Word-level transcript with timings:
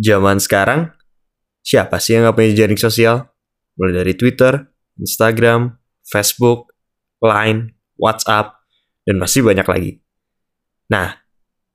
Zaman 0.00 0.40
sekarang, 0.40 0.96
siapa 1.60 2.00
sih 2.00 2.16
yang 2.16 2.32
gak 2.32 2.40
punya 2.40 2.56
jejaring 2.56 2.80
sosial? 2.80 3.28
Mulai 3.76 4.00
dari 4.00 4.12
Twitter, 4.16 4.64
Instagram, 4.96 5.76
Facebook, 6.08 6.72
Line, 7.20 7.76
WhatsApp, 8.00 8.64
dan 9.04 9.20
masih 9.20 9.44
banyak 9.44 9.68
lagi. 9.68 9.92
Nah, 10.88 11.20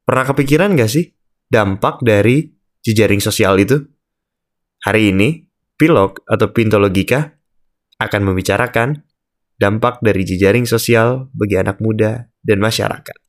pernah 0.01 0.25
kepikiran 0.25 0.73
gak 0.73 0.89
sih 0.89 1.13
dampak 1.53 2.01
dari 2.01 2.49
jejaring 2.81 3.21
sosial 3.21 3.61
itu? 3.61 3.77
Hari 4.81 5.13
ini, 5.13 5.45
Pilog 5.77 6.25
atau 6.25 6.49
Pinto 6.49 6.81
Logika 6.81 7.29
akan 8.01 8.21
membicarakan 8.25 9.05
dampak 9.61 10.01
dari 10.01 10.25
jejaring 10.25 10.65
sosial 10.65 11.29
bagi 11.35 11.61
anak 11.61 11.77
muda 11.77 12.25
dan 12.41 12.57
masyarakat. 12.57 13.24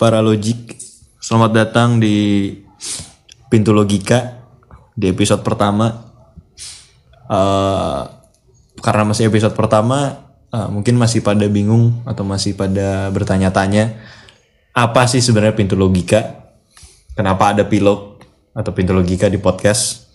Para 0.00 0.24
logik, 0.24 0.80
selamat 1.20 1.52
datang 1.52 2.00
di 2.00 2.48
Pintu 3.52 3.76
Logika 3.76 4.48
di 4.96 5.12
episode 5.12 5.44
pertama. 5.44 5.92
Eh, 7.28 8.02
karena 8.80 9.04
masih 9.04 9.28
episode 9.28 9.52
pertama, 9.52 10.24
eh, 10.48 10.68
mungkin 10.72 10.96
masih 10.96 11.20
pada 11.20 11.44
bingung 11.52 12.00
atau 12.08 12.24
masih 12.24 12.56
pada 12.56 13.12
bertanya-tanya 13.12 14.00
apa 14.72 15.04
sih 15.04 15.20
sebenarnya 15.20 15.52
Pintu 15.52 15.76
Logika? 15.76 16.48
Kenapa 17.12 17.52
ada 17.52 17.68
pilot 17.68 18.24
atau 18.56 18.72
Pintu 18.72 18.96
Logika 18.96 19.28
di 19.28 19.36
podcast? 19.36 20.08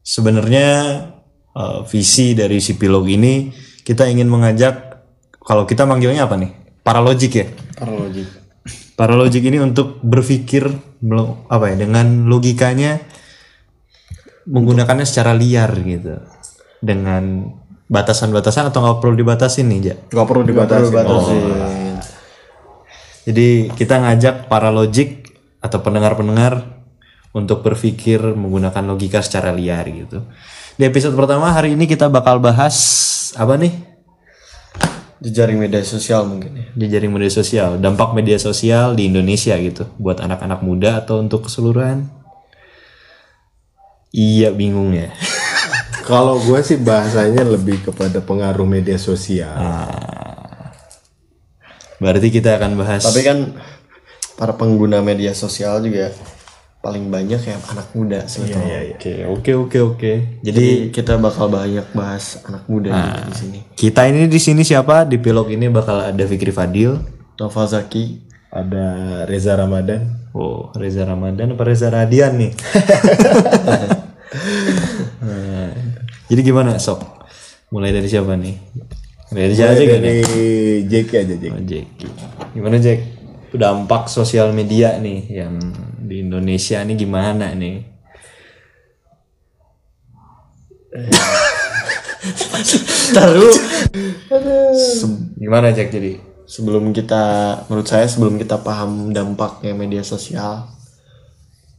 Sebenarnya 0.00 0.68
eh, 1.52 1.80
visi 1.92 2.32
dari 2.32 2.56
si 2.64 2.80
pilog 2.80 3.04
ini 3.04 3.52
kita 3.84 4.08
ingin 4.08 4.32
mengajak 4.32 5.04
kalau 5.44 5.68
kita 5.68 5.84
manggilnya 5.84 6.24
apa 6.24 6.40
nih? 6.40 6.56
Paralogik 6.80 7.32
ya? 7.36 7.52
Paralogik. 7.76 8.37
Para 8.98 9.14
logik 9.14 9.46
ini 9.46 9.62
untuk 9.62 10.02
berpikir 10.02 10.66
apa 11.46 11.64
ya 11.70 11.76
dengan 11.78 12.26
logikanya 12.26 12.98
menggunakannya 14.50 15.06
secara 15.06 15.38
liar 15.38 15.70
gitu. 15.86 16.18
Dengan 16.82 17.46
batasan-batasan 17.86 18.74
atau 18.74 18.82
nggak 18.82 18.98
perlu 18.98 19.14
dibatasin 19.14 19.70
nih 19.70 19.80
ja? 19.80 19.94
Gak 20.10 20.26
perlu 20.26 20.42
dibatasi. 20.42 20.92
jadi 23.28 23.70
kita 23.76 24.02
ngajak 24.02 24.48
para 24.50 24.74
logik 24.74 25.36
atau 25.62 25.78
pendengar-pendengar 25.84 26.64
untuk 27.36 27.60
berpikir 27.60 28.18
menggunakan 28.34 28.82
logika 28.82 29.22
secara 29.22 29.54
liar 29.54 29.86
gitu. 29.88 30.26
Di 30.74 30.86
episode 30.86 31.14
pertama 31.14 31.54
hari 31.54 31.78
ini 31.78 31.86
kita 31.86 32.10
bakal 32.10 32.42
bahas 32.42 32.76
apa 33.36 33.54
nih 33.54 33.87
Jejaring 35.18 35.58
media 35.58 35.82
sosial 35.82 36.30
mungkin 36.30 36.54
ya. 36.54 36.66
di 36.78 36.86
jaring 36.86 37.10
media 37.10 37.32
sosial, 37.32 37.74
dampak 37.82 38.14
media 38.14 38.38
sosial 38.38 38.94
di 38.94 39.10
Indonesia 39.10 39.58
gitu, 39.58 39.90
buat 39.98 40.22
anak-anak 40.22 40.62
muda 40.62 41.02
atau 41.02 41.18
untuk 41.18 41.50
keseluruhan? 41.50 42.06
Iya 44.14 44.54
bingung 44.54 44.94
ya. 44.94 45.10
Kalau 46.08 46.38
gue 46.38 46.62
sih 46.62 46.78
bahasanya 46.78 47.44
lebih 47.44 47.82
kepada 47.82 48.22
pengaruh 48.22 48.64
media 48.64 48.96
sosial. 48.96 49.58
Berarti 51.98 52.30
kita 52.30 52.54
akan 52.56 52.78
bahas. 52.78 53.02
Tapi 53.02 53.20
kan 53.26 53.58
para 54.38 54.54
pengguna 54.54 55.02
media 55.02 55.34
sosial 55.34 55.82
juga 55.82 56.14
paling 56.78 57.10
banyak 57.10 57.40
ya 57.42 57.56
anak 57.68 57.90
muda 57.90 58.22
sebetulnya. 58.24 58.94
Oke 58.94 59.26
oke 59.26 59.52
oke 59.54 59.78
oke. 59.82 60.12
Jadi 60.40 60.54
Jadi 60.54 60.66
kita 60.94 61.18
bakal 61.18 61.50
banyak 61.50 61.90
bahas 61.90 62.38
anak 62.46 62.64
muda 62.66 62.88
juga 62.88 63.20
di 63.26 63.34
sini. 63.34 63.58
kita 63.74 64.06
ini 64.06 64.30
di 64.30 64.38
sini 64.38 64.62
siapa? 64.62 65.02
Di 65.02 65.18
pilog 65.18 65.50
ini 65.50 65.66
bakal 65.68 66.06
ada 66.06 66.24
Fikri 66.24 66.54
Fadil. 66.54 66.98
Nova 67.38 67.64
Zaki, 67.66 68.22
Ada 68.50 68.86
Reza 69.26 69.54
Ramadan. 69.54 70.30
Oh 70.32 70.70
Reza 70.74 71.02
Ramadan 71.02 71.54
apa 71.54 71.62
Reza 71.62 71.88
Radian 71.88 72.38
nih? 72.38 72.52
Nah, 75.18 75.70
jadi 76.30 76.40
gimana 76.42 76.78
sob? 76.78 77.02
Mulai 77.68 77.92
dari 77.92 78.08
siapa 78.08 78.32
nih? 78.34 78.54
Dari 79.28 79.52
siapa 79.52 79.76
aja 79.76 79.84
kan? 79.84 80.00
Dari 80.00 80.24
JK 80.88 81.10
aja 81.20 81.34
JK. 81.36 81.52
Oh, 81.52 81.62
Jack. 81.62 81.86
Gimana 82.56 82.76
Jack? 82.80 83.17
Dampak 83.54 84.08
sosial 84.12 84.52
media 84.52 84.98
nih 85.00 85.24
yang 85.28 85.58
di 85.98 86.20
Indonesia 86.24 86.84
nih 86.84 86.96
gimana 86.96 87.54
nih? 87.56 87.82
Taruh. 93.16 93.56
Gimana 95.38 95.72
Jack 95.72 95.94
jadi? 95.94 96.28
sebelum 96.48 96.96
kita 96.96 97.22
menurut 97.68 97.84
saya 97.84 98.08
sebelum 98.08 98.40
kita 98.40 98.64
paham 98.64 99.12
dampaknya 99.12 99.76
media 99.76 100.00
sosial, 100.00 100.64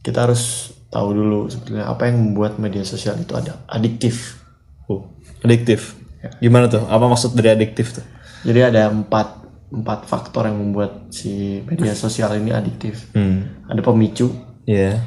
kita 0.06 0.30
harus 0.30 0.72
tahu 0.94 1.10
dulu 1.10 1.50
sebetulnya 1.50 1.90
apa 1.90 2.06
yang 2.06 2.22
membuat 2.22 2.62
media 2.62 2.86
sosial 2.86 3.18
itu 3.18 3.34
ada 3.34 3.58
adiktif. 3.66 4.38
Oh, 4.86 5.10
adiktif. 5.42 5.98
Gimana 6.38 6.70
tuh? 6.70 6.86
Apa 6.86 7.10
maksud 7.10 7.34
dari 7.34 7.50
adiktif 7.50 7.98
tuh? 7.98 8.06
Jadi 8.46 8.60
ada 8.62 8.88
empat 8.88 9.39
empat 9.70 10.06
faktor 10.06 10.50
yang 10.50 10.58
membuat 10.58 11.10
si 11.14 11.62
media 11.62 11.94
sosial 11.94 12.34
ini 12.36 12.50
adiktif. 12.50 13.10
Hmm. 13.14 13.66
Ada 13.70 13.80
pemicu, 13.80 14.34
Iya. 14.66 14.98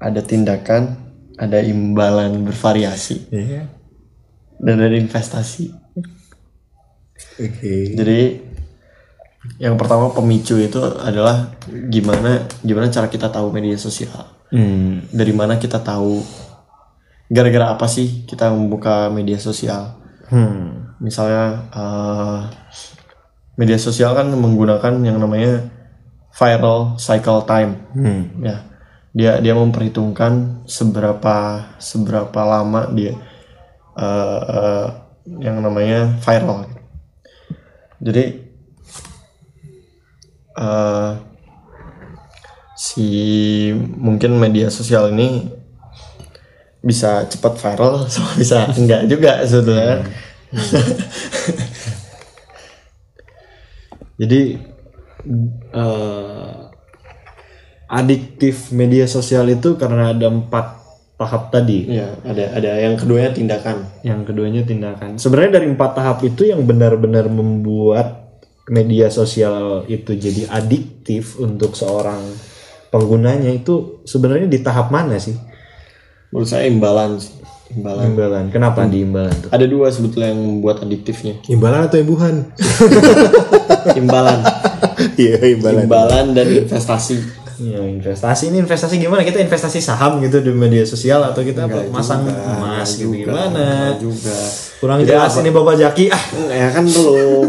ada 0.00 0.20
tindakan, 0.24 0.96
ada 1.36 1.60
imbalan 1.60 2.44
bervariasi, 2.44 3.28
Iya. 3.28 3.68
dan 4.56 4.76
ada 4.80 4.96
investasi. 4.96 5.72
Oke. 7.40 7.96
Jadi 7.96 8.20
yang 9.56 9.76
pertama 9.80 10.12
pemicu 10.12 10.60
itu 10.60 10.80
adalah 11.00 11.56
gimana 11.88 12.44
gimana 12.60 12.92
cara 12.92 13.08
kita 13.08 13.28
tahu 13.32 13.52
media 13.52 13.76
sosial. 13.76 14.24
Hmm. 14.52 15.04
Dari 15.12 15.32
mana 15.32 15.56
kita 15.56 15.80
tahu 15.80 16.20
gara-gara 17.30 17.72
apa 17.72 17.86
sih 17.88 18.24
kita 18.24 18.52
membuka 18.52 19.08
media 19.08 19.36
sosial? 19.40 19.96
Hmm. 20.28 20.92
Misalnya 21.00 21.68
eh, 21.72 22.40
media 23.60 23.76
sosial 23.76 24.16
kan 24.16 24.32
menggunakan 24.32 25.04
yang 25.04 25.20
namanya 25.20 25.68
viral 26.32 26.96
cycle 26.96 27.44
time. 27.44 27.76
Hmm. 27.92 28.32
Ya, 28.40 28.64
dia 29.12 29.32
dia 29.44 29.52
memperhitungkan 29.52 30.64
seberapa 30.64 31.68
seberapa 31.76 32.40
lama 32.40 32.88
dia 32.96 33.20
eh, 34.00 34.40
eh, 34.48 34.88
yang 35.44 35.60
namanya 35.60 36.16
viral. 36.24 36.72
Jadi 38.00 38.24
eh, 40.56 41.12
si 42.80 43.08
mungkin 43.76 44.40
media 44.40 44.72
sosial 44.72 45.12
ini 45.12 45.52
bisa 46.80 47.28
cepat 47.28 47.60
viral 47.60 47.92
sama 48.12 48.32
bisa 48.40 48.72
enggak 48.72 49.04
juga 49.04 49.44
sebetulnya. 49.44 50.00
Jadi 54.20 54.40
eh, 55.72 56.56
adiktif 57.88 58.70
media 58.70 59.08
sosial 59.08 59.48
itu 59.48 59.80
karena 59.80 60.12
ada 60.12 60.28
empat 60.28 60.76
tahap 61.16 61.52
tadi. 61.52 61.88
Iya, 61.88 62.20
ada 62.24 62.44
ada 62.56 62.70
yang 62.80 63.00
keduanya 63.00 63.32
tindakan. 63.32 63.88
Yang 64.04 64.20
keduanya 64.28 64.62
tindakan. 64.64 65.16
Sebenarnya 65.16 65.60
dari 65.60 65.66
empat 65.72 65.90
tahap 65.96 66.18
itu 66.24 66.48
yang 66.48 66.68
benar-benar 66.68 67.28
membuat 67.32 68.40
media 68.68 69.08
sosial 69.08 69.88
itu 69.88 70.14
jadi 70.14 70.46
adiktif 70.52 71.40
untuk 71.40 71.74
seorang 71.74 72.22
penggunanya 72.92 73.50
itu 73.50 74.04
sebenarnya 74.06 74.46
di 74.46 74.60
tahap 74.60 74.92
mana 74.94 75.16
sih? 75.16 75.34
Menurut 76.30 76.48
saya 76.48 76.70
imbalan 76.70 77.18
sih. 77.18 77.39
Imbalan. 77.70 78.04
Imbalan. 78.10 78.44
Kenapa 78.50 78.82
di 78.90 79.06
imbalan 79.06 79.34
tuh? 79.46 79.50
Ada 79.54 79.66
dua 79.70 79.86
sebetulnya 79.94 80.34
yang 80.34 80.42
membuat 80.42 80.82
adiktifnya. 80.82 81.38
Imbalan 81.46 81.86
atau 81.86 81.98
imbuhan? 82.02 82.50
Imbalan. 84.00 84.38
Iya 85.14 85.38
imbalan. 85.54 85.86
imbalan 85.86 86.26
dan 86.34 86.46
investasi. 86.50 87.40
Ya, 87.60 87.76
investasi 87.84 88.48
ini 88.48 88.64
investasi 88.64 88.96
gimana? 88.96 89.20
Kita 89.20 89.36
investasi 89.36 89.84
saham 89.84 90.16
gitu 90.24 90.40
di 90.40 90.48
media 90.48 90.80
sosial 90.88 91.20
atau 91.20 91.44
kita 91.44 91.68
apa, 91.68 91.92
masang 91.92 92.24
emas 92.24 92.96
gitu 92.96 93.12
gimana? 93.12 93.94
juga. 94.00 94.32
Kurang 94.80 95.04
jelas 95.04 95.36
ini 95.44 95.52
Bapak 95.52 95.76
Jaki 95.76 96.08
ah. 96.08 96.24
Ya 96.48 96.72
kan 96.72 96.88
belum. 96.88 97.48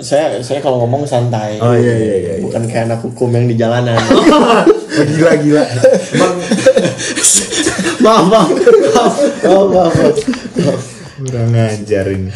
Saya 0.00 0.40
saya 0.40 0.60
kalau 0.60 0.84
ngomong 0.84 1.06
santai. 1.06 1.60
Oh 1.60 1.76
iya 1.76 1.94
iya 1.94 2.14
iya. 2.16 2.34
Bukan 2.42 2.66
kayak 2.66 2.90
anak 2.90 3.00
hukum 3.04 3.30
yang 3.32 3.46
di 3.46 3.56
jalanan. 3.56 4.00
gila 5.16 5.32
gila. 5.38 5.62
maaf, 8.04 8.24
maaf. 8.28 8.50
Maaf, 8.50 9.14
maaf, 9.44 9.92
maaf. 9.94 10.80
Kurang 11.20 11.52
ngajar 11.52 12.04
ini. 12.10 12.32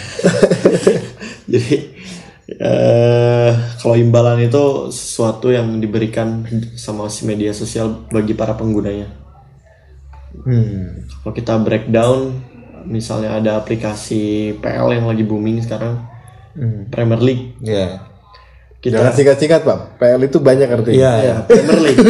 Jadi 1.52 1.76
eh 2.44 3.52
kalau 3.80 3.96
imbalan 3.96 4.44
itu 4.44 4.92
sesuatu 4.92 5.48
yang 5.48 5.80
diberikan 5.80 6.44
sama 6.76 7.08
si 7.08 7.24
media 7.24 7.56
sosial 7.56 8.04
bagi 8.12 8.36
para 8.36 8.52
penggunanya. 8.52 9.08
Hmm. 10.44 11.08
Kalau 11.22 11.32
kita 11.32 11.54
breakdown, 11.62 12.36
misalnya 12.84 13.40
ada 13.40 13.56
aplikasi 13.56 14.52
PL 14.60 14.92
yang 14.92 15.08
lagi 15.08 15.24
booming 15.24 15.64
sekarang, 15.64 16.04
Premier 16.90 17.20
League. 17.20 17.44
Ya. 17.60 18.14
Kita 18.78 19.00
Jangan 19.00 19.16
singkat-singkat 19.16 19.60
pak. 19.64 19.96
PL 19.96 20.20
itu 20.28 20.38
banyak 20.44 20.68
artinya. 20.68 20.92
Iya. 20.92 21.12
ya, 21.24 21.34
Premier 21.48 21.80
League. 21.88 22.04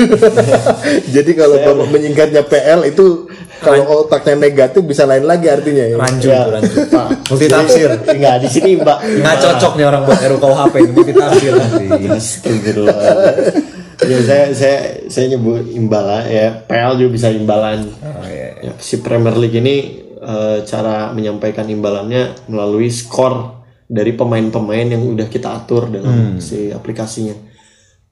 Jadi 1.14 1.30
kalau 1.38 1.54
bapak 1.62 1.86
menyingkatnya 1.86 2.42
PL 2.42 2.90
itu 2.90 3.30
kalau 3.62 4.02
otaknya 4.02 4.50
negatif 4.50 4.82
bisa 4.82 5.06
lain 5.06 5.22
lagi 5.22 5.46
artinya 5.46 5.86
ya. 5.86 5.94
Rancu 5.94 6.28
Ya. 6.34 6.50
rancu. 6.50 6.74
Pak, 6.90 7.30
Multi 7.30 7.46
tafsir. 7.46 7.94
Enggak 8.10 8.42
di 8.42 8.48
sini 8.50 8.74
Mbak. 8.82 8.98
Nggak 9.22 9.36
cocok 9.38 9.72
nih 9.78 9.86
orang 9.86 10.02
buat 10.02 10.18
RUKUHP 10.18 10.74
ini 10.82 10.90
multi 10.90 11.12
tafsir 11.14 11.52
nanti. 11.54 11.86
Astagfirullah. 12.10 12.98
ya 14.02 14.18
saya 14.26 14.44
saya 14.50 14.78
saya 15.06 15.26
nyebut 15.30 15.70
imbalan 15.70 16.26
ya 16.26 16.58
PL 16.66 16.98
juga 16.98 17.10
bisa 17.14 17.30
imbalan. 17.30 17.86
Oh, 18.02 18.26
iya. 18.26 18.50
Ya, 18.66 18.72
si 18.82 18.98
Premier 18.98 19.38
League 19.38 19.54
ini 19.54 19.76
eh, 20.18 20.58
cara 20.66 21.14
menyampaikan 21.14 21.70
imbalannya 21.70 22.50
melalui 22.50 22.90
skor 22.90 23.53
dari 23.84 24.16
pemain-pemain 24.16 24.96
yang 24.96 25.02
udah 25.04 25.28
kita 25.28 25.52
atur 25.52 25.92
dalam 25.92 26.40
si 26.40 26.72
aplikasinya. 26.72 27.36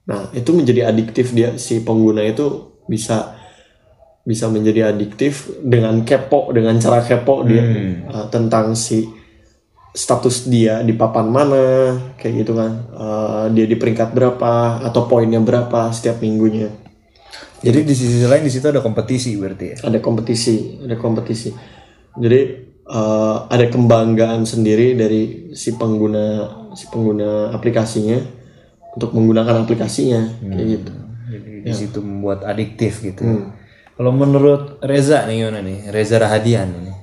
Nah, 0.03 0.29
itu 0.35 0.51
menjadi 0.51 0.91
adiktif 0.91 1.31
dia 1.31 1.55
si 1.55 1.81
pengguna 1.81 2.21
itu 2.27 2.77
bisa 2.85 3.39
bisa 4.23 4.47
menjadi 4.47 4.95
adiktif 4.95 5.51
dengan 5.59 5.99
kepo 6.07 6.51
dengan 6.55 6.79
cara 6.79 7.03
kepo 7.03 7.43
dia 7.43 7.63
eh, 8.07 8.27
tentang 8.31 8.71
si 8.75 9.03
status 9.93 10.49
dia 10.49 10.81
di 10.81 10.95
papan 10.95 11.27
mana 11.29 11.65
kayak 12.15 12.33
gitu 12.43 12.53
kan. 12.55 12.71
Eh, 12.91 13.45
dia 13.55 13.65
di 13.67 13.75
peringkat 13.75 14.15
berapa 14.15 14.83
atau 14.83 15.07
poinnya 15.07 15.39
berapa 15.43 15.91
setiap 15.91 16.23
minggunya. 16.23 16.71
Jadi 17.63 17.87
di 17.87 17.95
sisi 17.95 18.27
lain 18.27 18.43
di 18.43 18.51
situ 18.51 18.67
ada 18.67 18.83
kompetisi 18.83 19.39
berarti 19.39 19.65
ya. 19.71 19.77
ada 19.87 19.99
kompetisi 20.03 20.83
ada 20.83 20.99
kompetisi. 20.99 21.49
Jadi 22.13 22.62
eh, 22.85 23.37
ada 23.45 23.65
kebanggaan 23.65 24.43
sendiri 24.43 24.93
dari 24.93 25.21
si 25.51 25.73
pengguna 25.73 26.47
si 26.73 26.87
pengguna 26.87 27.51
aplikasinya 27.51 28.17
untuk 28.93 29.11
menggunakan 29.11 29.61
aplikasinya 29.61 30.21
kayak 30.43 30.67
gitu 30.71 30.91
Jadi 31.23 31.49
di 31.63 31.71
situ 31.71 31.97
membuat 31.97 32.43
adiktif 32.43 33.01
gitu. 33.01 33.25
Kalau 33.93 34.09
menurut 34.09 34.77
Reza 34.81 35.25
nih 35.25 35.41
gimana 35.41 35.61
nih? 35.61 35.89
Reza 35.89 36.17
Rahadian 36.17 36.69
ini. 36.73 36.93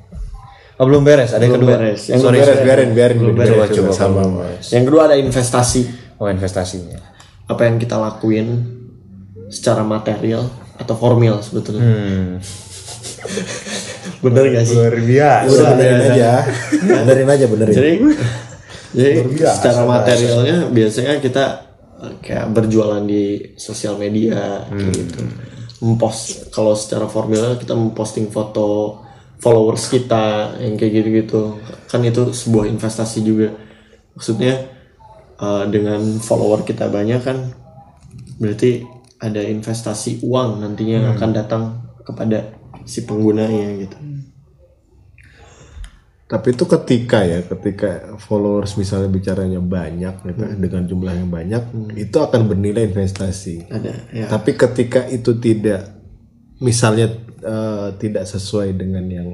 Oh 0.75 0.85
belum 0.85 1.03
beres, 1.03 1.31
ada 1.31 1.43
yang 1.43 1.55
Belum 1.55 1.67
kedua. 1.67 1.77
beres. 1.77 2.03
Yang 2.09 2.21
Sorry, 2.21 2.37
Biarin, 2.37 2.50
sorry. 2.50 2.65
biarin, 2.65 2.91
biarin. 2.91 3.17
Belum 3.19 3.35
biarin. 3.35 3.53
beres, 3.53 3.69
Coba, 3.71 3.91
coba, 3.91 3.93
sama. 3.93 4.21
beres. 4.38 4.67
yang 4.71 4.85
kedua 4.85 5.03
ada 5.05 5.17
investasi 5.17 5.82
Oh 6.17 6.27
investasinya. 6.27 6.99
apa 7.47 7.62
yang 7.65 7.77
kita 7.77 7.97
lakuin 7.97 8.49
secara 9.49 9.82
material 9.82 10.47
atau 10.77 10.94
formil 10.94 11.37
sebetulnya 11.41 11.82
Hmm. 11.82 12.38
bener 14.20 14.44
gak 14.52 14.64
sih? 14.69 14.76
Luar 14.76 14.96
biasa. 14.96 15.49
Udah 15.49 15.67
benerin 15.75 16.00
aja. 16.12 16.31
benerin 16.81 17.28
aja, 17.28 17.44
benerin. 17.49 17.75
jadi 17.75 17.93
jadi 18.90 19.11
biasa. 19.22 19.55
secara 19.55 19.82
materialnya 19.87 20.56
biasanya 20.75 21.12
kita 21.22 21.44
eh, 22.02 22.14
kayak 22.20 22.46
berjualan 22.50 23.02
di 23.06 23.55
sosial 23.56 23.96
media 23.96 24.67
kayak 24.69 24.94
gitu. 24.94 25.20
Mempost 25.81 26.52
kalau 26.52 26.76
secara 26.76 27.08
formal 27.08 27.56
kita 27.56 27.72
memposting 27.72 28.28
foto 28.28 29.00
followers 29.40 29.88
kita 29.88 30.58
yang 30.61 30.76
kayak 30.76 30.93
gitu-gitu. 31.00 31.56
Kan 31.88 32.05
itu 32.05 32.34
sebuah 32.37 32.69
investasi 32.69 33.25
juga. 33.25 33.49
Maksudnya 34.12 34.69
eh, 35.40 35.64
dengan 35.72 36.20
follower 36.20 36.69
kita 36.69 36.93
banyak 36.93 37.20
kan 37.25 37.38
berarti 38.40 38.84
ada 39.20 39.44
investasi 39.44 40.25
uang 40.25 40.64
nantinya 40.64 40.96
yang 40.96 41.08
akan 41.12 41.31
datang 41.37 41.62
kepada 42.00 42.59
si 42.90 43.06
penggunanya 43.06 43.87
gitu 43.87 43.98
Tapi 46.31 46.54
itu 46.54 46.62
ketika 46.62 47.26
ya, 47.26 47.42
ketika 47.42 48.14
followers 48.22 48.78
misalnya 48.78 49.10
bicaranya 49.10 49.58
banyak 49.58 50.14
gitu, 50.31 50.42
dengan 50.62 50.87
jumlah 50.87 51.10
yang 51.10 51.26
banyak, 51.26 51.62
itu 51.98 52.16
akan 52.22 52.46
bernilai 52.46 52.87
investasi. 52.87 53.66
ada 53.66 54.06
ya 54.14 54.31
Tapi 54.31 54.54
ketika 54.54 55.10
itu 55.10 55.34
tidak, 55.42 55.90
misalnya 56.62 57.10
eh, 57.42 57.98
tidak 57.98 58.31
sesuai 58.31 58.78
dengan 58.78 59.10
yang 59.10 59.28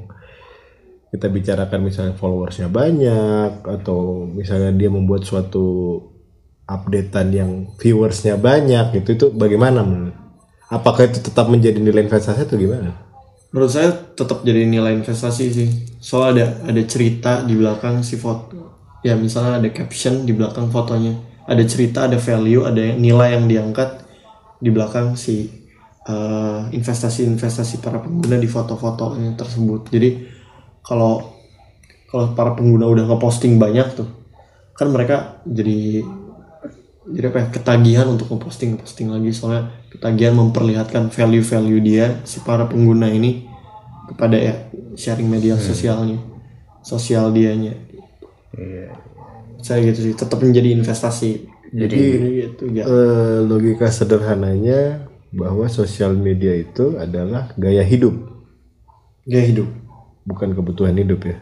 kita 1.12 1.28
bicarakan, 1.28 1.84
misalnya 1.84 2.14
followersnya 2.16 2.72
banyak, 2.72 3.60
atau 3.60 4.24
misalnya 4.32 4.72
dia 4.72 4.88
membuat 4.88 5.28
suatu 5.28 6.00
updatean 6.64 7.28
yang 7.28 7.50
viewersnya 7.76 8.40
banyak, 8.40 8.96
gitu 8.96 9.08
itu 9.20 9.26
bagaimana 9.36 9.84
menurut? 9.84 10.16
Apakah 10.72 11.12
itu 11.12 11.22
tetap 11.22 11.46
menjadi 11.46 11.78
nilai 11.78 12.08
investasi 12.08 12.42
atau 12.42 12.58
gimana? 12.58 13.04
Menurut 13.54 13.70
saya 13.70 13.94
tetap 13.94 14.42
jadi 14.42 14.66
nilai 14.66 14.98
investasi 14.98 15.44
sih. 15.52 15.68
Soal 16.02 16.36
ada 16.36 16.60
ada 16.66 16.82
cerita 16.86 17.46
di 17.46 17.54
belakang 17.54 18.02
si 18.02 18.18
foto. 18.18 18.74
Ya 19.06 19.14
misalnya 19.14 19.62
ada 19.62 19.68
caption 19.70 20.26
di 20.26 20.34
belakang 20.34 20.68
fotonya. 20.72 21.14
Ada 21.46 21.62
cerita, 21.62 22.10
ada 22.10 22.18
value, 22.18 22.66
ada 22.66 22.82
nilai 22.98 23.38
yang 23.38 23.46
diangkat 23.46 24.02
di 24.58 24.70
belakang 24.74 25.14
si 25.14 25.46
eh, 26.06 26.60
investasi-investasi 26.74 27.78
para 27.78 28.02
pengguna 28.02 28.34
di 28.34 28.50
foto-fotonya 28.50 29.38
tersebut. 29.38 29.94
Jadi 29.94 30.10
kalau 30.82 31.36
kalau 32.10 32.34
para 32.34 32.54
pengguna 32.54 32.86
udah 32.86 33.04
ngeposting 33.14 33.58
banyak 33.58 33.94
tuh, 33.94 34.08
kan 34.74 34.90
mereka 34.90 35.42
jadi 35.46 36.02
jadi 37.06 37.30
apa 37.30 37.38
ya? 37.38 37.46
Ketagihan 37.54 38.06
untuk 38.10 38.26
ngeposting 38.34 38.74
ngeposting 38.74 39.08
lagi. 39.14 39.30
Soalnya 39.30 39.70
ketagihan 39.94 40.34
memperlihatkan 40.34 41.14
value-value 41.14 41.80
dia 41.82 42.18
si 42.26 42.42
para 42.42 42.66
pengguna 42.66 43.06
ini 43.06 43.46
kepada 44.10 44.34
ya 44.38 44.54
sharing 44.98 45.30
media 45.30 45.54
sosialnya 45.58 46.18
sosial 46.82 47.30
dianya. 47.30 47.78
Saya 49.62 49.82
gitu 49.86 50.10
sih 50.10 50.14
tetap 50.18 50.42
menjadi 50.42 50.74
investasi. 50.74 51.46
Jadi 51.70 51.98
gitu 52.42 52.64
ya. 52.74 52.86
Eh, 52.86 53.38
logika 53.46 53.90
sederhananya 53.90 55.06
bahwa 55.34 55.66
sosial 55.66 56.14
media 56.14 56.54
itu 56.54 56.94
adalah 56.98 57.50
gaya 57.58 57.82
hidup, 57.82 58.14
gaya 59.26 59.44
hidup. 59.46 59.68
Bukan 60.26 60.54
kebutuhan 60.54 60.94
hidup 60.98 61.22
ya. 61.22 61.38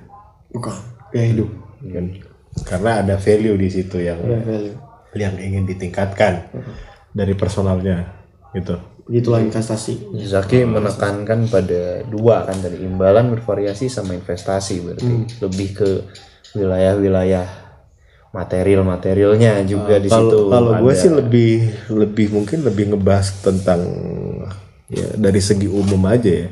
bukan 0.53 0.77
gaya 1.13 1.27
hidup. 1.29 1.51
Kan? 1.85 2.07
Karena 2.65 3.05
ada 3.05 3.15
value 3.21 3.57
di 3.61 3.69
situ 3.69 4.01
yang 4.01 4.21
Ada 4.25 4.41
value 4.45 4.84
yang 5.15 5.39
ingin 5.39 5.65
ditingkatkan 5.65 6.51
dari 7.15 7.35
personalnya 7.39 8.11
gitu. 8.55 8.79
begitulah 9.05 9.45
investasi 9.45 10.17
Zaki 10.25 10.65
menekankan 10.65 11.45
pada 11.53 12.01
dua 12.09 12.49
kan 12.49 12.57
dari 12.65 12.81
imbalan 12.89 13.37
bervariasi 13.37 13.93
sama 13.93 14.17
investasi 14.17 14.81
berarti 14.81 15.15
lebih 15.45 15.69
ke 15.77 15.89
wilayah-wilayah 16.57 17.65
material-materialnya 18.35 19.63
juga 19.63 20.03
di 20.03 20.11
situ. 20.11 20.51
Kalau 20.51 20.83
gue 20.83 20.95
sih 20.99 21.07
lebih 21.07 21.71
lebih 21.87 22.27
mungkin 22.35 22.67
lebih 22.67 22.91
ngebahas 22.91 23.31
tentang 23.47 23.81
ya 24.91 25.07
dari 25.15 25.39
segi 25.39 25.71
umum 25.71 26.03
aja 26.11 26.43
ya. 26.43 26.49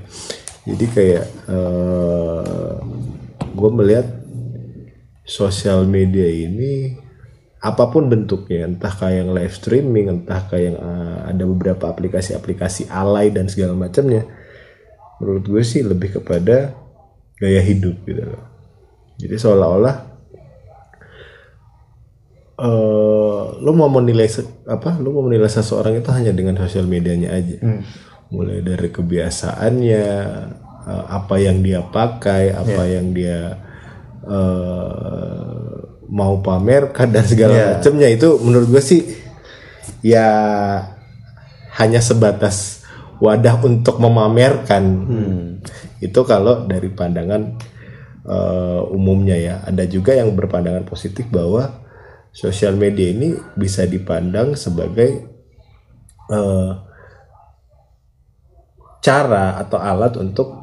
Jadi 0.62 0.84
kayak 0.94 1.24
eh 1.50 2.74
gue 3.50 3.70
melihat 3.74 4.06
sosial 5.26 5.82
media 5.90 6.26
ini 6.30 7.01
apa 7.62 7.84
pun 7.94 8.10
bentuknya, 8.10 8.66
entah 8.66 8.90
kayak 8.90 9.22
yang 9.22 9.30
live 9.30 9.54
streaming, 9.54 10.06
entah 10.10 10.42
kayak 10.50 10.74
yang 10.74 10.78
eh, 10.82 11.18
ada 11.30 11.44
beberapa 11.46 11.84
aplikasi-aplikasi 11.94 12.90
alay 12.90 13.30
dan 13.30 13.46
segala 13.46 13.78
macamnya. 13.78 14.26
Menurut 15.22 15.46
gue 15.46 15.62
sih 15.62 15.86
lebih 15.86 16.18
kepada 16.18 16.74
gaya 17.38 17.62
hidup 17.62 18.02
gitu 18.02 18.22
loh. 18.26 18.44
Jadi 19.22 19.34
seolah-olah 19.38 19.96
eh 22.62 23.42
lo 23.62 23.70
mau 23.74 23.90
menilai 23.90 24.28
apa 24.68 25.00
lo 25.00 25.10
mau 25.14 25.24
menilai 25.24 25.50
seseorang 25.50 25.98
itu 25.98 26.10
hanya 26.14 26.30
dengan 26.30 26.54
sosial 26.60 26.86
medianya 26.86 27.34
aja 27.34 27.58
mulai 28.28 28.60
dari 28.60 28.88
kebiasaannya 28.92 30.04
eh, 30.88 31.04
apa 31.10 31.34
yang 31.40 31.64
dia 31.64 31.80
pakai 31.82 32.54
apa 32.54 32.82
yang 32.86 33.10
dia 33.16 33.56
eh, 34.26 35.71
mau 36.12 36.44
pamerkan 36.44 37.08
dan 37.08 37.24
segala 37.24 37.80
macamnya 37.80 38.12
itu 38.12 38.36
menurut 38.44 38.68
gue 38.68 38.82
sih 38.84 39.00
ya 40.04 40.28
hanya 41.80 42.04
sebatas 42.04 42.84
wadah 43.22 43.62
untuk 43.64 44.02
memamerkan. 44.02 44.82
Itu 46.02 46.26
kalau 46.26 46.66
dari 46.66 46.90
pandangan 46.90 47.42
eh, 48.26 48.80
umumnya 48.92 49.38
ya. 49.38 49.56
Ada 49.64 49.86
juga 49.86 50.12
yang 50.18 50.34
berpandangan 50.34 50.84
positif 50.84 51.30
bahwa 51.30 51.80
sosial 52.34 52.74
media 52.74 53.14
ini 53.14 53.38
bisa 53.54 53.86
dipandang 53.86 54.58
sebagai 54.58 55.22
eh, 56.28 56.72
cara 59.02 59.58
atau 59.62 59.78
alat 59.78 60.18
untuk 60.18 60.61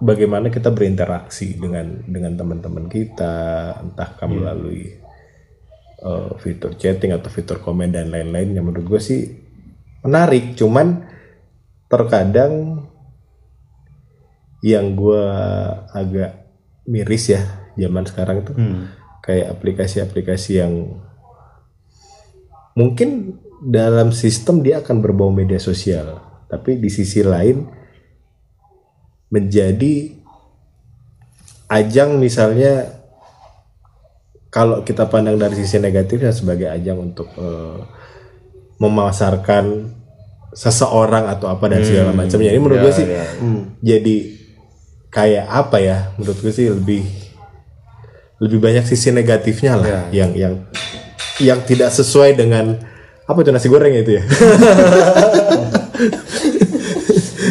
bagaimana 0.00 0.50
kita 0.50 0.74
berinteraksi 0.74 1.54
dengan 1.58 2.02
dengan 2.06 2.34
teman-teman 2.34 2.86
kita 2.90 3.34
entah 3.82 4.10
melalui 4.26 4.94
eh, 6.00 6.30
fitur 6.40 6.74
chatting 6.74 7.14
atau 7.14 7.30
fitur 7.30 7.62
komen 7.62 7.94
dan 7.94 8.10
lain-lain 8.10 8.54
yang 8.56 8.64
menurut 8.66 8.96
gue 8.96 9.00
sih 9.00 9.22
menarik. 10.04 10.54
Cuman 10.54 11.06
terkadang 11.88 12.84
yang 14.64 14.96
gue 14.96 15.24
agak 15.92 16.48
miris 16.88 17.32
ya 17.32 17.42
zaman 17.76 18.04
sekarang 18.08 18.40
itu 18.40 18.52
kayak 19.20 19.56
aplikasi-aplikasi 19.56 20.52
yang 20.60 21.00
mungkin 22.76 23.40
dalam 23.64 24.12
sistem 24.12 24.60
dia 24.60 24.80
akan 24.80 25.00
berbau 25.00 25.32
media 25.32 25.60
sosial 25.60 26.20
tapi 26.48 26.76
di 26.76 26.92
sisi 26.92 27.24
lain 27.24 27.83
menjadi 29.34 30.14
ajang 31.66 32.22
misalnya 32.22 33.02
kalau 34.54 34.86
kita 34.86 35.10
pandang 35.10 35.34
dari 35.34 35.58
sisi 35.58 35.82
negatifnya 35.82 36.30
sebagai 36.30 36.70
ajang 36.70 37.10
untuk 37.10 37.26
eh, 37.34 37.82
memasarkan 38.78 39.90
seseorang 40.54 41.26
atau 41.26 41.50
apa 41.50 41.66
dan 41.66 41.82
segala 41.82 42.14
macamnya. 42.14 42.54
Ini 42.54 42.62
menurut 42.62 42.86
gue 42.86 42.92
sih 42.94 43.06
jadi 43.82 44.16
kayak 45.10 45.46
apa 45.50 45.82
ya? 45.82 45.98
Menurut 46.14 46.38
gue 46.38 46.52
sih 46.54 46.70
lebih 46.70 47.02
lebih 48.38 48.62
banyak 48.62 48.86
sisi 48.86 49.10
negatifnya 49.14 49.78
lah 49.78 50.10
yang 50.10 50.34
yang 50.34 50.54
yang 51.42 51.58
tidak 51.66 51.90
sesuai 51.90 52.34
dengan 52.34 52.78
apa 53.24 53.38
itu 53.40 53.50
nasi 53.50 53.68
goreng 53.72 53.96
itu 53.96 54.20
ya 54.20 54.22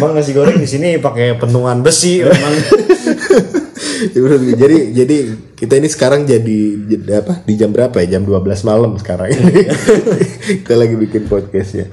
Emang 0.04 0.20
nasi 0.20 0.32
goreng 0.36 0.60
di 0.60 0.68
sini 0.68 1.00
pakai 1.00 1.40
pentungan 1.40 1.80
besi 1.80 2.22
memang. 2.24 2.54
Ya 4.04 4.20
jadi 4.60 4.92
jadi 4.92 5.18
kita 5.56 5.80
ini 5.80 5.88
sekarang 5.88 6.28
jadi, 6.28 6.60
jadi 6.92 7.24
apa? 7.24 7.40
Di 7.48 7.56
jam 7.56 7.72
berapa 7.72 7.94
ya? 8.04 8.20
Jam 8.20 8.28
12 8.28 8.68
malam 8.68 9.00
sekarang 9.00 9.32
ini. 9.32 9.64
Kita 10.60 10.76
lagi 10.76 11.00
bikin 11.00 11.32
podcast 11.32 11.72
ya 11.72 11.88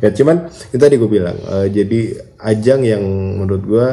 ya 0.00 0.12
cuman 0.12 0.52
itu 0.52 0.76
tadi 0.78 0.94
gue 1.00 1.08
bilang 1.08 1.36
eh, 1.40 1.66
jadi 1.72 2.00
ajang 2.38 2.80
yang 2.84 3.02
menurut 3.40 3.62
gue 3.64 3.88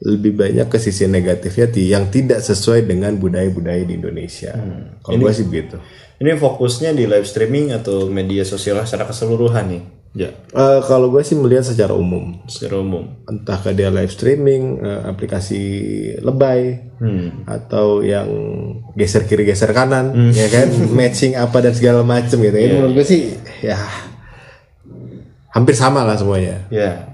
lebih 0.00 0.32
banyak 0.32 0.66
ke 0.72 0.78
sisi 0.80 1.04
negatifnya 1.04 1.68
ti- 1.68 1.92
yang 1.92 2.08
tidak 2.08 2.40
sesuai 2.40 2.88
dengan 2.88 3.20
budaya-budaya 3.20 3.84
di 3.84 4.00
Indonesia. 4.00 4.56
Kalau 5.04 5.20
gue 5.20 5.32
sih 5.36 5.44
begitu. 5.44 5.76
Ini 6.16 6.40
fokusnya 6.40 6.96
di 6.96 7.04
live 7.04 7.28
streaming 7.28 7.76
atau 7.76 8.08
media 8.08 8.40
sosial 8.48 8.80
secara 8.88 9.04
keseluruhan 9.04 9.64
nih. 9.68 9.82
Ya, 10.12 10.34
Eh, 10.50 10.80
kalau 10.84 11.06
gue 11.08 11.22
sih 11.22 11.38
melihat 11.38 11.62
secara 11.62 11.94
umum. 11.94 12.42
Secara 12.44 12.82
umum. 12.82 13.14
entahkah 13.24 13.70
dia 13.70 13.88
live 13.88 14.10
streaming 14.10 14.82
eh, 14.82 15.02
aplikasi 15.06 15.62
lebay 16.18 16.82
atau 17.46 18.02
yang 18.02 18.26
geser 18.92 19.22
kiri 19.22 19.44
geser 19.44 19.70
kanan 19.70 20.10
ya 20.32 20.46
kan? 20.46 20.66
Matching 20.98 21.34
apa 21.34 21.62
dan 21.62 21.72
segala 21.72 22.02
macam 22.02 22.36
gitu. 22.36 22.52
Ini 22.52 22.74
menurut 22.74 22.94
gue 22.94 23.06
sih 23.06 23.22
ya 23.60 23.78
hampir 25.50 25.74
sama 25.74 26.02
lah 26.02 26.14
semuanya. 26.14 26.66
Ya. 26.68 27.06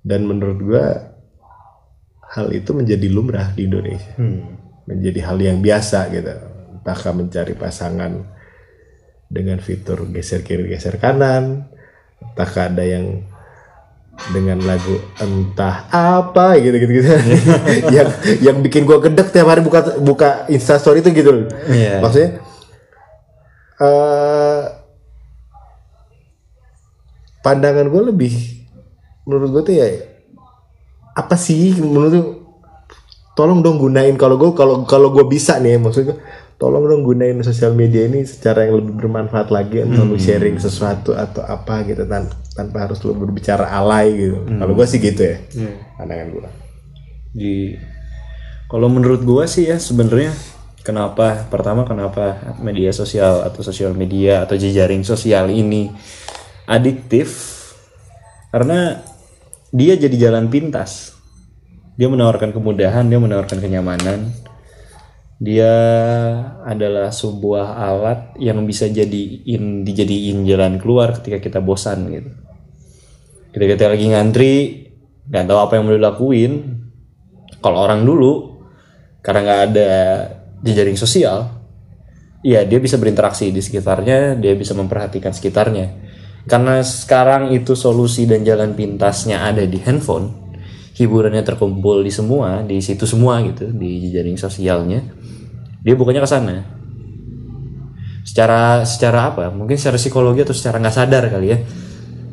dan 0.00 0.24
menurut 0.24 0.56
gue 0.58 0.84
hal 2.30 2.48
itu 2.50 2.72
menjadi 2.72 3.06
lumrah 3.06 3.52
di 3.52 3.68
Indonesia. 3.68 4.16
Menjadi 4.86 5.20
hal 5.22 5.36
yang 5.36 5.60
biasa 5.60 6.08
gitu. 6.08 6.32
Entahkah 6.74 7.12
mencari 7.12 7.52
pasangan 7.52 8.24
dengan 9.28 9.60
fitur 9.60 10.08
geser 10.08 10.40
kiri 10.40 10.64
geser 10.66 10.96
kanan 10.96 11.68
entahkah 12.22 12.68
ada 12.68 12.84
yang 12.84 13.24
dengan 14.36 14.60
lagu 14.68 15.00
entah 15.16 15.88
apa 15.88 16.60
gitu 16.60 16.76
gitu. 16.76 16.92
Gitu 17.00 17.12
yang 17.88 18.08
yang 18.44 18.56
bikin 18.60 18.84
gua 18.84 19.00
gedek 19.00 19.32
tiap 19.32 19.48
hari 19.48 19.64
buka 19.64 19.96
buka 19.96 20.44
instastory 20.52 21.00
itu 21.00 21.10
gitu 21.16 21.30
loh. 21.32 21.44
Iya. 21.72 22.04
maksudnya 22.04 22.30
eh 23.80 24.80
pandangan 27.40 27.88
gue 27.88 28.02
lebih 28.12 28.34
menurut 29.24 29.48
gue 29.56 29.62
tuh 29.72 29.74
ya 29.80 29.88
apa 31.16 31.36
sih 31.40 31.72
menurut 31.80 32.10
gue 32.12 32.26
tolong 33.32 33.64
dong 33.64 33.80
gunain 33.80 34.12
kalau 34.20 34.36
gue 34.36 34.52
kalau 34.52 34.84
kalau 34.84 35.08
gue 35.08 35.24
bisa 35.24 35.56
nih 35.56 35.80
maksudnya 35.80 36.20
tolong 36.60 36.84
dong 36.84 37.02
gunain 37.08 37.40
sosial 37.40 37.72
media 37.72 38.04
ini 38.04 38.28
secara 38.28 38.68
yang 38.68 38.84
lebih 38.84 39.00
bermanfaat 39.00 39.48
lagi 39.48 39.80
entah 39.80 40.04
lu 40.04 40.20
sharing 40.20 40.60
sesuatu 40.60 41.16
atau 41.16 41.40
apa 41.40 41.88
gitu 41.88 42.04
tan 42.04 42.28
tanpa 42.52 42.84
harus 42.84 43.00
lu 43.00 43.16
berbicara 43.16 43.72
alay 43.72 44.12
gitu. 44.12 44.44
Kalau 44.44 44.72
gue 44.76 44.86
sih 44.86 45.00
gitu 45.00 45.22
ya 45.24 45.36
pandangan 45.96 46.26
gue 46.28 46.50
Di 47.32 47.54
kalau 48.70 48.86
menurut 48.86 49.26
gua 49.26 49.50
sih 49.50 49.66
ya 49.66 49.82
sebenarnya 49.82 50.30
kenapa 50.86 51.50
pertama 51.50 51.82
kenapa 51.82 52.54
media 52.62 52.94
sosial 52.94 53.42
atau 53.42 53.66
sosial 53.66 53.98
media 53.98 54.46
atau 54.46 54.54
jejaring 54.54 55.02
sosial 55.02 55.50
ini 55.50 55.90
adiktif? 56.70 57.58
Karena 58.54 59.02
dia 59.74 59.98
jadi 59.98 60.30
jalan 60.30 60.46
pintas. 60.46 61.18
Dia 61.98 62.06
menawarkan 62.06 62.54
kemudahan, 62.54 63.10
dia 63.10 63.18
menawarkan 63.18 63.58
kenyamanan. 63.58 64.30
Dia 65.40 65.72
adalah 66.68 67.08
sebuah 67.08 67.80
alat 67.80 68.36
yang 68.36 68.60
bisa 68.68 68.92
jadiin 68.92 69.88
dijadiin 69.88 70.44
jalan 70.44 70.76
keluar 70.76 71.16
ketika 71.16 71.40
kita 71.40 71.58
bosan 71.64 72.12
gitu. 72.12 72.30
Ketika 73.56 73.72
kita 73.80 73.86
lagi 73.88 74.06
ngantri, 74.12 74.54
nggak 75.32 75.48
tahu 75.48 75.58
apa 75.64 75.72
yang 75.80 75.84
mau 75.88 75.96
dilakuin. 75.96 76.52
Kalau 77.64 77.78
orang 77.80 78.04
dulu, 78.04 78.60
karena 79.24 79.40
nggak 79.40 79.62
ada 79.72 79.90
jejaring 80.60 81.00
sosial, 81.00 81.48
ya 82.44 82.64
dia 82.68 82.76
bisa 82.76 83.00
berinteraksi 83.00 83.48
di 83.48 83.64
sekitarnya, 83.64 84.36
dia 84.36 84.52
bisa 84.52 84.76
memperhatikan 84.76 85.32
sekitarnya. 85.32 85.88
Karena 86.44 86.84
sekarang 86.84 87.52
itu 87.52 87.72
solusi 87.72 88.24
dan 88.28 88.44
jalan 88.44 88.76
pintasnya 88.76 89.44
ada 89.44 89.64
di 89.64 89.76
handphone, 89.80 90.52
hiburannya 90.96 91.44
terkumpul 91.44 92.00
di 92.04 92.12
semua, 92.12 92.64
di 92.64 92.80
situ 92.80 93.04
semua 93.04 93.40
gitu, 93.44 93.72
di 93.72 94.08
jejaring 94.08 94.36
sosialnya. 94.36 95.00
Dia 95.80 95.94
bukannya 95.96 96.20
ke 96.20 96.28
sana. 96.28 96.56
Secara 98.20 98.84
secara 98.84 99.32
apa? 99.32 99.48
Mungkin 99.48 99.80
secara 99.80 99.96
psikologi 99.96 100.44
atau 100.44 100.52
secara 100.52 100.76
nggak 100.78 100.96
sadar 100.96 101.24
kali 101.32 101.46
ya. 101.48 101.58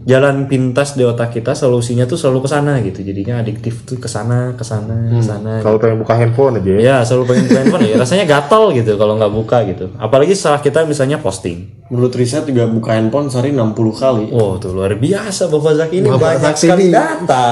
Jalan 0.08 0.48
pintas 0.48 0.96
di 0.96 1.04
otak 1.04 1.36
kita 1.36 1.52
solusinya 1.52 2.08
tuh 2.08 2.16
selalu 2.16 2.40
ke 2.42 2.50
sana 2.50 2.80
gitu. 2.80 3.04
Jadinya 3.04 3.38
adiktif 3.38 3.84
tuh 3.84 4.00
ke 4.00 4.08
sana, 4.08 4.56
ke 4.56 4.64
sana, 4.64 5.12
ke 5.12 5.20
sana. 5.20 5.60
kalau 5.60 5.76
pengen 5.76 6.00
buka 6.00 6.16
handphone 6.16 6.58
aja 6.58 6.72
ya 6.72 6.80
Ya 6.80 6.96
selalu 7.04 7.24
pengen 7.28 7.44
buka 7.46 7.60
handphone 7.60 7.84
ya 7.86 7.96
rasanya 8.00 8.24
gatal 8.24 8.72
gitu 8.72 8.96
kalau 8.96 9.20
nggak 9.20 9.28
buka 9.30 9.68
gitu. 9.68 9.92
Apalagi 9.96 10.32
setelah 10.32 10.64
kita 10.64 10.88
misalnya 10.88 11.20
posting. 11.20 11.76
Menurut 11.88 12.16
riset 12.16 12.44
juga 12.44 12.64
buka 12.66 12.96
handphone 12.96 13.28
sehari 13.28 13.52
60 13.52 13.76
kali. 13.94 14.26
Oh 14.32 14.56
tuh 14.56 14.72
luar 14.72 14.96
biasa 14.96 15.48
Bapak 15.48 15.74
Zaki 15.76 15.96
ini 15.98 16.08
Bapak 16.08 16.20
banyak 16.40 16.42
Zaki 16.42 16.60
sekali 16.64 16.84
ini- 16.84 16.96
data. 16.96 17.48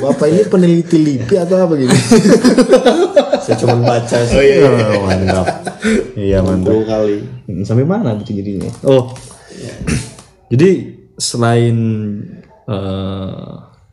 bapak 0.00 0.26
ini 0.26 0.42
peneliti 0.44 0.96
LIPI 0.96 1.34
atau 1.38 1.56
apa 1.58 1.74
gitu 1.76 1.92
Saya 3.44 3.56
cuma 3.58 3.76
baca 3.78 4.18
sih. 4.24 4.60
Oh, 4.60 5.04
mantap. 5.04 5.46
Iya 6.14 6.40
mantap. 6.40 6.72
60 6.74 6.84
kali. 6.86 7.16
Hmm, 7.44 7.60
Sampai 7.60 7.84
mana 7.84 8.16
tuh 8.16 8.28
jadinya? 8.30 8.68
Oh. 8.84 9.12
Jadi 10.48 10.96
selain 11.18 11.76
eh, 12.64 13.50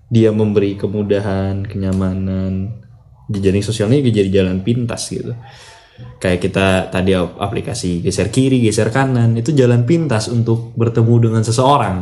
dia 0.08 0.30
memberi 0.30 0.78
kemudahan, 0.78 1.66
kenyamanan, 1.66 2.86
jejaring 3.28 3.66
sosialnya 3.66 4.00
juga 4.00 4.22
jadi 4.22 4.30
jalan 4.42 4.62
pintas 4.62 5.10
gitu. 5.10 5.34
Kayak 6.22 6.40
kita 6.44 6.68
tadi 6.92 7.16
ap- 7.16 7.40
aplikasi 7.40 8.06
geser 8.06 8.30
kiri, 8.30 8.62
geser 8.62 8.94
kanan, 8.94 9.34
itu 9.36 9.52
jalan 9.52 9.84
pintas 9.84 10.30
untuk 10.30 10.72
bertemu 10.78 11.16
dengan 11.30 11.42
seseorang. 11.42 11.98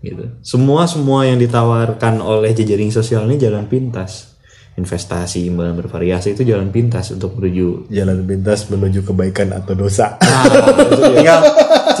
Gitu. 0.00 0.24
Semua 0.44 0.88
semua 0.88 1.28
yang 1.28 1.36
ditawarkan 1.40 2.20
oleh 2.20 2.52
jejaring 2.56 2.92
sosial 2.92 3.28
ini 3.28 3.36
jalan 3.40 3.68
pintas. 3.68 4.29
Investasi, 4.78 5.50
imbalan 5.50 5.76
bervariasi 5.76 6.38
itu 6.38 6.46
jalan 6.46 6.70
pintas 6.70 7.10
untuk 7.12 7.36
menuju 7.36 7.90
jalan 7.90 8.22
pintas 8.24 8.70
menuju 8.70 9.02
kebaikan 9.02 9.52
atau 9.52 9.74
dosa. 9.76 10.16
Tinggal 10.94 11.40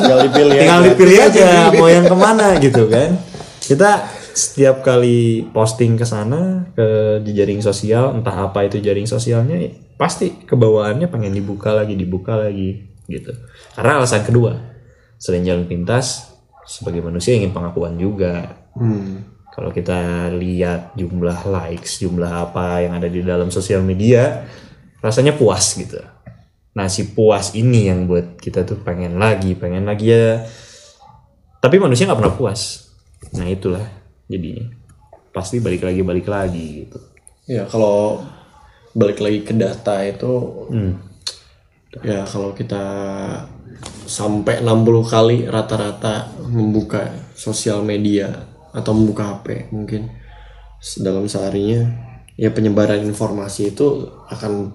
Tinggal 0.00 0.18
dipilih 0.28 0.52
tinggal 0.56 0.80
dipilih 0.86 1.18
aja 1.28 1.48
mau 1.76 1.88
yang 1.90 2.06
ke 2.08 2.16
mana 2.16 2.56
gitu 2.62 2.88
kan. 2.88 3.20
Kita 3.60 3.90
setiap 4.30 4.80
kali 4.86 5.50
posting 5.50 5.98
ke 5.98 6.06
sana 6.06 6.70
ke 6.72 7.20
jejaring 7.26 7.60
sosial 7.60 8.14
entah 8.16 8.48
apa 8.48 8.64
itu 8.64 8.78
jaring 8.78 9.04
sosialnya 9.04 9.58
pasti 10.00 10.46
kebawaannya 10.46 11.10
pengen 11.12 11.34
dibuka 11.34 11.74
lagi 11.74 11.98
dibuka 11.98 12.38
lagi 12.38 12.88
gitu. 13.10 13.34
Karena 13.76 14.00
alasan 14.00 14.24
kedua 14.24 14.56
selain 15.20 15.44
jalan 15.44 15.68
pintas 15.68 16.32
sebagai 16.64 17.04
manusia 17.04 17.36
ingin 17.36 17.52
pengakuan 17.52 17.98
juga 17.98 18.56
kalau 19.60 19.70
kita 19.76 20.32
lihat 20.32 20.96
jumlah 20.96 21.44
likes 21.44 22.00
jumlah 22.00 22.48
apa 22.48 22.80
yang 22.88 22.96
ada 22.96 23.12
di 23.12 23.20
dalam 23.20 23.52
sosial 23.52 23.84
media 23.84 24.48
rasanya 25.04 25.36
puas 25.36 25.76
gitu 25.76 26.00
Nah 26.70 26.86
si 26.86 27.10
puas 27.10 27.58
ini 27.58 27.90
yang 27.90 28.06
buat 28.06 28.38
kita 28.38 28.62
tuh 28.62 28.78
pengen 28.86 29.18
lagi, 29.18 29.58
pengen 29.58 29.90
lagi 29.90 30.14
ya. 30.14 30.46
Tapi 31.58 31.76
manusia 31.82 32.06
nggak 32.06 32.20
pernah 32.20 32.36
puas. 32.36 32.90
Nah 33.34 33.46
itulah 33.50 33.82
jadinya. 34.30 34.70
Pasti 35.34 35.58
balik 35.58 35.82
lagi, 35.82 36.00
balik 36.06 36.26
lagi 36.30 36.86
gitu. 36.86 36.98
Ya 37.50 37.66
kalau 37.66 38.22
balik 38.94 39.18
lagi 39.22 39.42
ke 39.42 39.54
data 39.54 40.02
itu 40.02 40.66
ya 42.02 42.22
kalau 42.26 42.54
kita 42.54 42.82
sampai 44.06 44.62
60 44.62 45.10
kali 45.10 45.38
rata-rata 45.46 46.30
membuka 46.46 47.10
sosial 47.34 47.82
media 47.82 48.49
atau 48.74 48.92
membuka 48.94 49.36
HP 49.36 49.70
mungkin. 49.74 50.10
Dalam 51.00 51.28
seharinya 51.28 51.84
ya 52.40 52.48
penyebaran 52.56 53.04
informasi 53.04 53.76
itu 53.76 54.08
akan 54.32 54.72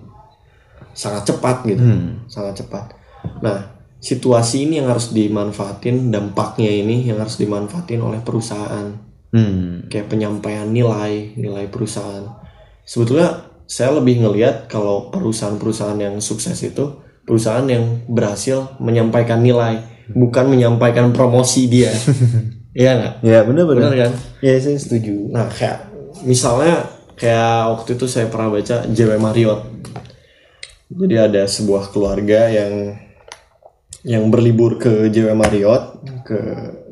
sangat 0.93 1.33
cepat 1.33 1.65
gitu. 1.65 1.83
Sangat 2.29 2.63
cepat. 2.63 2.93
Nah 3.41 3.73
situasi 3.99 4.69
ini 4.69 4.83
yang 4.83 4.93
harus 4.93 5.11
dimanfaatin 5.11 6.13
dampaknya 6.13 6.69
ini 6.69 7.09
yang 7.09 7.17
harus 7.17 7.41
dimanfaatin 7.41 8.01
oleh 8.01 8.21
perusahaan. 8.21 9.03
Hmm. 9.35 9.91
kayak 9.91 10.07
penyampaian 10.07 10.63
nilai 10.63 11.35
nilai 11.35 11.67
perusahaan. 11.67 12.23
Sebetulnya 12.87 13.51
saya 13.67 13.91
lebih 13.97 14.23
ngelihat 14.23 14.71
kalau 14.71 15.11
perusahaan-perusahaan 15.11 15.99
yang 15.99 16.15
sukses 16.23 16.55
itu 16.63 17.03
perusahaan 17.25 17.65
yang 17.65 18.05
berhasil 18.05 18.77
menyampaikan 18.77 19.41
nilai 19.41 19.81
bukan 20.13 20.53
menyampaikan 20.53 21.09
promosi 21.11 21.65
dia 21.65 21.89
iya 22.75 22.91
nggak? 22.99 23.13
Ya 23.23 23.39
benar 23.47 23.63
benar. 23.65 23.81
benar 23.87 23.95
kan? 24.05 24.11
Ya 24.43 24.59
saya 24.59 24.75
setuju. 24.75 25.31
nah 25.31 25.47
kayak 25.47 25.87
misalnya 26.27 26.91
kayak 27.15 27.71
waktu 27.71 27.95
itu 27.95 28.05
saya 28.11 28.27
pernah 28.27 28.51
baca 28.51 28.83
JW 28.85 29.11
Marriott. 29.17 29.61
Jadi 30.91 31.15
ada 31.17 31.47
sebuah 31.47 31.89
keluarga 31.89 32.51
yang 32.51 32.99
yang 34.05 34.29
berlibur 34.29 34.77
ke 34.77 35.09
JW 35.09 35.33
Marriott 35.33 36.03
ke 36.27 36.39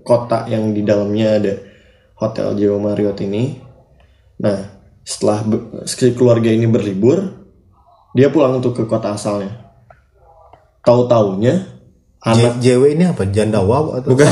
kota 0.02 0.50
yang 0.50 0.74
di 0.74 0.82
dalamnya 0.82 1.38
ada 1.38 1.54
hotel 2.18 2.56
JW 2.56 2.80
Marriott 2.80 3.20
ini. 3.22 3.60
Nah 4.40 4.72
setelah 5.04 5.44
si 5.84 6.16
keluarga 6.16 6.48
ini 6.48 6.66
berlibur 6.66 7.44
dia 8.16 8.32
pulang 8.32 8.63
untuk 8.63 8.74
ke 8.74 8.88
kota 8.88 9.13
asalnya. 9.13 9.52
Tahu 10.84 11.08
taunya 11.08 11.73
anak 12.24 12.56
J- 12.58 12.80
JW 12.80 12.96
ini 12.96 13.03
apa? 13.06 13.24
Janda 13.27 13.60
wow 13.60 14.00
atau? 14.00 14.10
Bukan. 14.10 14.27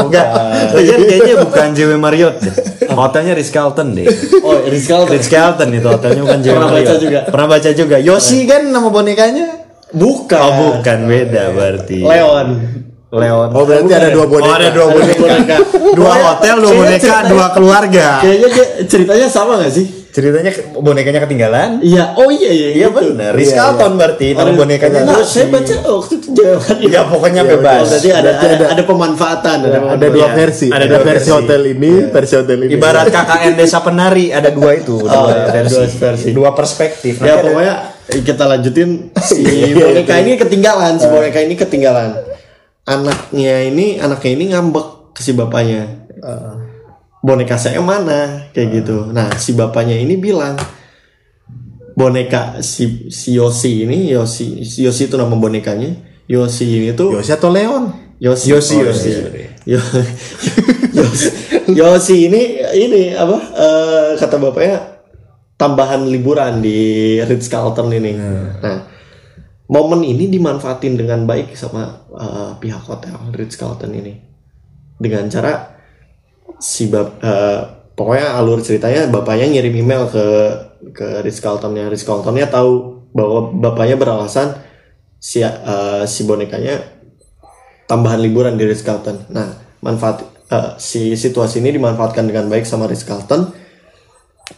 Enggak. 0.00 0.26
Kayaknya 0.70 0.96
kayaknya 1.04 1.34
bukan 1.42 1.66
JW 1.72 1.90
Marriott 1.96 2.36
deh. 2.38 2.54
Hotelnya 2.86 3.34
Ritz 3.34 3.50
Carlton 3.50 3.90
deh. 3.92 4.06
oh 4.40 4.54
Ritz 4.62 4.86
Carlton 4.86 5.12
Ritz 5.12 5.26
Carlton 5.26 5.68
itu 5.70 5.86
hotelnya 5.86 6.22
bukan 6.22 6.38
JW 6.40 6.52
Pernah 6.52 6.68
baca 6.68 6.78
Marriott. 6.78 7.00
juga. 7.00 7.20
Pernah 7.26 7.48
baca 7.48 7.70
juga. 7.72 7.96
Yosi 7.98 8.38
kan 8.44 8.62
nama 8.66 8.88
bonekanya? 8.88 9.46
bukan 9.94 10.40
Oh 10.40 10.52
bukan 10.74 10.98
beda 11.06 11.42
berarti. 11.50 12.02
Leon 12.02 12.48
Leon. 13.14 13.48
Oh 13.50 13.62
berarti 13.62 13.92
ada 13.94 14.10
dua 14.10 14.26
boneka. 14.26 14.50
Oh, 14.50 14.58
ada 14.58 14.68
dua 14.70 14.86
boneka. 14.90 15.56
Dua 15.94 16.12
hotel, 16.20 16.54
dua 16.58 16.72
boneka, 16.74 17.16
dua 17.30 17.46
keluarga. 17.50 18.06
kayaknya 18.18 18.48
ceritanya 18.84 19.26
sama 19.26 19.62
gak 19.62 19.70
sih 19.70 19.86
Ceritanya 20.14 20.46
bonekanya 20.72 21.18
ketinggalan. 21.20 21.82
Iya, 21.82 22.14
oh 22.14 22.30
iya 22.30 22.46
iya. 22.46 22.68
Iya 22.70 22.86
gitu. 22.86 23.02
benar. 23.02 23.34
Ritz 23.34 23.50
Carlton 23.50 23.98
berarti 23.98 24.30
nama 24.30 24.46
Oh, 24.46 24.54
bonekanya 24.54 25.00
Nah, 25.02 25.26
saya 25.26 25.50
baca 25.50 25.74
waktu 25.74 26.14
itu 26.14 26.28
jawaban 26.30 26.76
Ya 26.86 27.00
pokoknya 27.02 27.42
Ya, 27.42 27.50
bebas. 27.50 27.82
Oh, 27.82 27.86
berarti 27.90 28.08
ada, 28.08 28.22
Berarti 28.22 28.46
ada, 28.46 28.54
ada- 28.54 28.68
ada 28.70 28.82
pemanfaatan, 28.86 29.56
ada, 29.58 29.66
Ada 29.66 29.78
pemanfaatan. 29.80 30.10
dua 30.14 30.22
Iya, 30.22 30.28
versi. 30.32 30.66
ada 30.66 30.76
Ada, 30.78 30.86
dua 30.86 31.00
versi 31.02 31.18
versi. 31.18 31.30
hotel 31.34 31.62
ini, 31.66 31.92
versi 32.08 32.34
hotel 32.38 32.58
ini. 32.60 32.70
Ibarat 32.72 33.04
KKN 33.10 33.52
Desa 33.54 33.78
Penari 33.82 34.26
ada 34.30 34.48
dua 34.48 34.70
itu, 34.72 34.96
dua 34.96 35.10
Oh, 35.12 35.26
ada 35.26 35.50
versi. 35.50 35.74
dua 35.74 35.86
versi. 35.90 36.28
Dua 36.30 36.50
perspektif. 36.52 37.14
Ya 37.16 37.20
Nanti 37.20 37.34
ada- 37.34 37.42
pokoknya 37.44 37.74
kita 38.22 38.44
lanjutin 38.46 38.88
si 39.18 39.42
boneka 39.74 40.14
ini 40.16 40.30
ketinggalan, 40.36 40.92
si 40.94 41.06
boneka 41.06 41.38
ini 41.40 41.54
ketinggalan. 41.54 42.10
Anaknya 42.84 43.66
ini, 43.66 43.98
anaknya 43.98 44.30
ini 44.30 44.44
ngambek 44.48 44.86
ke 45.10 45.20
si 45.20 45.34
bapaknya. 45.34 46.06
Boneka 47.24 47.56
saya 47.56 47.80
mana? 47.80 48.52
Kayak 48.52 48.84
gitu. 48.84 49.08
Nah, 49.08 49.32
si 49.40 49.56
bapaknya 49.56 49.96
ini 49.96 50.20
bilang 50.20 50.60
boneka 51.94 52.60
si 52.60 53.08
si 53.08 53.32
Yosi 53.32 53.86
ini, 53.86 54.12
Yosi, 54.12 54.60
si 54.62 54.84
Yosi 54.84 55.08
itu 55.08 55.16
nama 55.16 55.32
bonekanya. 55.32 55.94
Yosi 56.24 56.64
ini 56.68 56.92
tuh 56.92 57.16
Yosi 57.16 57.32
atau 57.32 57.48
Leon? 57.48 57.92
Yosi 58.20 58.52
Yosi, 58.52 58.74
Oh, 58.76 58.88
Yosi. 58.88 59.08
iya. 59.08 59.20
Yo- 59.76 59.80
Yosi, 61.00 61.26
Yosi 61.72 62.16
ini 62.28 62.42
ini 62.76 63.02
apa 63.12 63.36
eh, 63.52 64.08
kata 64.16 64.36
bapaknya 64.36 64.78
tambahan 65.56 66.04
liburan 66.04 66.60
di 66.60 67.16
Ritz 67.20 67.48
Carlton 67.48 67.88
ini. 67.88 68.12
Nah, 68.60 68.78
momen 69.66 70.04
ini 70.04 70.28
dimanfaatin 70.28 70.96
dengan 70.96 71.24
baik 71.24 71.52
sama 71.56 72.04
eh, 72.12 72.52
pihak 72.58 72.84
hotel 72.84 73.16
Ritz 73.32 73.56
Carlton 73.56 73.92
ini 73.92 74.12
dengan 74.96 75.28
cara 75.28 75.73
si 76.58 76.90
bap 76.90 77.18
eh, 77.22 77.60
pokoknya 77.94 78.38
alur 78.38 78.60
ceritanya 78.60 79.06
bapaknya 79.10 79.50
ngirim 79.50 79.74
email 79.80 80.10
ke 80.10 80.24
ke 80.94 81.06
Ritz 81.22 81.40
Carltonnya 81.40 81.86
Ritz 81.88 82.04
Carltonnya 82.04 82.50
tahu 82.50 83.04
bahwa 83.14 83.54
bapaknya 83.54 83.96
beralasan 83.96 84.58
si 85.18 85.40
eh, 85.40 86.04
si 86.04 86.26
bonekanya 86.26 86.94
tambahan 87.88 88.20
liburan 88.20 88.56
di 88.56 88.64
Ritz 88.64 88.84
Carlton. 88.84 89.28
Nah, 89.32 89.54
manfaat 89.84 90.24
eh, 90.50 90.70
si 90.80 91.14
situasi 91.14 91.60
ini 91.60 91.76
dimanfaatkan 91.76 92.24
dengan 92.28 92.48
baik 92.48 92.64
sama 92.64 92.88
Ritz 92.88 93.04
Carlton. 93.04 93.52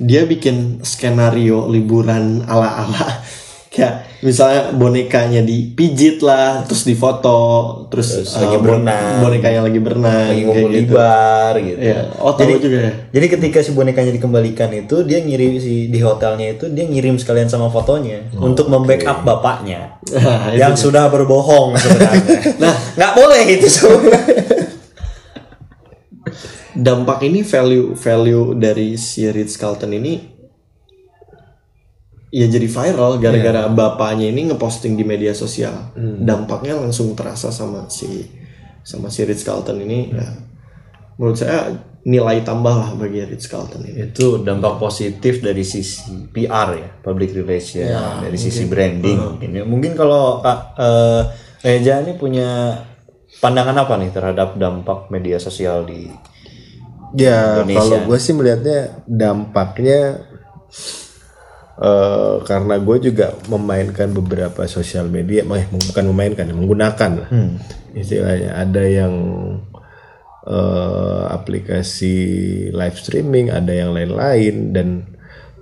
Dia 0.03 0.27
bikin 0.27 0.83
skenario 0.83 1.71
liburan 1.71 2.43
ala-ala 2.51 3.23
kayak 3.73 4.06
misalnya 4.25 4.73
bonekanya 4.73 5.45
dipijit 5.45 6.25
lah, 6.25 6.65
terus 6.65 6.89
difoto, 6.89 7.85
terus, 7.93 8.25
Terus 8.25 8.33
eh, 8.33 8.41
lagi 8.45 8.57
berenang. 8.63 9.21
bonekanya 9.21 9.61
lagi 9.65 9.81
berenang, 9.81 10.33
lagi 10.33 10.43
kayak 10.43 10.47
ngumpul 10.49 10.71
di 10.73 10.81
gitu. 10.81 10.95
bar 10.97 11.55
gitu. 11.61 11.79
Iya, 11.81 12.01
oh 12.17 12.33
tahu 12.33 12.41
jadi, 12.41 12.53
juga 12.57 12.79
ya. 12.81 12.93
Jadi 13.13 13.27
ketika 13.37 13.59
si 13.61 13.71
bonekanya 13.77 14.13
dikembalikan 14.17 14.71
itu 14.73 14.97
dia 15.05 15.19
ngirim 15.21 15.61
si 15.61 15.93
di 15.93 16.01
hotelnya 16.01 16.57
itu 16.57 16.65
dia 16.73 16.85
ngirim 16.89 17.21
sekalian 17.21 17.49
sama 17.51 17.69
fotonya 17.69 18.33
untuk 18.39 18.73
membackup 18.73 19.25
bapaknya 19.27 19.97
Nah, 20.17 20.55
itu 20.55 20.63
yang 20.63 20.75
sudah 20.79 21.11
berbohong 21.11 21.75
sebenarnya. 21.75 22.23
nah, 22.63 22.75
nggak 22.95 23.13
boleh 23.19 23.43
itu 23.59 23.67
sebenarnya. 23.67 24.43
dampak 26.77 27.25
ini 27.25 27.41
value 27.41 27.97
value 27.97 28.53
dari 28.55 29.01
si 29.01 29.25
Ritz 29.27 29.57
Carlton 29.57 29.97
ini 29.97 30.36
ya 32.35 32.47
jadi 32.51 32.67
viral 32.67 33.23
gara-gara 33.23 33.71
bapaknya 33.71 34.31
ini 34.31 34.51
ngeposting 34.51 34.99
di 34.99 35.05
media 35.07 35.33
sosial. 35.33 35.95
Dampaknya 35.99 36.79
langsung 36.79 37.15
terasa 37.15 37.55
sama 37.55 37.87
si 37.87 38.27
sama 38.87 39.11
si 39.11 39.27
Ritz 39.27 39.47
Carlton 39.47 39.83
ini. 39.83 40.11
Ya 40.15 40.47
menurut 41.17 41.37
saya 41.37 41.73
nilai 42.07 42.47
tambah 42.47 42.71
lah 42.71 42.91
bagi 42.95 43.25
Ritz 43.27 43.51
Carlton 43.51 43.83
ini. 43.83 44.15
Itu 44.15 44.47
dampak 44.47 44.79
positif 44.79 45.43
dari 45.43 45.67
sisi 45.67 46.31
PR 46.31 46.69
ya, 46.77 46.89
public 47.03 47.35
relation, 47.35 47.89
dari 48.23 48.39
sisi 48.39 48.69
branding. 48.71 49.19
Mungkin, 49.19 49.51
ya. 49.51 49.65
mungkin 49.67 49.93
kalau 49.99 50.39
Kak 50.45 50.61
eh, 50.79 51.23
Reja 51.67 51.99
ini 52.05 52.15
punya 52.15 52.79
pandangan 53.43 53.75
apa 53.75 53.99
nih 53.99 54.15
terhadap 54.15 54.55
dampak 54.55 55.11
media 55.11 55.43
sosial 55.43 55.83
di 55.83 56.07
Ya 57.17 57.65
Indonesia. 57.65 57.81
kalau 57.81 57.99
gue 58.13 58.19
sih 58.21 58.35
melihatnya 58.37 58.81
dampaknya 59.09 60.27
eh 61.77 62.37
karena 62.49 62.81
gue 62.81 62.97
juga 63.13 63.37
memainkan 63.53 64.09
beberapa 64.17 64.65
sosial 64.65 65.13
media, 65.13 65.45
eh, 65.45 65.67
bukan 65.69 66.05
memainkan, 66.09 66.49
menggunakan 66.49 67.11
lah. 67.21 67.31
Istilahnya 67.93 68.57
ada 68.57 68.83
yang 68.85 69.15
eh, 70.49 71.25
aplikasi 71.37 72.17
live 72.73 72.97
streaming, 72.97 73.53
ada 73.53 73.73
yang 73.77 73.93
lain-lain 73.93 74.73
dan 74.73 74.89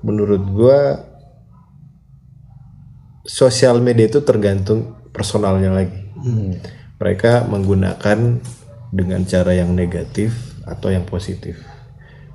menurut 0.04 0.42
gue 0.54 0.80
sosial 3.24 3.80
media 3.80 4.06
itu 4.06 4.20
tergantung 4.22 4.94
personalnya 5.10 5.72
lagi. 5.72 5.98
Mereka 7.00 7.50
menggunakan 7.50 8.38
dengan 8.94 9.20
cara 9.26 9.52
yang 9.58 9.74
negatif 9.74 10.62
atau 10.62 10.94
yang 10.94 11.02
positif. 11.02 11.58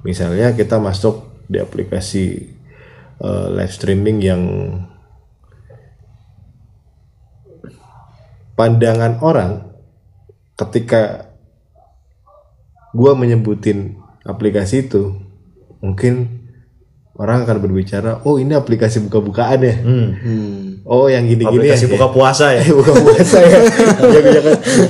Misalnya 0.04 0.52
kita 0.52 0.78
masuk 0.78 1.48
di 1.48 1.58
aplikasi 1.58 2.59
eh, 3.23 3.47
live 3.53 3.73
streaming 3.73 4.17
yang 4.23 4.41
pandangan 8.60 9.23
orang 9.23 9.71
ketika 10.60 11.32
gua 12.91 13.15
menyebutin 13.15 13.95
aplikasi 14.27 14.91
itu 14.91 15.15
mungkin 15.79 16.43
orang 17.19 17.43
akan 17.43 17.60
berbicara 17.60 18.23
oh 18.23 18.39
ini 18.39 18.55
aplikasi 18.55 19.03
buka-bukaan 19.03 19.60
ya? 19.60 19.75
Oh 20.88 21.12
yang 21.12 21.27
gini-gini 21.27 21.67
aplikasi 21.67 21.86
ya. 21.88 21.91
buka 21.99 22.08
puasa 22.15 22.45
ya? 22.55 22.63
buka 22.79 22.93
puasa 22.95 23.38
ya. 23.43 23.60
Yang, 24.15 24.25
yang, 24.32 24.45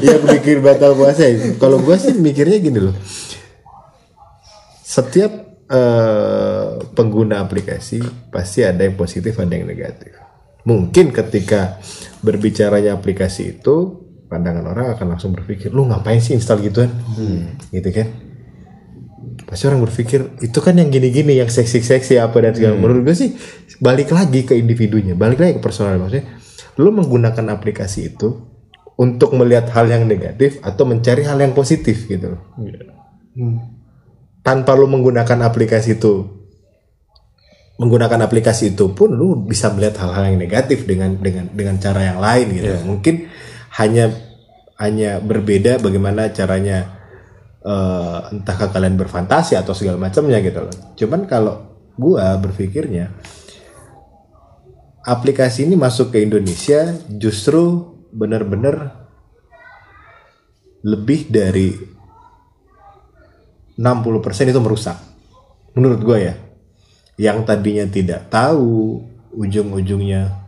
yang 0.06 0.22
bikin 0.38 0.58
batal 0.62 0.94
puasa 0.94 1.26
ya. 1.26 1.58
Kalau 1.58 1.82
gue 1.82 1.96
sih 1.98 2.14
mikirnya 2.14 2.62
gini 2.62 2.80
loh. 2.80 2.96
Setiap 4.86 5.49
eh, 5.70 6.68
pengguna 6.98 7.46
aplikasi 7.46 8.02
pasti 8.34 8.66
ada 8.66 8.84
yang 8.84 8.98
positif 8.98 9.38
ada 9.38 9.54
yang 9.54 9.70
negatif. 9.70 10.18
Mungkin 10.66 11.16
ketika 11.16 11.80
berbicaranya 12.20 13.00
aplikasi 13.00 13.58
itu 13.58 14.06
pandangan 14.30 14.66
orang 14.70 14.94
akan 14.94 15.18
langsung 15.18 15.34
berpikir 15.34 15.74
lu 15.74 15.88
ngapain 15.90 16.20
sih 16.22 16.36
install 16.36 16.62
gituan? 16.62 16.92
Gitu 17.74 17.90
kan? 17.90 18.08
Pasti 19.48 19.66
orang 19.66 19.82
berpikir 19.82 20.38
itu 20.46 20.60
kan 20.62 20.78
yang 20.78 20.94
gini-gini 20.94 21.42
yang 21.42 21.50
seksi-seksi 21.50 22.22
apa 22.22 22.38
dan 22.44 22.54
segala. 22.54 22.78
Menurut 22.78 23.02
gue 23.08 23.16
sih 23.18 23.34
balik 23.82 24.14
lagi 24.14 24.46
ke 24.46 24.54
individunya 24.54 25.16
balik 25.18 25.42
lagi 25.42 25.58
ke 25.58 25.62
personal. 25.64 25.98
Maksudnya 25.98 26.38
lu 26.78 26.94
menggunakan 26.94 27.46
aplikasi 27.56 28.14
itu 28.14 28.46
untuk 29.00 29.32
melihat 29.32 29.72
hal 29.74 29.88
yang 29.88 30.04
negatif 30.06 30.60
atau 30.60 30.84
mencari 30.84 31.24
hal 31.24 31.40
yang 31.40 31.56
positif 31.56 32.04
gitu 32.06 32.36
loh. 32.36 32.42
Tanpa 34.42 34.76
lu 34.76 34.88
menggunakan 34.88 35.46
aplikasi 35.46 36.00
itu 36.00 36.40
menggunakan 37.80 38.28
aplikasi 38.28 38.76
itu 38.76 38.92
pun 38.92 39.16
lu 39.16 39.40
bisa 39.40 39.72
melihat 39.72 40.04
hal-hal 40.04 40.36
yang 40.36 40.40
negatif 40.44 40.84
dengan 40.84 41.16
dengan 41.16 41.48
dengan 41.48 41.80
cara 41.80 42.12
yang 42.12 42.20
lain 42.20 42.48
gitu. 42.60 42.76
Mungkin 42.84 43.16
hanya 43.80 44.12
hanya 44.76 45.24
berbeda 45.24 45.80
bagaimana 45.80 46.28
caranya 46.36 47.00
eh, 47.64 48.20
entahkah 48.36 48.76
kalian 48.76 49.00
berfantasi 49.00 49.56
atau 49.56 49.72
segala 49.72 49.96
macamnya 49.96 50.44
gitu 50.44 50.68
loh. 50.68 50.76
Cuman 51.00 51.24
kalau 51.24 51.88
gua 51.96 52.36
berpikirnya 52.36 53.16
aplikasi 55.08 55.64
ini 55.64 55.80
masuk 55.80 56.12
ke 56.12 56.20
Indonesia 56.20 57.00
justru 57.08 57.96
benar-benar 58.12 59.08
lebih 60.84 61.32
dari 61.32 61.76
60% 63.80 64.52
itu 64.52 64.60
merusak. 64.60 65.00
Menurut 65.72 66.04
gue 66.04 66.18
ya. 66.20 66.36
Yang 67.16 67.48
tadinya 67.48 67.86
tidak 67.88 68.28
tahu 68.28 69.00
ujung-ujungnya 69.36 70.39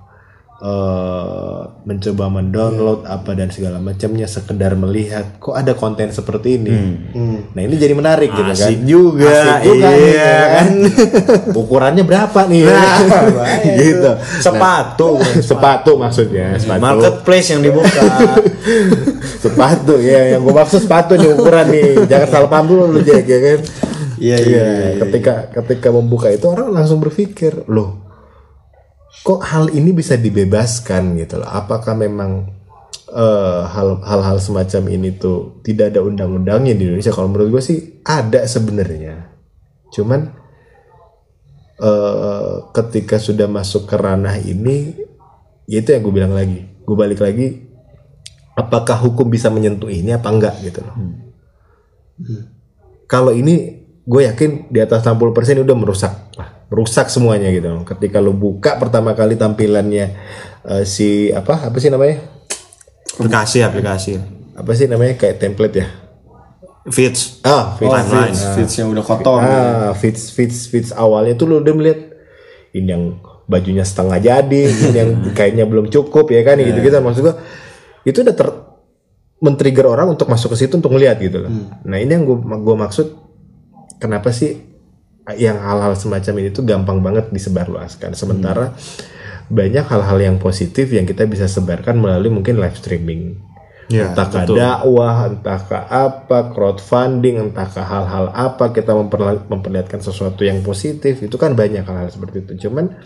eh, 0.62 1.62
mencoba 1.82 2.26
mendownload 2.30 3.10
apa 3.10 3.34
dan 3.34 3.50
segala 3.50 3.82
macamnya 3.82 4.30
sekedar 4.30 4.78
melihat 4.78 5.41
kok 5.41 5.58
ada 5.58 5.74
konten 5.74 6.13
seperti 6.13 6.62
ini. 6.62 6.71
Nah, 7.52 7.62
ini 7.65 7.76
jadi 7.76 7.97
menarik 7.97 8.30
gitu 8.30 8.54
kan. 8.54 8.69
Asik 8.69 8.86
juga, 8.86 9.58
Asik 9.58 9.58
juga 9.65 9.89
iya 9.97 10.21
ya 10.21 10.41
kan. 10.54 10.69
Ukurannya 11.65 12.04
berapa 12.06 12.39
nih? 12.45 12.63
gitu. 13.82 14.12
Sepatu. 14.39 15.17
sepatu 15.41 15.91
maksudnya, 15.97 16.56
sepatu. 16.62 16.82
Marketplace 16.82 17.47
yang 17.58 17.62
dibuka. 17.65 18.02
sepatu 19.43 19.97
ya 19.97 20.38
yang 20.38 20.41
gue 20.45 20.54
maksud 20.54 20.80
sepatu 20.86 21.17
nih 21.17 21.34
ukuran 21.34 21.65
nih 21.74 22.06
jangan 22.06 22.28
salah 22.30 22.50
paham 22.50 22.65
dulu 22.69 22.84
lu 22.97 23.02
Jack 23.02 23.26
ya 23.26 23.39
kan 23.41 23.62
Iya, 24.21 24.38
iya, 24.38 24.65
iya, 24.69 24.89
ketika 25.02 25.50
ketika 25.50 25.89
membuka 25.89 26.30
itu 26.30 26.45
orang 26.45 26.69
langsung 26.69 27.02
berpikir 27.02 27.65
loh 27.65 28.00
kok 29.12 29.41
hal 29.43 29.67
ini 29.76 29.91
bisa 29.91 30.15
dibebaskan 30.15 31.19
gitu 31.19 31.43
loh? 31.43 31.50
Apakah 31.52 31.93
memang 32.00 32.47
eh, 33.12 33.62
hal 33.67 34.00
hal-hal 34.02 34.38
semacam 34.39 34.84
ini 34.88 35.19
tuh 35.19 35.60
tidak 35.62 35.91
ada 35.91 36.02
undang-undangnya 36.02 36.74
di 36.74 36.88
Indonesia? 36.88 37.12
Kalau 37.12 37.28
menurut 37.28 37.60
gue 37.60 37.63
sih 37.63 37.80
ada 38.08 38.47
sebenarnya. 38.47 39.28
Cuman 39.91 40.32
eh, 41.84 42.54
ketika 42.71 43.19
sudah 43.19 43.52
masuk 43.52 43.86
ke 43.86 43.95
ranah 44.00 44.39
ini 44.39 44.95
ya 45.67 45.84
itu 45.84 45.91
yang 45.91 46.02
gue 46.08 46.13
bilang 46.15 46.34
lagi. 46.34 46.63
Gue 46.88 46.95
balik 46.95 47.19
lagi 47.19 47.71
apakah 48.56 49.00
hukum 49.00 49.28
bisa 49.32 49.47
menyentuh 49.47 49.91
ini 49.91 50.15
apa 50.15 50.28
enggak 50.32 50.56
gitu 50.63 50.84
loh. 50.84 50.95
Kalau 53.08 53.36
ini 53.36 53.84
gue 54.06 54.21
yakin 54.24 54.71
di 54.71 54.80
atas 54.80 55.04
60% 55.04 55.65
udah 55.65 55.76
merusak. 55.76 56.13
Wah, 56.38 56.61
merusak 56.71 57.12
semuanya 57.12 57.51
gitu 57.51 57.67
loh. 57.67 57.84
Ketika 57.84 58.23
lo 58.23 58.31
buka 58.31 58.79
pertama 58.79 59.12
kali 59.12 59.36
tampilannya 59.36 60.15
eh, 60.63 60.84
si 60.88 61.27
apa 61.36 61.67
apa 61.67 61.77
sih 61.77 61.91
namanya? 61.91 62.23
aplikasi, 63.12 63.60
aplikasi. 63.60 64.12
Apa 64.55 64.71
sih 64.71 64.88
namanya 64.88 65.19
kayak 65.19 65.36
template 65.38 65.75
ya? 65.84 65.88
Fits. 66.88 67.43
Ah, 67.43 67.75
feeds. 67.77 67.91
Oh, 67.91 67.93
Timeline. 67.93 68.34
feeds, 68.34 68.41
feedsnya 68.57 68.84
udah 68.88 69.03
kotor. 69.03 69.38
Ah, 69.43 69.91
feeds 69.93 70.31
feeds 70.31 70.71
feeds 70.71 70.89
awalnya 70.95 71.36
tuh 71.36 71.51
lo 71.51 71.60
udah 71.60 71.75
melihat 71.75 71.99
ini 72.71 72.88
yang 72.88 73.03
bajunya 73.51 73.84
setengah 73.84 74.17
jadi, 74.23 74.62
ini 74.88 74.97
yang 74.97 75.12
kainnya 75.36 75.67
belum 75.67 75.91
cukup 75.91 76.31
ya 76.31 76.41
kan 76.47 76.55
gitu-gitu 76.55 76.95
maksud 77.03 77.21
gua 77.27 77.36
itu 78.07 78.23
udah 78.23 78.34
ter 78.34 78.47
men-trigger 79.43 79.91
orang 79.91 80.07
untuk 80.15 80.29
masuk 80.31 80.55
ke 80.55 80.65
situ 80.65 80.79
untuk 80.79 80.95
melihat 80.95 81.19
gitu 81.19 81.43
loh. 81.43 81.51
Nah, 81.84 81.99
ini 81.99 82.15
yang 82.15 82.23
gua 82.23 82.39
gua 82.63 82.88
maksud 82.88 83.12
kenapa 83.99 84.31
sih 84.31 84.70
yang 85.38 85.62
hal-hal 85.62 85.93
semacam 85.93 86.34
ini 86.41 86.49
tuh 86.49 86.65
gampang 86.65 86.99
banget 86.99 87.29
disebarluaskan 87.29 88.17
sementara 88.17 88.73
banyak 89.51 89.86
hal-hal 89.86 90.17
yang 90.17 90.38
positif 90.41 90.89
yang 90.89 91.05
kita 91.05 91.27
bisa 91.29 91.45
sebarkan 91.45 91.99
melalui 91.99 92.31
mungkin 92.34 92.57
live 92.57 92.77
streaming 92.79 93.51
Ya, 93.91 94.15
entahkah 94.15 94.47
betul. 94.47 94.55
dakwah, 94.55 95.15
entahkah 95.27 95.84
apa, 95.91 96.55
crowdfunding, 96.55 97.51
entahkah 97.51 97.84
hal-hal 97.84 98.31
apa 98.31 98.71
kita 98.71 98.95
memperlihatkan 99.51 99.99
sesuatu 99.99 100.47
yang 100.47 100.63
positif 100.63 101.19
itu 101.19 101.36
kan 101.36 101.51
banyak 101.51 101.84
hal-hal 101.84 102.07
seperti 102.07 102.47
itu. 102.47 102.67
Cuman 102.67 103.03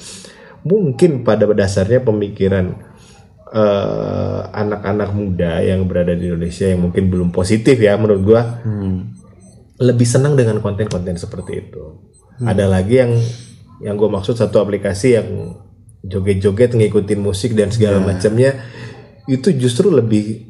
mungkin 0.62 1.25
pada 1.25 1.49
dasarnya 1.49 2.06
pemikiran 2.06 2.78
eh, 3.49 4.41
anak-anak 4.54 5.10
muda 5.10 5.65
yang 5.65 5.89
berada 5.89 6.13
di 6.13 6.30
Indonesia 6.30 6.69
yang 6.69 6.86
mungkin 6.86 7.10
belum 7.10 7.34
positif 7.34 7.82
ya 7.82 7.97
menurut 7.97 8.21
gua 8.21 8.41
lebih 9.82 10.06
senang 10.06 10.38
dengan 10.38 10.62
konten-konten 10.62 11.17
seperti 11.17 11.65
itu. 11.65 12.05
Ada 12.43 12.65
lagi 12.67 13.00
yang 13.00 13.12
yang 13.80 13.95
gue 13.95 14.10
maksud 14.12 14.36
satu 14.36 14.60
aplikasi 14.60 15.15
yang 15.15 15.28
joget-joget 16.04 16.76
ngikutin 16.76 17.19
musik 17.19 17.56
dan 17.56 17.71
segala 17.71 18.00
macamnya 18.00 18.62
itu 19.26 19.52
justru 19.58 19.89
lebih 19.89 20.48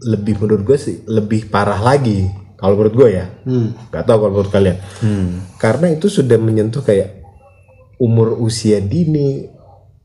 lebih 0.00 0.40
menurut 0.40 0.62
gue 0.64 0.78
sih 0.80 0.96
lebih 1.06 1.52
parah 1.52 1.78
lagi 1.78 2.26
kalau 2.56 2.76
menurut 2.76 2.94
gue 2.96 3.08
ya. 3.12 3.26
Nggak 3.92 4.04
tahu 4.04 4.16
kalau 4.20 4.32
menurut 4.32 4.52
kalian. 4.52 4.76
Karena 5.56 5.86
itu 5.92 6.08
sudah 6.08 6.36
menyentuh 6.36 6.80
kayak 6.80 7.20
umur 8.00 8.40
usia 8.40 8.80
dini 8.80 9.44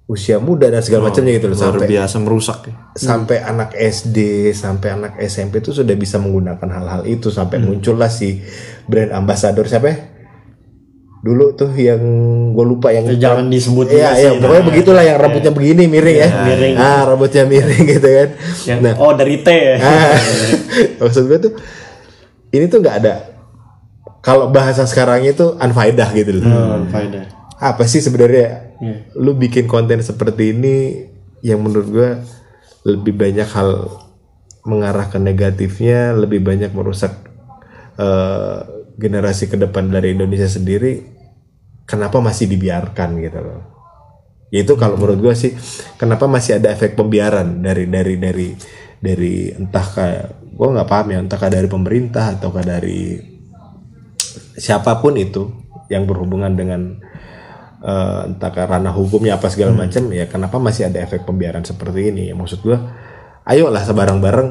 usia 0.06 0.38
muda 0.38 0.70
dan 0.70 0.86
segala 0.86 1.10
macamnya 1.10 1.34
gitu 1.34 1.50
loh 1.50 1.58
sampai 1.58 1.90
biasa 1.90 2.16
merusak 2.22 2.60
ya. 2.70 2.74
sampai 2.94 3.38
anak 3.42 3.74
SD 3.74 4.18
sampai 4.54 4.88
anak 4.94 5.18
SMP 5.18 5.66
itu 5.66 5.74
sudah 5.74 5.98
bisa 5.98 6.22
menggunakan 6.22 6.70
hal-hal 6.70 7.02
itu 7.10 7.34
sampai 7.34 7.58
muncullah 7.58 8.06
si 8.06 8.38
brand 8.86 9.10
ambassador 9.10 9.66
siapa 9.66 9.88
ya? 9.90 9.98
Dulu 11.26 11.58
tuh 11.58 11.74
yang 11.74 11.98
gue 12.54 12.66
lupa 12.70 12.94
yang 12.94 13.10
Ya, 13.10 13.18
jangan 13.34 13.50
disebut 13.50 13.90
Iya, 13.90 14.14
iya, 14.14 14.30
sih, 14.30 14.46
pokoknya 14.46 14.62
nah. 14.62 14.70
begitulah 14.70 15.02
yang 15.02 15.18
rambutnya 15.18 15.50
begini 15.50 15.90
miring 15.90 16.18
ya. 16.22 16.30
miring. 16.46 16.76
Ah, 16.78 17.02
rambutnya 17.04 17.44
miring 17.50 17.82
gitu 17.98 18.06
kan. 18.08 18.30
Yang, 18.70 18.80
Nah, 18.80 18.94
oh 19.02 19.12
dari 19.12 19.42
T 19.42 19.48
ya. 19.50 19.76
ah, 19.82 20.14
maksud 21.02 21.26
gue 21.26 21.40
tuh 21.42 21.54
ini 22.52 22.70
tuh 22.70 22.78
nggak 22.78 22.98
ada 23.02 23.14
kalau 24.22 24.50
bahasa 24.50 24.86
sekarang 24.86 25.26
itu 25.26 25.58
unfaedah 25.58 26.14
gitu 26.14 26.38
loh. 26.38 26.46
Oh, 26.46 26.86
faedah. 26.88 27.26
Apa 27.58 27.86
sih 27.86 28.00
sebenarnya 28.00 28.62
Iya. 28.76 28.98
lu 29.16 29.34
bikin 29.34 29.66
konten 29.66 30.04
seperti 30.04 30.52
ini 30.52 31.08
yang 31.42 31.58
menurut 31.58 31.88
gue 31.88 32.10
lebih 32.86 33.16
banyak 33.16 33.48
hal 33.48 33.88
mengarah 34.62 35.08
ke 35.08 35.18
negatifnya, 35.18 36.14
lebih 36.14 36.44
banyak 36.44 36.70
merusak 36.70 37.18
eh, 37.96 38.58
generasi 38.96 39.48
ke 39.48 39.56
depan 39.56 39.88
dari 39.88 40.12
Indonesia 40.12 40.46
sendiri. 40.46 41.15
Kenapa 41.86 42.18
masih 42.18 42.50
dibiarkan 42.50 43.10
gitu 43.22 43.40
loh? 43.42 43.62
Ya 44.50 44.62
itu 44.66 44.74
kalau 44.78 44.98
menurut 44.98 45.22
gue 45.22 45.36
sih, 45.38 45.54
kenapa 45.98 46.26
masih 46.26 46.58
ada 46.58 46.74
efek 46.74 46.98
pembiaran 46.98 47.62
dari 47.62 47.86
dari 47.90 48.16
dari 48.18 48.50
dari 48.98 49.54
entah 49.54 49.86
kayak 49.86 50.26
gue 50.56 50.68
nggak 50.74 50.90
paham 50.90 51.08
ya, 51.14 51.20
entahkah 51.22 51.50
dari 51.54 51.70
pemerintah 51.70 52.34
ataukah 52.34 52.66
dari 52.66 53.20
siapa 54.56 54.98
pun 55.04 55.20
itu 55.20 55.52
yang 55.92 56.10
berhubungan 56.10 56.54
dengan 56.56 56.98
eh, 57.84 58.20
entah 58.32 58.52
ke 58.52 58.62
ranah 58.66 58.94
hukumnya 58.96 59.38
apa 59.38 59.52
segala 59.52 59.76
macam 59.76 60.10
ya 60.10 60.26
kenapa 60.26 60.58
masih 60.58 60.90
ada 60.90 61.04
efek 61.04 61.28
pembiaran 61.28 61.62
seperti 61.62 62.10
ini 62.10 62.32
ya 62.32 62.36
maksud 62.38 62.66
gua 62.66 62.80
ayolah 63.46 63.84
sebarang-bareng 63.86 64.50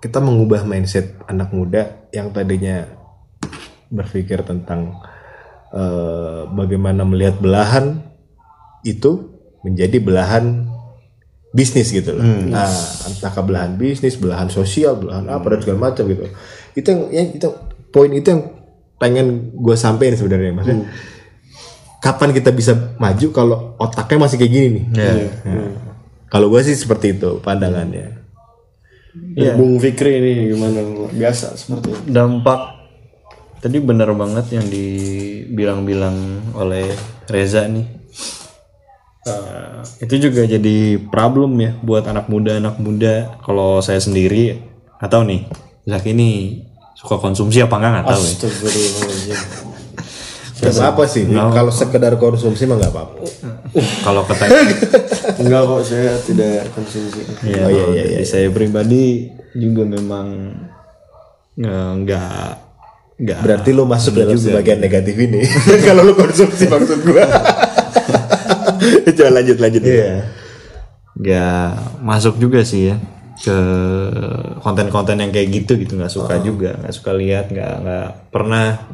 kita 0.00 0.22
mengubah 0.22 0.64
mindset 0.64 1.18
anak 1.26 1.52
muda 1.52 2.08
yang 2.14 2.30
tadinya 2.32 2.86
berpikir 3.90 4.42
tentang 4.46 4.98
eh, 5.72 6.40
bagaimana 6.50 7.02
melihat 7.02 7.38
belahan 7.40 8.02
itu 8.86 9.32
menjadi 9.66 9.98
belahan 9.98 10.66
bisnis 11.56 11.88
gitu 11.90 12.12
loh. 12.12 12.22
Nah, 12.22 12.68
entah 13.08 13.32
ke 13.32 13.42
belahan 13.42 13.80
bisnis, 13.80 14.20
belahan 14.20 14.52
sosial, 14.52 15.00
belahan 15.00 15.26
apa 15.32 15.56
dan 15.56 15.58
segala 15.64 15.78
macam 15.90 16.04
gitu. 16.06 16.22
Itu 16.76 16.86
yang, 16.92 17.02
yang 17.08 17.28
itu 17.32 17.48
poin 17.88 18.12
itu 18.12 18.28
yang 18.28 18.42
pengen 19.00 19.56
gue 19.56 19.76
sampein 19.76 20.12
sebenarnya 20.12 20.52
maksudnya. 20.52 20.88
Kapan 22.04 22.30
kita 22.36 22.52
bisa 22.52 22.76
maju 23.00 23.26
kalau 23.32 23.56
otaknya 23.80 24.28
masih 24.28 24.36
kayak 24.36 24.52
gini 24.52 24.68
nih? 24.68 24.84
Nah, 24.92 25.14
Kalau 26.28 26.52
gue 26.52 26.60
sih 26.60 26.76
seperti 26.76 27.16
itu 27.16 27.40
pandangannya. 27.40 28.20
Ya, 29.32 29.56
Bung 29.56 29.80
Fikri 29.80 30.20
ini 30.20 30.52
gimana 30.52 30.84
luar 30.84 31.08
biasa 31.08 31.56
seperti 31.56 31.88
itu. 31.88 32.12
dampak 32.12 32.75
tadi 33.58 33.78
benar 33.80 34.12
banget 34.12 34.56
yang 34.56 34.66
dibilang-bilang 34.68 36.16
oleh 36.54 36.90
Reza 37.26 37.66
nih 37.66 37.96
Eh, 39.26 40.06
itu 40.06 40.30
juga 40.30 40.46
jadi 40.46 41.02
problem 41.10 41.58
ya 41.58 41.74
buat 41.82 42.06
anak 42.06 42.30
muda 42.30 42.62
anak 42.62 42.78
muda 42.78 43.34
kalau 43.42 43.82
saya 43.82 43.98
sendiri 43.98 44.62
atau 45.02 45.26
nih 45.26 45.50
Zak 45.82 46.06
ini 46.06 46.62
suka 46.94 47.18
konsumsi 47.18 47.58
apa 47.58 47.74
enggak 47.74 47.90
nggak 47.90 48.06
tahu 48.06 48.22
ya. 48.22 48.34
Gak 50.56 50.72
apa 50.88 51.04
sih, 51.04 51.28
kalau 51.28 51.68
sekedar 51.68 52.16
konsumsi 52.16 52.64
mah 52.64 52.80
nggak 52.80 52.88
apa-apa. 52.88 53.18
kalau 54.08 54.24
kata 54.24 54.48
Enggak 55.44 55.68
kok 55.68 55.82
saya 55.84 56.16
tidak 56.24 56.72
konsumsi. 56.72 57.20
ya, 57.44 57.66
Oh, 57.66 57.68
iya, 57.68 57.82
kalau 57.84 57.92
iya, 57.92 58.02
dari 58.08 58.24
saya 58.24 58.48
pribadi 58.48 59.28
juga 59.52 59.84
memang 59.84 60.56
eh, 61.60 61.90
nggak 62.00 62.65
nggak 63.16 63.38
Berarti 63.40 63.70
lu 63.72 63.88
masuk 63.88 64.12
dalam 64.12 64.36
sebagian 64.36 64.76
negatif 64.76 65.16
ini. 65.16 65.40
kalau 65.88 66.04
lu 66.04 66.12
konsumsi 66.12 66.68
maksud 66.68 67.00
gua. 67.04 67.24
Coba 69.16 69.30
lanjut 69.40 69.56
lanjut. 69.56 69.82
Iya. 69.82 70.28
nggak 71.16 71.68
masuk 72.04 72.36
juga 72.36 72.60
sih 72.60 72.92
ya 72.92 73.00
ke 73.40 73.58
konten-konten 74.60 75.16
yang 75.16 75.32
kayak 75.32 75.48
gitu 75.48 75.80
gitu 75.80 75.96
nggak 75.96 76.12
suka 76.12 76.40
juga 76.44 76.76
nggak 76.76 76.92
suka 76.92 77.16
lihat 77.16 77.48
nggak 77.52 77.74
nggak 77.84 78.08
pernah 78.28 78.84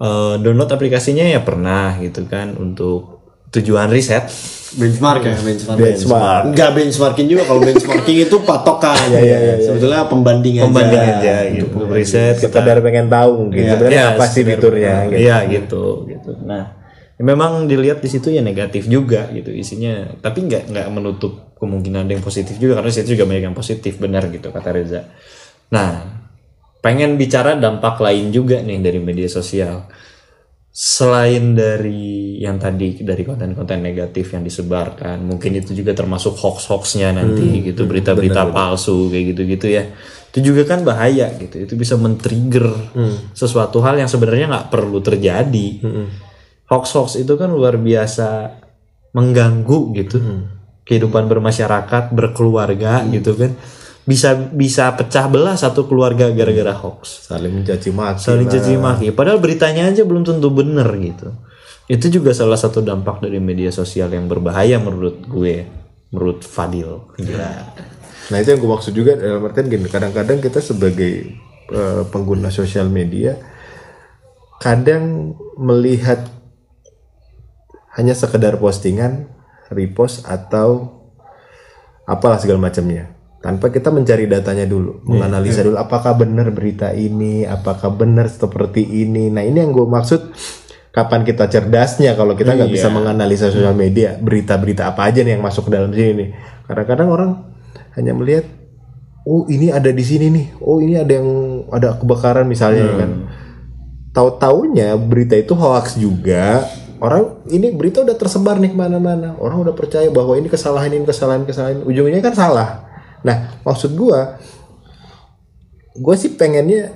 eh, 0.00 0.34
download 0.36 0.68
aplikasinya 0.68 1.24
ya 1.24 1.40
pernah 1.40 1.96
gitu 2.00 2.28
kan 2.28 2.56
untuk 2.60 3.19
tujuan 3.50 3.90
riset 3.90 4.30
Benchmark 4.70 5.26
ya, 5.26 5.34
benchmark. 5.34 5.78
Benchmark. 5.82 6.42
Enggak 6.54 6.70
benchmarking 6.78 7.26
juga 7.26 7.42
kalau 7.42 7.58
benchmarking 7.58 8.18
itu 8.22 8.36
patokan. 8.46 8.94
Sebetulnya 9.66 10.06
pembanding 10.06 10.62
aja. 10.62 10.64
pembanding 10.70 11.02
aja 11.02 11.34
gitu 11.50 11.74
untuk 11.74 11.90
riset 11.90 12.38
kita 12.38 12.54
Sekedar 12.54 12.78
pengen 12.78 13.10
tahu 13.10 13.30
mungkin 13.46 13.66
sebenarnya 13.66 13.90
Iya, 13.90 14.04
apa 14.14 14.24
sih 14.30 14.42
fiturnya 14.46 14.94
gitu. 15.10 15.18
Iya 15.18 15.36
gitu 15.50 15.84
gitu. 16.06 16.30
Nah, 16.46 16.78
ya 17.18 17.22
memang 17.26 17.66
dilihat 17.66 17.98
di 17.98 18.08
situ 18.14 18.30
ya 18.30 18.46
negatif 18.46 18.86
juga 18.86 19.26
gitu 19.34 19.50
isinya, 19.50 20.06
tapi 20.22 20.46
nggak 20.46 20.70
nggak 20.70 20.86
menutup 20.94 21.58
kemungkinan 21.58 22.06
ada 22.06 22.12
yang 22.14 22.22
positif 22.22 22.54
juga 22.62 22.78
karena 22.78 22.90
situ 22.94 23.18
juga 23.18 23.26
banyak 23.26 23.44
yang 23.50 23.58
positif 23.58 23.98
benar 23.98 24.30
gitu 24.30 24.54
kata 24.54 24.70
Reza. 24.70 25.02
Nah, 25.74 25.98
pengen 26.78 27.18
bicara 27.18 27.58
dampak 27.58 27.98
lain 27.98 28.30
juga 28.30 28.62
nih 28.62 28.78
dari 28.78 29.02
media 29.02 29.26
sosial. 29.26 29.90
Selain 30.70 31.58
dari 31.58 32.38
yang 32.38 32.54
tadi 32.62 33.02
dari 33.02 33.26
konten-konten 33.26 33.82
negatif 33.82 34.30
yang 34.38 34.46
disebarkan, 34.46 35.18
mungkin 35.18 35.58
itu 35.58 35.74
juga 35.74 35.90
termasuk 35.98 36.38
hoax-hoaxnya 36.38 37.10
nanti 37.10 37.66
gitu, 37.66 37.90
berita-berita 37.90 38.46
palsu 38.54 39.10
kayak 39.10 39.34
gitu-gitu 39.34 39.66
ya. 39.66 39.90
Itu 40.30 40.54
juga 40.54 40.62
kan 40.62 40.86
bahaya 40.86 41.26
gitu. 41.42 41.66
Itu 41.66 41.74
bisa 41.74 41.98
men-trigger 41.98 42.70
sesuatu 43.34 43.82
hal 43.82 43.98
yang 43.98 44.06
sebenarnya 44.06 44.46
nggak 44.46 44.68
perlu 44.70 45.02
terjadi. 45.02 45.68
Hoax-hoax 46.70 47.18
itu 47.18 47.34
kan 47.34 47.50
luar 47.50 47.74
biasa 47.74 48.54
mengganggu 49.10 49.80
gitu. 49.98 50.22
Kehidupan 50.86 51.26
bermasyarakat, 51.26 52.14
berkeluarga 52.14 53.02
gitu 53.10 53.34
kan. 53.34 53.58
Bisa 54.08 54.32
bisa 54.34 54.96
pecah 54.96 55.28
belah 55.28 55.54
satu 55.54 55.86
keluarga 55.86 56.32
gara-gara 56.32 56.72
hoax. 56.72 57.30
Saling 57.30 57.62
mencaci 57.62 57.90
maki. 57.92 58.18
saling 58.20 58.48
caci 58.48 58.74
maki. 58.80 59.06
Padahal 59.12 59.38
beritanya 59.38 59.86
aja 59.86 60.02
belum 60.02 60.24
tentu 60.24 60.48
bener 60.50 60.88
gitu. 60.98 61.30
Itu 61.90 62.06
juga 62.08 62.30
salah 62.32 62.56
satu 62.56 62.80
dampak 62.80 63.20
dari 63.20 63.42
media 63.42 63.68
sosial 63.74 64.10
yang 64.14 64.30
berbahaya 64.30 64.78
menurut 64.80 65.26
gue 65.26 65.66
menurut 66.10 66.42
Fadil. 66.42 67.12
Gila. 67.18 67.50
Nah 68.30 68.36
itu 68.38 68.48
yang 68.54 68.60
gue 68.62 68.70
maksud 68.70 68.92
juga 68.94 69.18
dalam 69.18 69.42
artian 69.42 69.66
gini, 69.66 69.90
kadang-kadang 69.90 70.38
kita 70.38 70.62
sebagai 70.62 71.34
eh, 71.70 72.02
pengguna 72.08 72.48
sosial 72.50 72.86
media 72.86 73.38
kadang 74.60 75.34
melihat 75.56 76.20
hanya 77.96 78.14
sekedar 78.14 78.60
postingan, 78.60 79.26
repost 79.72 80.22
atau 80.28 81.00
apalah 82.06 82.38
segala 82.38 82.70
macamnya 82.70 83.19
tanpa 83.40 83.72
kita 83.72 83.88
mencari 83.88 84.28
datanya 84.28 84.68
dulu, 84.68 85.00
menganalisa 85.08 85.64
dulu 85.64 85.80
apakah 85.80 86.12
benar 86.12 86.52
berita 86.52 86.92
ini, 86.92 87.48
apakah 87.48 87.88
benar 87.88 88.28
seperti 88.28 88.84
ini. 88.84 89.32
Nah 89.32 89.40
ini 89.40 89.64
yang 89.64 89.72
gue 89.72 89.88
maksud 89.88 90.36
kapan 90.92 91.24
kita 91.24 91.48
cerdasnya 91.48 92.12
kalau 92.20 92.36
kita 92.36 92.52
nggak 92.52 92.68
bisa 92.68 92.92
menganalisa 92.92 93.48
sosial 93.48 93.72
media 93.72 94.20
berita-berita 94.20 94.92
apa 94.92 95.08
aja 95.08 95.24
nih 95.24 95.38
yang 95.38 95.44
masuk 95.44 95.72
ke 95.72 95.72
dalam 95.72 95.88
sini 95.96 96.10
nih. 96.12 96.28
Kadang-kadang 96.68 97.08
orang 97.08 97.30
hanya 97.96 98.12
melihat 98.12 98.44
oh 99.24 99.48
ini 99.48 99.72
ada 99.72 99.88
di 99.88 100.04
sini 100.04 100.28
nih, 100.28 100.46
oh 100.60 100.84
ini 100.84 101.00
ada 101.00 101.12
yang 101.16 101.28
ada 101.72 101.96
kebakaran 101.96 102.44
misalnya 102.44 102.92
kan. 102.92 103.10
Tahu-taunya 104.12 105.00
berita 105.00 105.38
itu 105.38 105.56
hoax 105.56 105.96
juga. 105.96 106.68
Orang 107.00 107.40
ini 107.48 107.72
berita 107.72 108.04
udah 108.04 108.12
tersebar 108.12 108.60
nih 108.60 108.74
ke 108.74 108.76
mana-mana. 108.76 109.32
Orang 109.40 109.64
udah 109.64 109.72
percaya 109.72 110.12
bahwa 110.12 110.36
ini 110.36 110.52
kesalahan 110.52 110.92
ini 110.92 111.08
kesalahan 111.08 111.48
kesalahan. 111.48 111.80
Ujungnya 111.88 112.20
kan 112.20 112.36
salah. 112.36 112.89
Nah 113.26 113.60
maksud 113.66 113.92
gua, 113.96 114.40
gue 115.96 116.14
sih 116.16 116.32
pengennya 116.34 116.94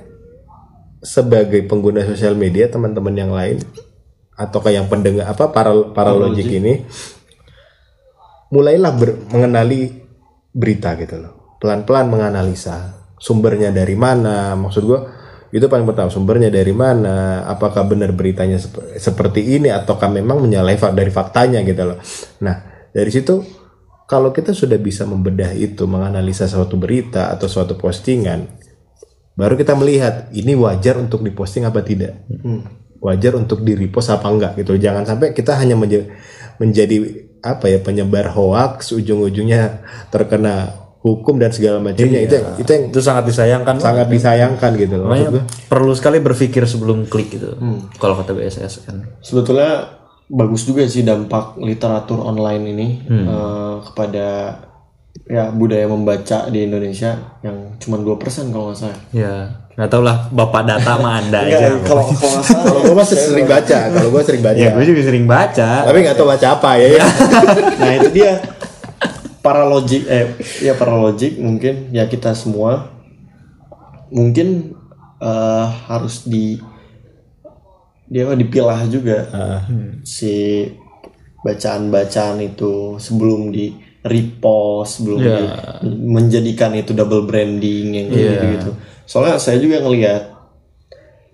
sebagai 1.05 1.61
pengguna 1.69 2.01
sosial 2.09 2.33
media 2.33 2.71
teman-teman 2.73 3.13
yang 3.13 3.33
lain 3.33 3.61
atau 4.35 4.59
kayak 4.65 4.83
yang 4.83 4.89
pendengar 4.89 5.29
apa 5.29 5.53
para 5.53 5.71
para 5.93 6.11
logik 6.11 6.49
ini 6.49 6.83
mulailah 8.49 8.93
ber- 8.97 9.21
mengenali 9.31 9.93
berita 10.55 10.97
gitu 10.97 11.21
loh. 11.21 11.59
Pelan-pelan 11.61 12.09
menganalisa 12.09 12.97
sumbernya 13.21 13.71
dari 13.71 13.95
mana. 13.95 14.57
Maksud 14.57 14.83
gua 14.85 15.01
itu 15.55 15.71
paling 15.71 15.87
pertama 15.87 16.11
sumbernya 16.11 16.51
dari 16.51 16.75
mana 16.75 17.47
apakah 17.47 17.87
benar 17.87 18.11
beritanya 18.11 18.59
sep- 18.59 18.99
seperti 18.99 19.55
ini 19.55 19.71
ataukah 19.71 20.11
memang 20.11 20.43
menyalahi 20.43 20.81
dari 20.97 21.13
faktanya 21.15 21.63
gitu 21.63 21.95
loh. 21.95 21.99
Nah 22.43 22.89
dari 22.91 23.11
situ 23.11 23.64
kalau 24.05 24.31
kita 24.31 24.53
sudah 24.53 24.77
bisa 24.77 25.05
membedah 25.05 25.51
itu 25.51 25.85
menganalisa 25.85 26.45
suatu 26.45 26.77
berita 26.77 27.29
atau 27.29 27.47
suatu 27.47 27.75
postingan 27.75 28.45
baru 29.33 29.55
kita 29.55 29.75
melihat 29.75 30.31
ini 30.31 30.55
wajar 30.55 30.95
untuk 30.97 31.21
diposting 31.21 31.65
apa 31.65 31.83
tidak? 31.83 32.23
Wajar 33.01 33.35
untuk 33.35 33.61
di 33.61 33.75
repost 33.75 34.09
apa 34.09 34.25
enggak 34.27 34.57
gitu. 34.57 34.77
Jangan 34.77 35.05
sampai 35.05 35.33
kita 35.33 35.53
hanya 35.55 35.75
menja- 35.75 36.07
menjadi 36.57 37.03
apa 37.41 37.67
ya 37.67 37.77
penyebar 37.79 38.31
hoax 38.31 38.95
ujung-ujungnya 38.95 39.83
terkena 40.09 40.73
hukum 41.01 41.37
dan 41.37 41.51
segala 41.51 41.77
macamnya. 41.77 42.23
Itu 42.23 42.35
yang- 42.35 42.57
itu 42.57 42.71
yang 42.71 42.85
itu 42.89 43.01
sangat 43.01 43.25
disayangkan 43.27 43.77
sangat 43.77 44.07
disayangkan 44.09 44.71
gitu 44.79 44.95
loh 44.97 45.09
perlu 45.67 45.93
sekali 45.93 46.17
berpikir 46.19 46.65
sebelum 46.65 47.05
klik 47.05 47.29
gitu. 47.31 47.59
Kalau 47.99 48.15
kata 48.15 48.33
BSS 48.33 48.87
kan. 48.87 49.03
Sebetulnya 49.19 50.04
bagus 50.29 50.65
juga 50.65 50.89
sih 50.89 51.05
dampak 51.05 51.61
literatur 51.61 52.25
online 52.25 52.65
ini 52.73 52.89
eh, 53.09 53.75
kepada 53.85 54.29
ya 55.25 55.49
budaya 55.55 55.87
membaca 55.89 56.51
di 56.51 56.67
Indonesia 56.67 57.17
yang 57.41 57.79
cuma 57.81 57.97
2% 58.03 58.51
kalau 58.53 58.69
nggak 58.73 58.79
salah. 58.79 58.99
ya 59.15 59.35
nggak 59.75 59.91
tau 59.91 60.03
lah 60.07 60.31
bapak 60.31 60.63
data 60.71 60.95
sama 60.99 61.19
anda 61.19 61.39
aja. 61.43 61.81
kalau 61.83 62.07
kalau 62.15 62.31
nggak 62.39 62.47
salah 62.47 62.65
kalau 62.67 62.83
gue 62.87 62.97
masih 62.99 63.17
sering 63.19 63.49
baca 63.49 63.79
kalau 63.91 64.09
gue 64.11 64.23
sering 64.23 64.43
baca. 64.43 64.59
Ya 64.59 64.69
gue 64.71 64.85
juga 64.87 65.03
sering 65.03 65.27
baca. 65.27 65.71
Tapi 65.87 65.99
nggak 66.05 66.17
tahu 66.19 66.29
baca 66.31 66.47
apa 66.47 66.71
ya, 66.79 66.89
ya. 66.99 67.07
nah 67.81 67.93
itu 67.99 68.09
dia. 68.15 68.33
Para 69.45 69.69
logik 69.69 70.09
eh 70.09 70.41
ya 70.65 70.73
para 70.73 70.95
logik 70.97 71.37
mungkin 71.43 71.91
ya 71.91 72.07
kita 72.07 72.33
semua. 72.39 72.95
Mungkin 74.15 74.79
eh, 75.19 75.67
harus 75.91 76.23
di 76.29 76.63
dia 78.05 78.23
apa, 78.25 78.35
dipilah 78.35 78.81
juga. 78.87 79.19
Si 80.05 80.65
bacaan-bacaan 81.41 82.41
itu 82.41 82.97
sebelum 82.97 83.53
di 83.53 83.73
repost 84.05 85.01
sebelum 85.01 85.19
di- 85.41 85.53
menjadikan 86.05 86.73
itu 86.73 86.93
double 86.93 87.25
branding 87.25 87.87
yang 87.93 88.07
kayak 88.09 88.25
gitu-gitu. 88.37 88.71
Soalnya 89.05 89.37
saya 89.37 89.61
juga 89.61 89.81
ngelihat 89.81 90.23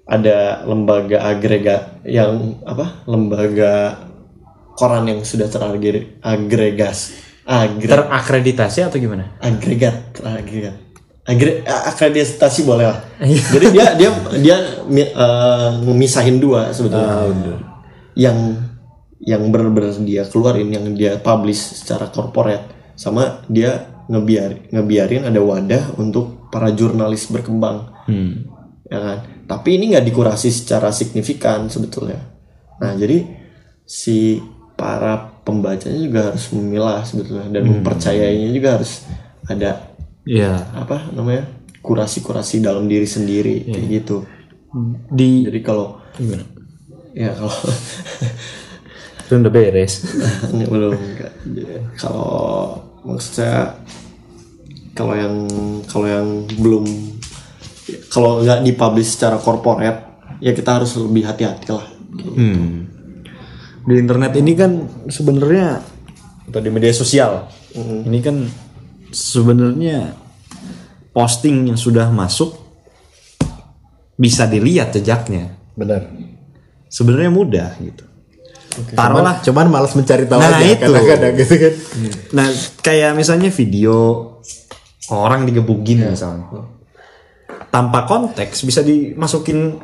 ada 0.06 0.66
lembaga 0.66 1.22
agregat 1.22 2.02
yang 2.02 2.58
apa 2.66 3.06
lembaga 3.06 4.02
koran 4.74 5.06
yang 5.06 5.22
sudah 5.22 5.46
teragregas 5.46 7.14
agre, 7.46 7.86
terakreditasi 7.86 8.86
atau 8.86 8.98
gimana? 8.98 9.38
Agregat 9.38 10.18
agregat 10.22 10.74
Agre, 11.20 11.60
akreditasi 11.62 12.64
boleh 12.64 12.88
lah. 12.88 12.98
Jadi 13.20 13.66
dia 13.70 13.92
dia 13.94 14.10
dia 14.36 14.56
mi- 14.84 15.04
eh, 15.06 15.68
ngemisahin 15.80 16.36
dua 16.36 16.72
sebetulnya. 16.72 17.06
Yang 18.14 18.38
yang 19.20 19.42
benar-benar 19.48 19.92
dia 20.00 20.24
keluarin 20.24 20.68
yang 20.68 20.88
dia 20.92 21.16
publish 21.16 21.76
secara 21.76 22.08
corporate. 22.08 22.64
Sama 22.96 23.44
dia 23.46 23.84
ngebiar 24.08 24.72
ngebiarin 24.72 25.22
ada 25.22 25.38
wadah 25.38 25.94
untuk 25.96 26.48
para 26.48 26.72
jurnalis 26.72 27.28
berkembang. 27.28 27.92
Ya 28.86 28.98
kan? 28.98 29.18
Tapi 29.46 29.76
ini 29.76 29.92
nggak 29.92 30.02
dikurasi 30.04 30.48
secara 30.48 30.90
signifikan 30.90 31.68
sebetulnya. 31.68 32.18
Nah 32.80 32.96
jadi 32.96 33.22
si 33.84 34.40
para 34.74 35.36
pembacanya 35.44 36.00
juga 36.00 36.20
harus 36.32 36.48
memilah 36.50 37.04
sebetulnya. 37.04 37.46
Dan 37.52 37.68
mempercayainya 37.68 38.50
juga 38.50 38.80
harus 38.80 39.04
ada 39.44 39.89
ya 40.24 40.70
apa 40.76 41.10
namanya? 41.14 41.48
Kurasi-kurasi 41.80 42.60
dalam 42.60 42.86
diri 42.86 43.08
sendiri 43.08 43.64
kayak 43.64 43.86
gitu. 43.88 44.16
Di 45.10 45.48
jadi 45.48 45.60
kalau 45.64 45.98
gimana 46.14 46.44
ya 47.14 47.34
kalau 47.34 47.54
itu 49.26 49.32
udah 49.34 49.52
beres. 49.52 49.94
Belum 50.72 50.94
kalau 51.98 52.78
maksud 53.06 53.32
saya 53.42 53.74
kalau 54.92 55.16
yang 55.16 55.34
kalau 55.88 56.06
yang 56.06 56.28
belum 56.60 56.84
kalau 58.12 58.44
nggak 58.44 58.66
dipublish 58.66 59.16
secara 59.16 59.40
corporate 59.40 60.28
ya 60.44 60.52
kita 60.52 60.82
harus 60.82 60.92
lebih 61.00 61.24
hati-hati 61.24 61.72
lah. 61.72 61.88
Hmm. 62.36 62.84
Di 63.86 63.94
internet 63.96 64.36
ini 64.36 64.52
kan 64.52 64.72
sebenarnya 65.08 65.80
atau 66.50 66.60
di 66.60 66.68
media 66.68 66.90
sosial 66.90 67.46
ini 67.78 68.18
kan 68.18 68.44
sebenarnya 69.10 70.14
posting 71.10 71.70
yang 71.70 71.78
sudah 71.78 72.08
masuk 72.10 72.54
bisa 74.14 74.46
dilihat 74.46 74.94
jejaknya. 74.94 75.56
benar 75.74 76.10
Sebenarnya 76.90 77.30
mudah 77.30 77.70
gitu. 77.78 78.04
Taruhlah 78.94 79.42
cuman 79.42 79.66
malas 79.66 79.94
mencari 79.98 80.26
tahu 80.30 80.38
Nah, 80.38 80.58
aja 80.58 80.66
itu. 80.66 80.82
kadang-kadang 80.86 81.34
gitu 81.42 81.54
kan 81.58 81.74
Nah, 82.38 82.46
kayak 82.86 83.18
misalnya 83.18 83.50
video 83.50 83.96
orang 85.10 85.46
digebukin 85.46 86.06
misalnya. 86.06 86.46
Tanpa 87.70 88.06
konteks 88.06 88.66
bisa 88.66 88.82
dimasukin 88.82 89.78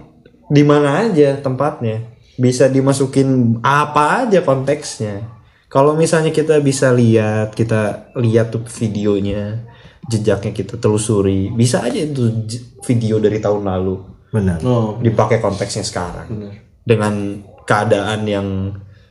di 0.51 0.63
mana 0.63 1.07
aja 1.07 1.39
tempatnya. 1.39 2.15
Bisa 2.39 2.71
dimasukin 2.71 3.59
apa 3.63 4.27
aja 4.27 4.43
konteksnya. 4.43 5.36
Kalau 5.67 5.99
misalnya 5.99 6.31
kita 6.31 6.63
bisa 6.63 6.95
lihat, 6.95 7.53
kita 7.59 8.15
lihat 8.15 8.55
tuh 8.55 8.63
videonya, 8.63 9.67
jejaknya 10.07 10.55
kita 10.55 10.79
telusuri, 10.79 11.51
bisa 11.51 11.83
aja 11.83 11.99
itu 11.99 12.47
video 12.87 13.19
dari 13.19 13.43
tahun 13.43 13.67
lalu. 13.67 13.97
Benar. 14.31 14.63
Oh. 14.63 15.03
Dipakai 15.03 15.43
konteksnya 15.43 15.83
sekarang. 15.83 16.55
Dengan 16.87 17.43
keadaan 17.67 18.23
yang 18.31 18.49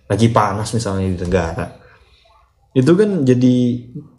lagi 0.08 0.32
panas 0.32 0.72
misalnya 0.72 1.12
di 1.12 1.20
negara. 1.20 1.66
Itu 2.76 2.96
kan 2.96 3.24
jadi 3.24 3.56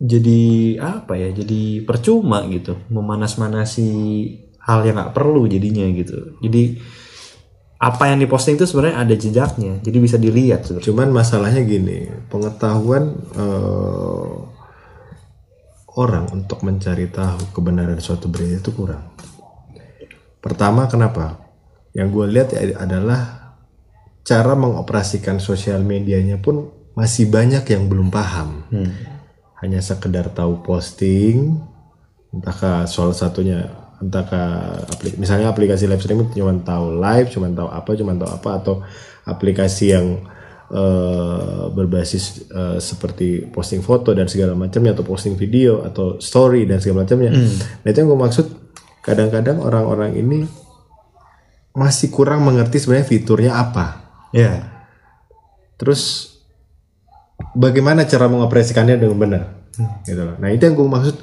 jadi 0.01 0.43
apa 0.81 1.17
ya 1.17 1.33
jadi 1.33 1.85
percuma 1.85 2.45
gitu. 2.53 2.77
Memanas-manasi 2.93 3.89
hal 4.61 4.85
yang 4.85 4.97
nggak 5.01 5.15
perlu 5.17 5.49
jadinya 5.49 5.85
gitu. 5.93 6.37
Jadi 6.41 6.81
apa 7.77 8.09
yang 8.09 8.19
diposting 8.21 8.57
itu 8.57 8.65
sebenarnya 8.65 9.05
ada 9.05 9.15
jejaknya 9.15 9.79
jadi 9.85 9.99
bisa 10.01 10.17
dilihat 10.17 10.65
sebenarnya 10.65 10.87
cuman 10.89 11.09
masalahnya 11.13 11.63
gini 11.65 12.09
pengetahuan 12.33 13.13
eh, 13.37 14.35
orang 15.97 16.29
untuk 16.31 16.61
mencari 16.63 17.09
tahu 17.09 17.57
kebenaran 17.57 17.99
suatu 17.99 18.29
berita 18.29 18.61
itu 18.61 18.71
kurang. 18.77 19.17
Pertama 20.45 20.87
kenapa? 20.87 21.41
Yang 21.97 22.09
gue 22.13 22.27
lihat 22.37 22.49
ya 22.53 22.61
adalah 22.77 23.21
cara 24.21 24.53
mengoperasikan 24.53 25.41
sosial 25.41 25.81
medianya 25.81 26.37
pun 26.37 26.69
masih 26.93 27.33
banyak 27.33 27.65
yang 27.65 27.89
belum 27.89 28.13
paham. 28.13 28.69
Hanya 29.65 29.81
sekedar 29.81 30.29
tahu 30.37 30.61
posting 30.61 31.57
entahkah 32.31 32.85
salah 32.85 33.17
satunya 33.17 33.73
entahkah 33.97 34.85
aplik 34.93 35.17
misalnya 35.17 35.49
aplikasi 35.49 35.89
live 35.89 36.05
streaming 36.05 36.29
cuma 36.37 36.53
tahu 36.61 37.01
live 37.01 37.33
cuma 37.33 37.49
tahu 37.49 37.69
apa 37.73 37.91
cuma 37.97 38.13
tahu 38.13 38.29
apa 38.29 38.51
atau 38.61 38.75
aplikasi 39.25 39.97
yang 39.97 40.21
eh, 40.69 41.65
berbasis 41.73 42.47
eh, 42.51 42.79
seperti 42.79 43.49
posting 43.49 43.81
foto 43.81 44.13
dan 44.13 44.29
segala 44.29 44.53
macamnya 44.53 44.93
atau 44.93 45.05
posting 45.07 45.35
video 45.35 45.81
atau 45.81 46.21
story 46.21 46.69
dan 46.69 46.79
segala 46.79 47.09
macamnya. 47.09 47.33
Nah 47.33 47.89
itu 47.89 47.99
yang 48.05 48.09
gue 48.13 48.21
maksud 48.21 48.47
kadang-kadang 49.01 49.63
orang-orang 49.63 50.19
ini 50.19 50.45
masih 51.77 52.09
kurang 52.09 52.43
mengerti 52.43 52.81
sebenarnya 52.81 53.09
fiturnya 53.09 53.53
apa. 53.57 53.87
Ya. 54.33 54.65
Terus 55.77 56.33
bagaimana 57.53 58.09
cara 58.09 58.27
mengoperasikannya 58.33 58.97
dengan 58.97 59.19
benar? 59.21 59.43
Gitu 60.09 60.21
loh. 60.21 60.37
Nah 60.41 60.49
itu 60.51 60.65
yang 60.65 60.75
gue 60.75 60.89
maksud 60.89 61.17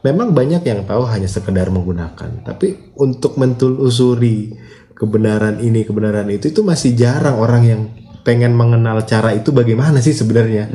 memang 0.00 0.32
banyak 0.32 0.64
yang 0.64 0.84
tahu 0.88 1.04
hanya 1.08 1.28
sekedar 1.28 1.68
menggunakan 1.68 2.44
tapi 2.44 2.92
untuk 2.96 3.36
mentelusuri 3.36 4.56
kebenaran 4.96 5.60
ini 5.64 5.84
kebenaran 5.84 6.28
itu 6.28 6.52
itu 6.52 6.60
masih 6.60 6.92
jarang 6.92 7.40
orang 7.40 7.62
yang 7.64 7.82
pengen 8.20 8.52
mengenal 8.52 9.00
cara 9.08 9.32
itu 9.32 9.50
bagaimana 9.50 10.04
sih 10.04 10.12
sebenarnya. 10.12 10.68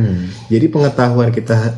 Jadi 0.49 0.65
pengetahuan 0.65 1.29
kita 1.29 1.77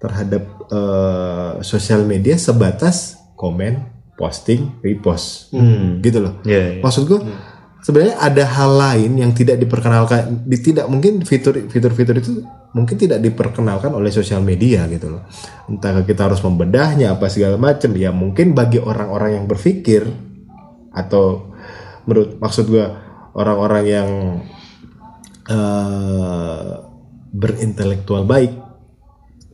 terhadap 0.00 0.42
eh, 0.72 1.52
sosial 1.62 2.08
media 2.08 2.34
sebatas 2.40 3.20
komen 3.36 3.92
posting 4.16 4.80
repost. 4.80 5.52
Gitu 6.00 6.18
loh. 6.18 6.40
Ya, 6.48 6.78
ya. 6.78 6.80
maksud 6.80 7.04
gue 7.06 7.20
sebenarnya 7.82 8.16
ada 8.22 8.44
hal 8.46 8.70
lain 8.78 9.10
yang 9.18 9.34
tidak 9.34 9.58
diperkenalkan 9.58 10.46
di 10.46 10.56
tidak 10.62 10.86
mungkin 10.86 11.26
fitur 11.26 11.66
fitur-fitur 11.66 12.14
itu 12.22 12.46
mungkin 12.72 12.96
tidak 12.96 13.18
diperkenalkan 13.20 13.90
oleh 13.92 14.08
sosial 14.08 14.40
media 14.40 14.86
gitu 14.88 15.18
loh. 15.18 15.26
Entah 15.66 16.00
kita 16.06 16.30
harus 16.30 16.40
membedahnya 16.40 17.12
apa 17.12 17.26
segala 17.26 17.58
macam 17.58 17.90
ya 17.98 18.14
mungkin 18.14 18.54
bagi 18.54 18.78
orang-orang 18.78 19.42
yang 19.42 19.46
berpikir 19.50 20.06
atau 20.94 21.52
menurut 22.06 22.38
maksud 22.38 22.70
gue 22.70 22.86
orang-orang 23.34 23.84
yang 23.84 24.08
eh, 25.50 26.72
berintelektual 27.34 28.22
baik 28.24 28.52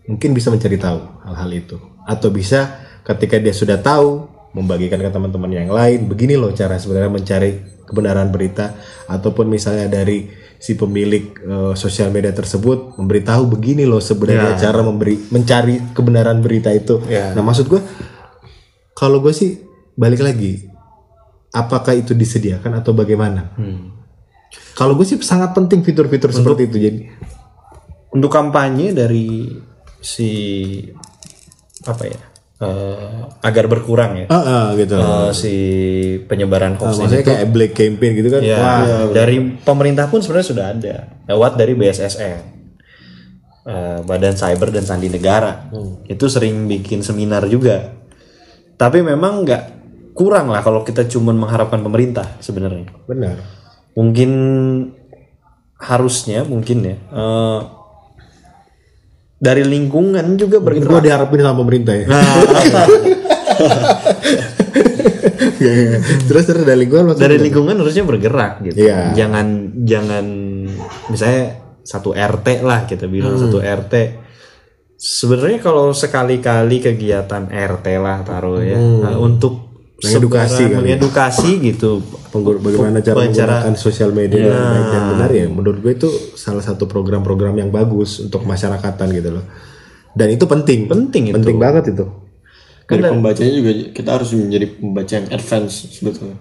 mungkin 0.05 0.31
bisa 0.37 0.53
mencari 0.53 0.77
tahu 0.77 1.01
hal-hal 1.25 1.51
itu. 1.57 1.77
Atau 2.05 2.29
bisa 2.29 2.85
ketika 3.09 3.41
dia 3.41 3.57
sudah 3.57 3.81
tahu 3.81 4.38
membagikan 4.57 5.01
ke 5.01 5.11
teman-teman 5.13 5.51
yang 5.53 5.69
lain. 5.69 6.09
Begini 6.09 6.37
loh 6.37 6.53
cara 6.53 6.81
sebenarnya 6.81 7.13
mencari 7.13 7.83
kebenaran 7.85 8.29
berita. 8.33 8.77
Ataupun 9.09 9.49
misalnya 9.49 9.89
dari 9.89 10.29
si 10.59 10.75
pemilik 10.75 11.39
eh, 11.39 11.75
sosial 11.79 12.11
media 12.11 12.35
tersebut 12.35 12.99
memberitahu 12.99 13.47
begini 13.47 13.87
loh 13.87 14.03
sebenarnya 14.03 14.59
cara 14.59 14.83
memberi 14.83 15.15
mencari 15.31 15.95
kebenaran 15.95 16.43
berita 16.43 16.75
itu. 16.75 16.99
Ya. 17.07 17.31
nah 17.33 17.47
maksud 17.47 17.71
gue 17.71 17.79
kalau 18.99 19.23
gue 19.23 19.31
sih 19.31 19.63
balik 19.95 20.19
lagi 20.19 20.67
apakah 21.55 21.95
itu 21.95 22.13
disediakan 22.13 22.83
atau 22.83 22.91
bagaimana? 22.91 23.55
Kalau 24.75 24.99
gue 24.99 25.07
sih 25.07 25.19
sangat 25.23 25.55
penting 25.55 25.87
fitur-fitur 25.87 26.35
seperti 26.35 26.67
itu. 26.67 26.77
Jadi 26.83 27.01
untuk 28.11 28.31
kampanye 28.35 28.91
dari 28.91 29.47
si 30.03 30.31
apa 31.87 32.05
ya 32.07 32.21
eh, 32.59 33.21
agar 33.43 33.65
berkurang 33.71 34.19
ya. 34.19 34.27
Ah 34.31 34.39
ah, 34.43 34.67
gitu. 34.75 34.99
Eh, 34.99 35.31
si 35.35 35.55
penyebaran 36.27 36.75
hoax 36.75 36.99
ini 36.99 37.03
maksudnya 37.07 37.25
kayak 37.25 37.47
black 37.55 37.73
campaign 37.75 38.13
gitu 38.19 38.29
kan? 38.35 38.41
Ya, 38.43 38.59
Wah, 38.59 38.83
dari 39.15 39.37
pemerintah 39.63 40.11
pun 40.11 40.21
sebenarnya 40.23 40.49
sudah 40.51 40.67
ada. 40.75 40.95
Lewat 41.31 41.55
dari 41.55 41.73
BSSN, 41.79 42.39
eh, 43.67 43.99
Badan 44.03 44.35
Cyber 44.35 44.69
dan 44.75 44.85
Sandi 44.85 45.09
Negara. 45.09 45.71
Itu 46.11 46.27
sering 46.27 46.67
bikin 46.67 47.07
seminar 47.07 47.47
juga. 47.47 47.95
Tapi 48.79 49.03
memang 49.03 49.43
nggak 49.47 49.63
kurang 50.15 50.51
lah 50.51 50.63
kalau 50.67 50.83
kita 50.83 51.07
cuma 51.07 51.31
mengharapkan 51.31 51.79
pemerintah 51.79 52.39
sebenarnya. 52.43 52.91
benar. 53.07 53.39
Mungkin 53.99 54.31
harusnya 55.79 56.43
mungkin 56.43 56.83
ya 56.83 56.97
eh, 56.99 57.61
dari 59.39 59.63
lingkungan 59.63 60.35
juga 60.35 60.59
bergerak. 60.59 60.91
gue 60.91 61.01
diharapin 61.05 61.41
sama 61.41 61.57
pemerintah 61.57 61.95
ya 61.95 62.07
Gak, 65.59 65.73
gak. 65.89 66.01
terus 66.27 66.45
terus 66.45 66.63
dari 66.63 66.79
lingkungan 66.81 67.05
maksudnya 67.09 67.27
dari 67.27 67.39
lingkungan 67.41 67.75
harusnya 67.77 68.05
bergerak 68.05 68.53
gitu. 68.63 68.79
Iya. 68.81 69.15
Jangan 69.15 69.47
jangan 69.83 70.27
misalnya 71.09 71.45
satu 71.83 72.13
RT 72.13 72.63
lah 72.63 72.85
kita 72.85 73.07
bilang 73.07 73.35
Hmm. 73.35 73.43
satu 73.47 73.59
RT. 73.59 73.95
Sebenarnya 74.95 75.59
kalau 75.59 75.91
sekali-kali 75.93 76.83
kegiatan 76.83 77.47
RT 77.47 77.87
lah 77.97 78.23
taruh 78.23 78.59
ya 78.59 78.75
nah, 78.77 79.15
untuk 79.17 79.53
Hmm. 79.55 79.68
Mengedukasi 79.99 80.63
ya. 80.65 80.79
mengedukasi 80.79 81.51
gitu. 81.61 81.99
Penggu- 82.31 82.61
bagaimana 82.61 83.03
cara 83.03 83.19
menggunakan 83.21 83.75
sosial 83.75 84.11
media 84.13 84.39
dengan 84.39 84.63
baik 84.71 84.87
dan 84.87 85.03
benar 85.11 85.31
ya 85.33 85.47
menurut 85.49 85.79
gue 85.81 85.93
itu 85.93 86.07
salah 86.33 86.63
satu 86.63 86.85
program-program 86.85 87.57
yang 87.57 87.69
bagus 87.69 88.21
untuk 88.21 88.45
masyarakatan 88.45 89.11
gitu 89.11 89.31
loh 89.33 89.45
dan 90.13 90.29
itu 90.29 90.45
penting 90.45 90.87
Penting 90.87 91.25
itu. 91.25 91.35
penting 91.35 91.57
banget 91.57 91.91
itu 91.91 92.05
dari 92.85 93.03
pembacanya 93.03 93.49
juga 93.51 93.71
kita 93.91 94.11
harus 94.13 94.31
menjadi 94.33 94.67
pembaca 94.71 95.13
yang 95.15 95.29
advance 95.31 95.75
sebetulnya 95.91 96.37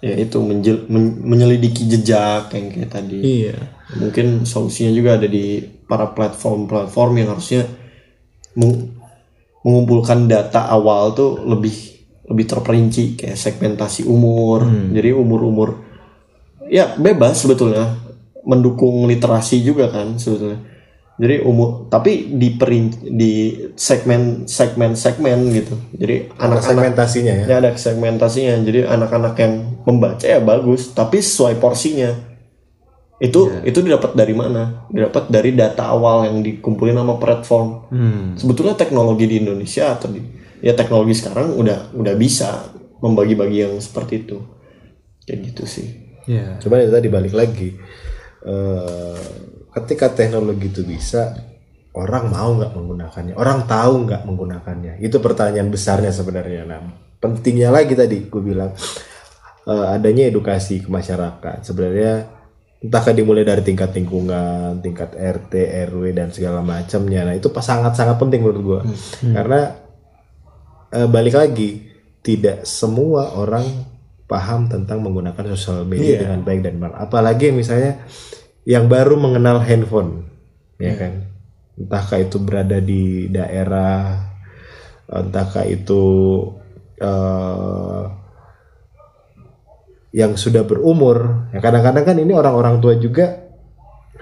ya 0.00 0.14
itu 0.16 0.36
menjel- 0.38 0.86
men- 0.86 1.18
menyelidiki 1.20 1.82
jejak 1.84 2.50
yang 2.50 2.66
kayak 2.68 2.90
tadi 2.90 3.18
Iya. 3.44 3.56
mungkin 3.96 4.26
solusinya 4.44 4.90
juga 4.90 5.16
ada 5.16 5.26
di 5.26 5.60
para 5.82 6.08
platform-platform 6.08 7.12
yang 7.16 7.28
harusnya 7.28 7.68
meng- 8.54 8.96
mengumpulkan 9.60 10.24
data 10.24 10.66
awal 10.66 11.10
tuh 11.10 11.42
lebih 11.42 11.93
lebih 12.24 12.44
terperinci 12.48 13.20
kayak 13.20 13.36
segmentasi 13.36 14.08
umur 14.08 14.64
jadi 14.96 15.10
umur-umur 15.12 15.80
ya 16.68 16.96
bebas 16.96 17.44
sebetulnya 17.44 18.00
mendukung 18.44 19.04
literasi 19.08 19.60
juga 19.64 19.92
kan 19.92 20.16
sebetulnya 20.16 20.60
jadi 21.14 21.46
umur 21.46 21.86
tapi 21.92 22.26
di 22.34 22.58
di 23.06 23.32
segmen 23.78 24.50
segmen 24.50 24.98
segmen 24.98 25.52
gitu 25.54 25.78
jadi 25.94 26.34
anak-anak 26.34 26.64
segmentasinya 26.64 27.32
ya 27.32 27.44
Ya 27.46 27.56
ada 27.62 27.70
segmentasinya. 27.78 28.54
Jadi 28.66 28.80
anak-anak 28.82 29.34
yang 29.38 29.54
membaca 29.86 30.26
ya 30.26 30.42
bagus, 30.42 30.90
tapi 30.90 31.22
sesuai 31.22 31.62
porsinya. 31.62 32.10
Itu 33.22 33.62
itu 33.62 33.78
didapat 33.78 34.18
dari 34.18 34.34
mana? 34.34 34.90
Didapat 34.90 35.30
dari 35.30 35.54
data 35.54 35.86
awal 35.86 36.26
yang 36.28 36.42
dikumpulin 36.42 36.98
sama 36.98 37.14
platform. 37.22 37.66
Sebetulnya 38.34 38.74
teknologi 38.74 39.24
di 39.30 39.38
Indonesia 39.38 39.94
atau 39.94 40.10
di 40.10 40.20
ya 40.64 40.72
teknologi 40.72 41.12
sekarang 41.12 41.52
udah 41.60 41.92
udah 41.92 42.14
bisa 42.16 42.72
membagi-bagi 43.04 43.68
yang 43.68 43.76
seperti 43.76 44.24
itu 44.24 44.40
kayak 45.28 45.52
gitu 45.52 45.64
sih 45.68 45.88
ya 46.24 46.56
Coba 46.60 46.80
itu 46.80 46.92
tadi 46.92 47.08
balik 47.12 47.34
lagi. 47.36 47.76
Eh, 48.44 49.24
ketika 49.76 50.12
teknologi 50.12 50.72
itu 50.72 50.80
bisa, 50.84 51.36
orang 51.96 52.32
mau 52.32 52.56
nggak 52.56 52.72
menggunakannya? 52.72 53.34
Orang 53.36 53.68
tahu 53.68 54.08
nggak 54.08 54.22
menggunakannya? 54.24 55.00
Itu 55.04 55.20
pertanyaan 55.20 55.68
besarnya 55.68 56.12
sebenarnya. 56.12 56.64
Nah, 56.64 56.80
pentingnya 57.20 57.72
lagi 57.72 57.92
tadi 57.96 58.28
gue 58.28 58.42
bilang 58.42 58.72
eh, 59.68 59.86
adanya 59.92 60.28
edukasi 60.28 60.84
ke 60.84 60.88
masyarakat. 60.88 61.64
Sebenarnya 61.64 62.24
entahkah 62.84 63.16
dimulai 63.16 63.48
dari 63.48 63.64
tingkat 63.64 63.96
lingkungan, 63.96 64.84
tingkat 64.84 65.16
RT, 65.16 65.52
RW 65.88 66.12
dan 66.12 66.28
segala 66.32 66.60
macamnya. 66.60 67.24
Nah 67.24 67.32
itu 67.36 67.48
pas 67.48 67.64
sangat-sangat 67.64 68.20
penting 68.20 68.44
menurut 68.44 68.60
gue, 68.60 68.80
karena 69.32 69.83
eh, 70.94 71.08
balik 71.10 71.34
lagi 71.34 71.90
tidak 72.24 72.64
semua 72.64 73.34
orang 73.36 73.66
paham 74.24 74.70
tentang 74.72 75.04
menggunakan 75.04 75.52
sosial 75.52 75.84
media 75.84 76.24
dengan 76.24 76.40
baik 76.40 76.64
dan 76.64 76.80
benar. 76.80 76.96
Apalagi 76.96 77.52
misalnya 77.52 78.00
yang 78.64 78.88
baru 78.88 79.20
mengenal 79.20 79.60
handphone, 79.60 80.24
ya 80.80 80.96
kan? 80.96 81.28
Entahkah 81.76 82.22
itu 82.22 82.40
berada 82.40 82.80
di 82.80 83.28
daerah, 83.28 84.24
entahkah 85.10 85.68
itu 85.68 86.02
eh, 86.96 88.04
yang 90.14 90.38
sudah 90.38 90.62
berumur. 90.64 91.50
Ya 91.52 91.58
kadang-kadang 91.60 92.06
kan 92.06 92.16
ini 92.16 92.32
orang-orang 92.32 92.78
tua 92.78 92.94
juga 92.96 93.44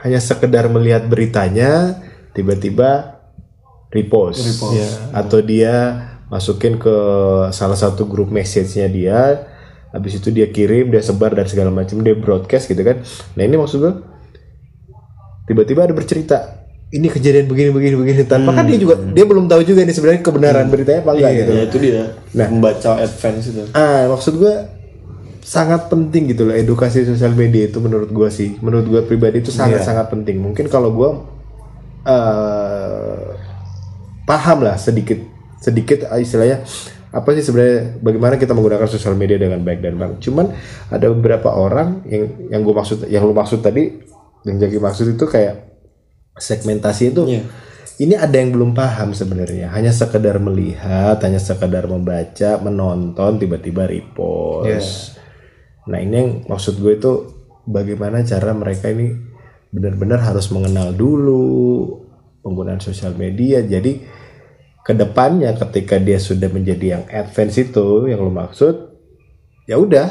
hanya 0.02 0.18
sekedar 0.18 0.66
melihat 0.66 1.06
beritanya, 1.06 2.02
tiba-tiba 2.34 3.20
repost, 3.92 4.42
Ya. 4.74 4.88
atau 5.14 5.38
dia 5.44 5.74
masukin 6.32 6.80
ke 6.80 6.96
salah 7.52 7.76
satu 7.76 8.08
grup 8.08 8.32
message-nya 8.32 8.88
dia, 8.88 9.20
habis 9.92 10.16
itu 10.16 10.32
dia 10.32 10.48
kirim, 10.48 10.88
dia 10.88 11.04
sebar 11.04 11.36
dan 11.36 11.44
segala 11.44 11.68
macam, 11.68 12.00
dia 12.00 12.16
broadcast 12.16 12.72
gitu 12.72 12.80
kan. 12.80 13.04
Nah 13.36 13.42
ini 13.44 13.60
maksud 13.60 13.76
gue, 13.84 13.92
tiba-tiba 15.44 15.84
ada 15.84 15.92
bercerita, 15.92 16.64
ini 16.88 17.12
kejadian 17.12 17.52
begini 17.52 17.68
begini 17.68 17.94
begini, 18.00 18.24
tanpa 18.24 18.56
kan 18.56 18.64
dia 18.64 18.80
juga 18.80 18.96
dia 19.12 19.24
belum 19.28 19.44
tahu 19.44 19.60
juga 19.60 19.84
ini 19.84 19.92
sebenarnya 19.92 20.24
kebenaran 20.24 20.72
beritanya 20.72 21.04
apa 21.04 21.12
enggak 21.12 21.32
gitu. 21.36 21.52
ya 21.52 21.62
itu 21.68 21.76
dia 21.84 22.04
membaca 22.48 22.90
advance 22.96 23.44
itu. 23.52 23.62
Ah, 23.76 24.08
maksud 24.08 24.40
gue 24.40 24.54
sangat 25.44 25.90
penting 25.92 26.32
gitu 26.32 26.48
loh 26.48 26.54
edukasi 26.56 27.04
sosial 27.04 27.36
media 27.36 27.68
itu 27.68 27.76
menurut 27.76 28.08
gue 28.08 28.28
sih, 28.32 28.56
menurut 28.64 28.88
gue 28.88 29.00
pribadi 29.04 29.44
itu 29.44 29.52
sangat 29.52 29.84
sangat 29.84 30.08
penting. 30.08 30.40
Mungkin 30.40 30.72
kalau 30.72 30.92
gue 30.96 31.10
eh 32.08 33.20
paham 34.24 34.64
lah 34.64 34.80
sedikit 34.80 35.31
sedikit 35.62 36.10
ah, 36.10 36.18
istilahnya 36.18 36.66
apa 37.12 37.28
sih 37.38 37.44
sebenarnya 37.44 38.02
bagaimana 38.02 38.34
kita 38.40 38.56
menggunakan 38.56 38.88
sosial 38.90 39.14
media 39.14 39.38
dengan 39.38 39.62
baik 39.62 39.84
dan 39.84 39.94
benar. 39.94 40.18
Cuman 40.18 40.50
ada 40.90 41.06
beberapa 41.12 41.54
orang 41.54 42.02
yang 42.10 42.50
yang 42.50 42.60
gue 42.66 42.74
maksud 42.74 43.06
yang 43.06 43.22
lu 43.22 43.36
maksud 43.36 43.62
tadi 43.62 44.02
yang 44.42 44.58
jadi 44.58 44.76
maksud 44.82 45.14
itu 45.14 45.24
kayak 45.30 45.72
segmentasi 46.38 47.12
itu 47.12 47.22
Iya. 47.28 47.42
ini 48.00 48.14
ada 48.16 48.32
yang 48.32 48.50
belum 48.56 48.72
paham 48.72 49.12
sebenarnya 49.12 49.70
hanya 49.70 49.92
sekedar 49.92 50.40
melihat 50.40 51.20
hanya 51.20 51.38
sekedar 51.38 51.84
membaca 51.86 52.58
menonton 52.58 53.36
tiba-tiba 53.36 53.84
repost 53.86 55.20
nah 55.84 55.98
ini 56.00 56.14
yang 56.14 56.30
maksud 56.48 56.80
gue 56.80 56.96
itu 56.96 57.12
bagaimana 57.68 58.24
cara 58.24 58.56
mereka 58.56 58.90
ini 58.90 59.12
benar-benar 59.70 60.24
harus 60.24 60.48
mengenal 60.50 60.94
dulu 60.94 62.00
penggunaan 62.42 62.80
sosial 62.80 63.14
media 63.14 63.62
jadi 63.62 64.02
ke 64.82 64.92
depannya 64.92 65.54
ketika 65.54 65.98
dia 65.98 66.18
sudah 66.18 66.50
menjadi 66.50 66.98
yang 66.98 67.04
advance 67.10 67.56
itu 67.58 68.10
yang 68.10 68.18
lo 68.22 68.30
maksud 68.34 68.74
ya 69.66 69.78
udah 69.78 70.10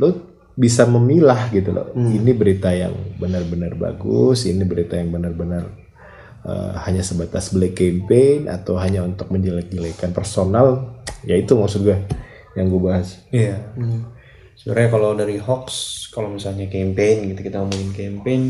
lo 0.00 0.08
bisa 0.54 0.86
memilah 0.86 1.50
gitu 1.50 1.74
loh 1.74 1.90
ini 1.96 2.30
berita 2.30 2.70
yang 2.70 2.94
benar-benar 3.18 3.74
bagus 3.74 4.46
ini 4.46 4.62
berita 4.62 4.94
yang 4.94 5.10
benar-benar 5.10 5.66
eh, 6.46 6.72
hanya 6.86 7.02
sebatas 7.02 7.50
black 7.50 7.74
campaign 7.74 8.46
atau 8.46 8.78
hanya 8.78 9.02
untuk 9.02 9.32
menjelek-jelekan 9.32 10.14
personal 10.14 11.00
ya 11.24 11.34
itu 11.34 11.56
maksud 11.56 11.82
gue 11.82 11.98
yang 12.54 12.70
gue 12.70 12.80
bahas 12.80 13.18
Iya. 13.34 13.58
Sebenarnya 14.54 14.88
kalau 14.94 15.10
dari 15.18 15.36
hoax, 15.36 15.68
kalau 16.14 16.30
misalnya 16.30 16.70
campaign 16.70 17.34
gitu 17.34 17.40
kita 17.42 17.60
ngomongin 17.60 17.90
campaign, 17.90 18.42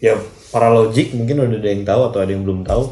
ya 0.00 0.16
para 0.50 0.72
logik 0.72 1.12
mungkin 1.12 1.44
udah 1.44 1.60
ada 1.60 1.70
yang 1.70 1.84
tahu 1.84 2.02
atau 2.10 2.18
ada 2.24 2.32
yang 2.32 2.42
belum 2.42 2.64
tahu. 2.64 2.90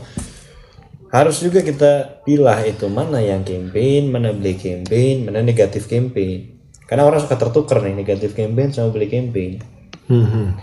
Harus 1.09 1.41
juga 1.41 1.65
kita 1.65 2.21
pilah 2.29 2.61
itu 2.69 2.85
mana 2.93 3.25
yang 3.25 3.41
campaign, 3.41 4.13
mana 4.13 4.37
beli 4.37 4.61
campaign, 4.61 5.25
mana 5.25 5.41
negatif 5.41 5.89
campaign. 5.89 6.61
Karena 6.85 7.09
orang 7.09 7.21
suka 7.21 7.37
tertukar 7.37 7.81
nih 7.85 7.97
negatif 7.97 8.37
campaign 8.37 8.73
sama 8.73 8.93
beli 8.93 9.09
campaign. 9.09 9.61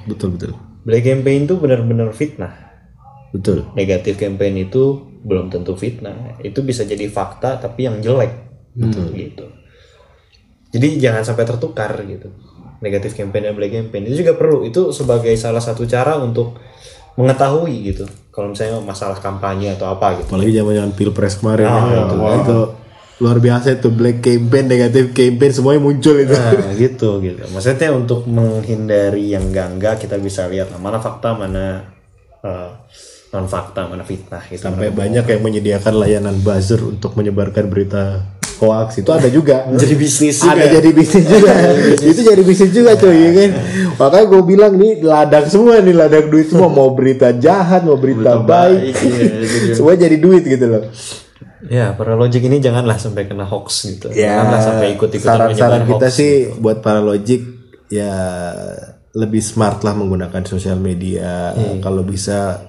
betul 0.10 0.34
betul 0.38 0.52
Beli 0.86 1.02
campaign 1.02 1.50
itu 1.50 1.56
benar-benar 1.58 2.14
fitnah. 2.14 2.54
betul 3.34 3.66
Negatif 3.74 4.22
campaign 4.22 4.70
itu 4.70 5.02
belum 5.26 5.50
tentu 5.50 5.74
fitnah. 5.74 6.38
Itu 6.46 6.62
bisa 6.62 6.86
jadi 6.86 7.10
fakta 7.10 7.58
tapi 7.58 7.90
yang 7.90 8.02
jelek. 8.02 8.34
Gitu. 8.78 9.46
Jadi 10.76 10.88
jangan 11.02 11.26
sampai 11.26 11.46
tertukar 11.48 11.94
gitu. 12.06 12.30
Negatif 12.86 13.18
campaign 13.18 13.50
dan 13.50 13.54
black 13.58 13.74
campaign 13.74 14.04
itu 14.12 14.22
juga 14.22 14.38
perlu. 14.38 14.62
Itu 14.68 14.94
sebagai 14.94 15.34
salah 15.40 15.64
satu 15.64 15.90
cara 15.90 16.22
untuk 16.22 16.60
mengetahui 17.16 17.76
gitu. 17.96 18.06
Kalau 18.36 18.52
misalnya 18.52 18.84
masalah 18.84 19.16
kampanye 19.24 19.80
atau 19.80 19.96
apa 19.96 20.20
gitu. 20.20 20.36
apalagi 20.36 20.52
zaman-zaman 20.60 20.92
pilpres 20.92 21.40
kemarin 21.40 21.72
ya, 21.72 22.04
itu, 22.04 22.16
itu 22.20 22.60
luar 23.24 23.40
biasa 23.40 23.80
itu 23.80 23.88
black 23.96 24.20
campaign 24.20 24.68
negatif 24.68 25.16
campaign 25.16 25.52
semuanya 25.56 25.80
muncul 25.80 26.20
itu 26.20 26.36
Nah, 26.36 26.76
gitu 26.76 27.24
gitu. 27.24 27.48
Maksudnya 27.56 27.96
untuk 27.96 28.28
menghindari 28.28 29.32
yang 29.32 29.48
enggak-enggak 29.56 30.04
kita 30.04 30.20
bisa 30.20 30.52
lihat 30.52 30.68
mana 30.76 31.00
fakta, 31.00 31.32
mana 31.32 31.96
non 33.32 33.48
fakta, 33.48 33.88
mana 33.88 34.04
fitnah 34.04 34.44
gitu. 34.52 34.68
sampai 34.68 34.92
banyak 34.92 35.24
yang 35.28 35.42
menyediakan 35.44 35.96
layanan 35.96 36.36
buzzer 36.44 36.80
untuk 36.84 37.16
menyebarkan 37.16 37.72
berita 37.72 38.35
hoax 38.60 39.02
itu 39.04 39.10
ada 39.12 39.28
juga. 39.28 39.68
Jadi 39.82 39.96
bisnis 39.96 40.40
ada 40.44 40.66
juga 40.66 40.68
jadi 40.80 40.90
bisnis 40.92 41.26
juga. 41.34 41.52
Itu 42.00 42.22
jadi 42.24 42.44
bisnis 42.44 42.72
juga 42.72 42.92
cuy 42.96 43.18
ya 43.18 43.32
kan? 43.36 43.52
Makanya 44.00 44.26
gue 44.32 44.42
bilang 44.44 44.74
nih 44.76 44.92
ladang 45.04 45.46
semua 45.48 45.80
nih 45.80 45.96
ladang 45.96 46.26
duit 46.32 46.48
semua. 46.52 46.70
Mau 46.72 46.92
berita 46.96 47.32
jahat 47.36 47.84
mau 47.84 48.00
berita 48.00 48.40
baik 48.42 48.94
iya, 48.96 49.74
semua 49.76 49.96
jadi 49.96 50.18
duit 50.20 50.44
gitu 50.44 50.66
loh. 50.68 50.84
Ya, 51.66 51.98
para 51.98 52.14
logik 52.14 52.46
ini 52.46 52.62
janganlah 52.62 53.02
sampai 53.02 53.26
kena 53.26 53.42
hoax 53.42 53.90
gitu. 53.90 54.14
ya 54.14 54.38
janganlah 54.38 54.62
sampai 54.62 54.88
ikut-ikutan 54.94 55.34
saran-saran 55.34 55.82
kita 55.90 56.08
hoax. 56.14 56.14
sih 56.14 56.34
buat 56.62 56.78
para 56.86 57.02
logik 57.02 57.42
ya 57.90 58.14
lebih 59.18 59.42
smart 59.42 59.82
lah 59.82 59.98
menggunakan 59.98 60.46
sosial 60.46 60.78
media. 60.78 61.58
Kalau 61.82 62.06
bisa 62.06 62.62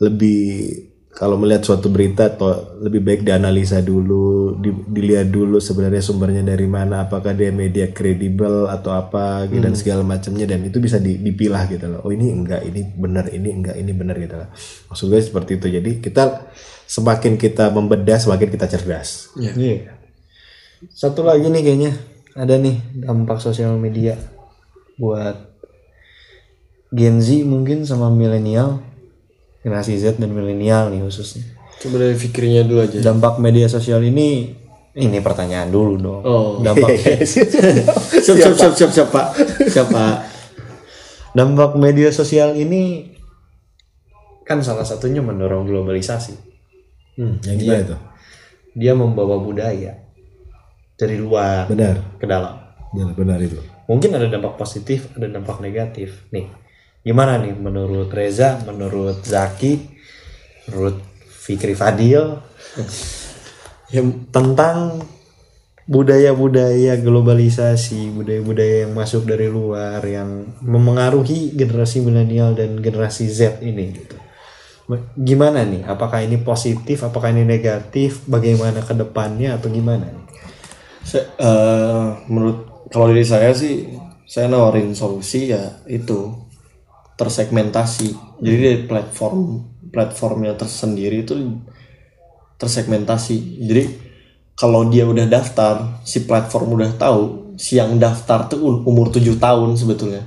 lebih 0.00 0.85
kalau 1.16 1.40
melihat 1.40 1.64
suatu 1.64 1.88
berita 1.88 2.28
atau 2.28 2.76
lebih 2.76 3.00
baik 3.00 3.20
dianalisa 3.24 3.80
dulu 3.80 4.52
di- 4.60 4.84
dilihat 4.84 5.32
dulu 5.32 5.56
sebenarnya 5.56 6.04
sumbernya 6.04 6.44
dari 6.44 6.68
mana 6.68 7.08
apakah 7.08 7.32
dia 7.32 7.48
media 7.48 7.88
kredibel 7.88 8.68
atau 8.68 8.92
apa 8.92 9.48
gitu, 9.48 9.64
dan 9.64 9.72
segala 9.72 10.04
macamnya 10.04 10.44
dan 10.44 10.60
itu 10.68 10.76
bisa 10.76 11.00
di- 11.00 11.16
dipilah 11.16 11.64
gitu 11.72 11.88
loh. 11.88 12.04
Oh 12.04 12.12
ini 12.12 12.28
enggak 12.28 12.68
ini 12.68 12.84
benar 13.00 13.32
ini 13.32 13.48
enggak 13.48 13.80
ini 13.80 13.96
benar 13.96 14.20
gitu 14.20 14.36
loh. 14.36 14.52
Maksud 14.92 15.06
gue 15.08 15.20
seperti 15.24 15.56
itu. 15.56 15.66
Jadi 15.72 15.90
kita 16.04 16.52
semakin 16.84 17.40
kita 17.40 17.72
membedah 17.72 18.20
semakin 18.20 18.52
kita 18.52 18.68
cerdas. 18.68 19.32
Iya. 19.40 19.96
Satu 20.92 21.24
lagi 21.24 21.48
nih 21.48 21.64
kayaknya. 21.64 21.92
Ada 22.36 22.60
nih 22.60 23.08
dampak 23.08 23.40
sosial 23.40 23.80
media 23.80 24.20
buat 25.00 25.56
Gen 26.92 27.24
Z 27.24 27.40
mungkin 27.48 27.88
sama 27.88 28.12
milenial, 28.12 28.84
generasi 29.66 29.98
Z 29.98 30.22
dan 30.22 30.30
milenial 30.30 30.88
nih 30.88 31.02
khususnya. 31.02 31.42
coba 31.76 32.00
dari 32.00 32.14
fikirnya 32.14 32.62
dulu 32.62 32.80
aja 32.80 33.02
Dampak 33.02 33.36
media 33.36 33.66
sosial 33.66 33.98
ini 34.00 34.54
ini 34.94 35.18
pertanyaan 35.20 35.68
dulu 35.68 35.98
dong. 35.98 36.22
Oh. 36.22 36.50
Dampak 36.62 36.88
siap 38.24 38.38
siap 38.38 38.54
siap 38.54 38.72
siap 38.72 38.90
siap 38.94 39.08
pak 39.10 39.28
siap 39.68 39.90
pak 39.90 40.24
dampak 41.32 41.76
media 41.76 42.08
sosial 42.08 42.54
ini 42.54 43.12
kan 44.40 44.62
salah 44.62 44.86
satunya 44.86 45.20
mendorong 45.20 45.66
globalisasi. 45.66 46.32
Hmm, 47.18 47.42
yang 47.42 47.58
gimana 47.58 47.80
itu? 47.82 47.96
Dia 48.72 48.92
membawa 48.94 49.36
budaya 49.36 50.00
dari 50.94 51.16
luar 51.16 51.66
Benar, 51.66 52.16
ke 52.16 52.24
dalam. 52.24 52.56
benar, 52.88 53.12
benar 53.12 53.38
itu. 53.42 53.60
mungkin 53.84 54.16
ada 54.16 54.26
dampak 54.26 54.56
positif 54.56 55.12
ada 55.12 55.28
dampak 55.28 55.60
negatif 55.60 56.24
nih 56.30 56.48
gimana 57.06 57.38
nih? 57.38 57.54
Menurut 57.54 58.10
Reza 58.10 58.58
menurut 58.66 59.22
Zaki 59.22 59.78
menurut 60.66 60.98
Fikri 61.30 61.78
Fadil? 61.78 62.42
Yang 63.94 64.26
tentang 64.34 64.98
budaya-budaya 65.86 66.98
globalisasi 66.98 68.10
budaya-budaya 68.10 68.90
yang 68.90 68.92
masuk 68.98 69.22
dari 69.22 69.46
luar 69.46 70.02
yang 70.02 70.58
memengaruhi 70.58 71.54
generasi 71.54 72.02
milenial 72.02 72.58
dan 72.58 72.82
generasi 72.82 73.30
Z 73.30 73.62
ini 73.62 73.94
gitu. 73.94 74.18
Gimana 75.14 75.62
nih? 75.62 75.86
Apakah 75.86 76.26
ini 76.26 76.42
positif 76.42 77.06
apakah 77.06 77.30
ini 77.30 77.46
negatif? 77.46 78.26
Bagaimana 78.26 78.82
ke 78.82 78.98
depannya 78.98 79.54
atau 79.54 79.70
gimana 79.70 80.10
nih? 80.10 80.26
Saya- 81.06 81.30
eh, 81.38 82.06
menurut 82.26 82.90
kalau 82.90 83.14
dari 83.14 83.22
saya 83.22 83.54
sih 83.54 83.86
saya 84.26 84.50
nawarin 84.50 84.90
solusi 84.90 85.54
ya 85.54 85.86
itu 85.86 86.34
tersegmentasi. 87.16 88.40
Jadi 88.40 88.56
dari 88.56 88.80
platform 88.84 89.64
platformnya 89.90 90.52
tersendiri 90.54 91.24
itu 91.24 91.34
tersegmentasi. 92.60 93.64
Jadi 93.64 93.82
kalau 94.56 94.88
dia 94.88 95.04
udah 95.04 95.28
daftar 95.28 96.00
si 96.04 96.24
platform 96.24 96.80
udah 96.80 96.92
tahu 96.96 97.22
si 97.60 97.76
yang 97.80 97.96
daftar 97.96 98.48
tuh 98.48 98.60
um- 98.60 98.84
umur 98.84 99.12
7 99.12 99.36
tahun 99.36 99.76
sebetulnya. 99.76 100.24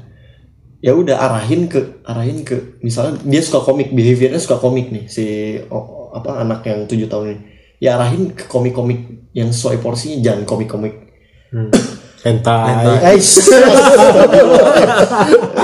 Ya 0.79 0.95
udah 0.95 1.19
arahin 1.19 1.67
ke 1.67 2.01
arahin 2.07 2.45
ke 2.47 2.79
misalnya 2.79 3.19
dia 3.25 3.41
suka 3.43 3.61
komik 3.65 3.91
behaviornya 3.91 4.39
suka 4.39 4.57
komik 4.57 4.89
nih 4.89 5.05
si 5.11 5.25
o- 5.67 6.09
apa 6.15 6.41
anak 6.41 6.65
yang 6.65 6.87
tujuh 6.89 7.05
tahun 7.09 7.25
ini. 7.35 7.41
Ya 7.79 7.95
arahin 7.95 8.31
ke 8.33 8.47
komik-komik 8.47 9.31
yang 9.31 9.53
sesuai 9.53 9.79
porsinya 9.79 10.19
jangan 10.19 10.43
komik-komik 10.43 10.95
hentai 12.20 13.15
Ais. 13.15 13.39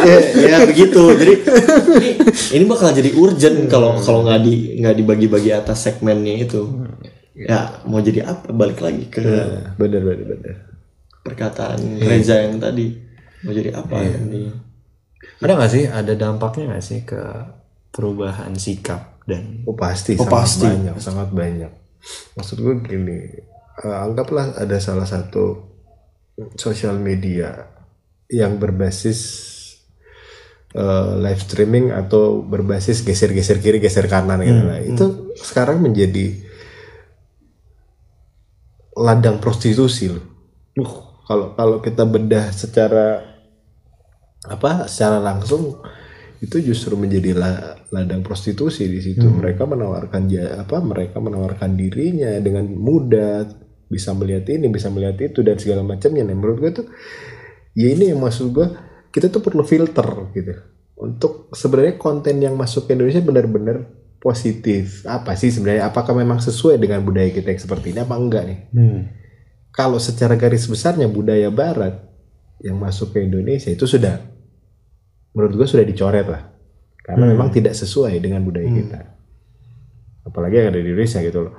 ya, 0.05 0.17
ya 0.47 0.57
begitu. 0.63 1.01
Jadi 1.11 1.33
ini, 1.99 2.09
ini 2.53 2.63
bakal 2.63 2.91
jadi 2.91 3.11
urgent 3.13 3.67
kalau 3.67 3.97
kalau 3.99 4.23
nggak 4.23 4.41
di 4.41 4.53
nggak 4.79 4.95
dibagi-bagi 4.95 5.51
atas 5.51 5.83
segmennya 5.83 6.45
itu. 6.45 6.63
Ya 7.35 7.83
mau 7.83 7.99
jadi 7.99 8.23
apa? 8.23 8.49
Balik 8.49 8.79
lagi 8.79 9.11
ke 9.11 9.19
bener 9.75 10.01
bener 10.01 10.25
bener 10.25 10.55
perkataan 11.21 11.99
Reza 11.99 12.39
yang 12.39 12.57
tadi. 12.57 12.95
Mau 13.43 13.51
jadi 13.51 13.75
apa 13.75 13.99
ini? 13.99 14.47
Ada 15.41 15.51
nggak 15.53 15.71
sih 15.71 15.83
ada 15.85 16.13
dampaknya 16.15 16.71
nggak 16.71 16.85
sih 16.85 17.03
ke 17.03 17.19
perubahan 17.91 18.55
sikap 18.55 19.19
dan 19.25 19.65
oh 19.65 19.75
pasti 19.75 20.15
Oh, 20.15 20.23
sangat 20.23 20.31
pasti. 20.37 20.65
banyak 20.65 20.95
sangat 20.99 21.29
banyak 21.31 21.71
maksud 22.35 22.59
gue 22.59 22.75
gini 22.83 23.17
eh, 23.81 23.97
anggaplah 23.97 24.53
ada 24.53 24.77
salah 24.77 25.07
satu 25.07 25.63
sosial 26.59 26.99
media 26.99 27.71
yang 28.27 28.59
berbasis 28.59 29.19
eh, 30.75 31.11
live 31.21 31.41
streaming 31.41 31.95
atau 31.95 32.43
berbasis 32.43 33.01
geser-geser 33.05 33.63
kiri 33.63 33.79
geser 33.79 34.09
kanan 34.11 34.43
gitu. 34.43 34.61
Lah 34.65 34.79
itu 34.83 35.05
sekarang 35.39 35.79
menjadi 35.79 36.45
ladang 38.95 39.43
prostitusi 39.43 40.07
loh. 40.07 40.23
Uh, 40.75 40.95
kalau 41.27 41.47
kalau 41.55 41.77
kita 41.83 42.03
bedah 42.07 42.51
secara 42.51 43.23
apa 44.45 44.87
secara 44.87 45.19
langsung 45.19 45.79
itu 46.39 46.61
justru 46.61 46.93
menjadi 46.99 47.31
la- 47.35 47.75
ladang 47.91 48.23
prostitusi 48.23 48.87
di 48.87 48.99
situ. 49.03 49.23
Mereka 49.27 49.67
menawarkan 49.67 50.23
apa 50.59 50.77
mereka 50.83 51.17
menawarkan 51.19 51.75
dirinya 51.75 52.31
dengan 52.39 52.71
mudah 52.71 53.64
bisa 53.85 54.11
melihat 54.17 54.49
ini, 54.49 54.65
bisa 54.69 54.89
melihat 54.89 55.17
itu 55.21 55.45
dan 55.45 55.57
segala 55.61 55.85
macamnya. 55.85 56.25
Nah, 56.25 56.35
menurut 56.35 56.57
gue 56.61 56.71
tuh 56.83 56.87
ya 57.77 57.91
ini 57.93 58.09
yang 58.13 58.19
maksud 58.21 58.49
gue 58.55 58.67
kita 59.13 59.29
tuh 59.29 59.41
perlu 59.45 59.61
filter 59.61 60.31
gitu. 60.33 60.53
Untuk 60.95 61.51
sebenarnya 61.51 61.99
konten 61.99 62.39
yang 62.39 62.55
masuk 62.55 62.87
ke 62.87 62.95
Indonesia 62.95 63.19
benar-benar 63.19 63.87
positif. 64.19 65.05
Apa 65.05 65.37
sih 65.37 65.51
sebenarnya? 65.53 65.91
Apakah 65.91 66.15
memang 66.17 66.41
sesuai 66.41 66.81
dengan 66.81 67.03
budaya 67.05 67.29
kita 67.29 67.51
yang 67.51 67.61
seperti 67.61 67.93
ini 67.93 67.99
apa 68.01 68.15
enggak 68.15 68.43
nih? 68.47 68.59
Kalau 69.75 69.99
secara 69.99 70.39
garis 70.39 70.65
besarnya 70.65 71.11
budaya 71.11 71.51
barat 71.51 71.99
yang 72.63 72.79
masuk 72.79 73.11
ke 73.11 73.21
Indonesia 73.21 73.67
itu 73.67 73.83
sudah 73.85 74.23
menurut 75.35 75.53
gue 75.59 75.67
sudah 75.67 75.85
dicoret 75.85 76.25
lah. 76.25 76.43
Karena 77.05 77.29
memang 77.29 77.53
tidak 77.53 77.77
sesuai 77.77 78.17
dengan 78.17 78.41
budaya 78.41 78.65
kita. 78.65 78.99
Apalagi 80.25 80.57
yang 80.57 80.73
ada 80.73 80.79
di 80.81 80.89
Indonesia 80.89 81.21
gitu 81.21 81.39
loh 81.45 81.53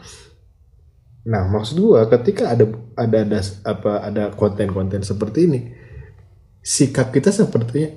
nah 1.27 1.43
maksud 1.51 1.83
gue 1.83 2.01
ketika 2.19 2.55
ada 2.55 2.71
ada 2.95 3.19
ada 3.27 3.39
apa 3.67 3.93
ada 4.07 4.25
konten-konten 4.31 5.03
seperti 5.03 5.51
ini 5.51 5.61
sikap 6.63 7.11
kita 7.11 7.35
sepertinya 7.35 7.91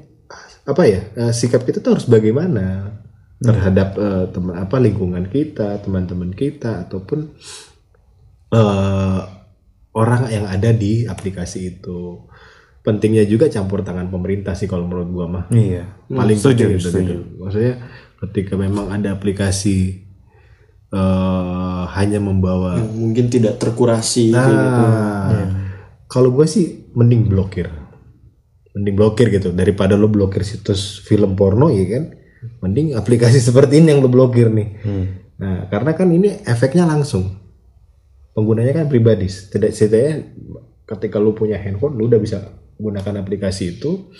apa 0.65 0.83
ya 0.85 1.01
eh, 1.13 1.33
sikap 1.33 1.61
kita 1.65 1.81
tuh 1.81 1.97
harus 1.97 2.09
bagaimana 2.09 2.97
terhadap 3.37 3.97
eh, 3.97 4.25
teman 4.33 4.55
apa 4.57 4.77
lingkungan 4.81 5.25
kita 5.29 5.81
teman-teman 5.85 6.33
kita 6.33 6.89
ataupun 6.89 7.33
eh, 8.53 9.21
orang 9.93 10.21
yang 10.29 10.45
ada 10.49 10.69
di 10.73 11.05
aplikasi 11.05 11.77
itu 11.77 12.25
pentingnya 12.81 13.25
juga 13.29 13.45
campur 13.49 13.85
tangan 13.85 14.09
pemerintah 14.09 14.57
sih 14.57 14.65
kalau 14.65 14.89
menurut 14.89 15.09
gua 15.09 15.25
mah 15.29 15.45
iya 15.53 15.85
paling 16.09 16.37
setuju, 16.37 16.65
penting 16.65 16.77
itu 16.77 16.89
setuju. 16.89 17.13
gitu. 17.13 17.23
maksudnya 17.41 17.73
ketika 18.25 18.53
memang 18.57 18.89
ada 18.89 19.13
aplikasi 19.13 20.08
eh, 20.93 21.83
hanya 21.95 22.19
membawa 22.21 22.77
Yang 22.77 22.91
mungkin 22.97 23.25
tidak 23.29 23.61
terkurasi. 23.61 24.33
Kayak 24.33 24.49
gitu. 24.49 24.83
Nah, 24.85 25.47
kalau 26.09 26.33
gue 26.33 26.45
sih 26.49 26.89
mending 26.97 27.29
blokir, 27.29 27.69
mending 28.73 28.95
blokir 28.97 29.29
gitu. 29.29 29.53
Daripada 29.53 29.93
lo 29.93 30.09
blokir 30.09 30.41
situs 30.41 31.01
film 31.05 31.37
porno 31.37 31.69
ya 31.69 31.85
kan, 31.85 32.03
mending 32.65 32.97
aplikasi 32.97 33.37
seperti 33.47 33.81
ini 33.81 33.93
yang 33.93 34.01
lo 34.01 34.09
blokir 34.09 34.49
nih. 34.49 34.69
Nah, 35.39 35.71
karena 35.71 35.95
kan 35.95 36.09
ini 36.11 36.43
efeknya 36.43 36.83
langsung, 36.83 37.39
penggunanya 38.35 38.83
kan 38.83 38.85
pribadi. 38.91 39.29
Tidak 39.29 39.71
setidaknya 39.71 40.15
ketika 40.83 41.21
lo 41.21 41.31
punya 41.31 41.55
handphone, 41.55 41.95
lo 41.95 42.09
udah 42.09 42.19
bisa 42.19 42.43
gunakan 42.75 43.23
aplikasi 43.23 43.79
itu, 43.79 44.11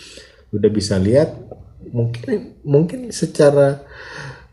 lo 0.48 0.54
udah 0.56 0.72
bisa 0.72 0.96
lihat. 0.96 1.34
Mungkin 1.80 2.60
mungkin 2.64 3.08
secara 3.10 3.82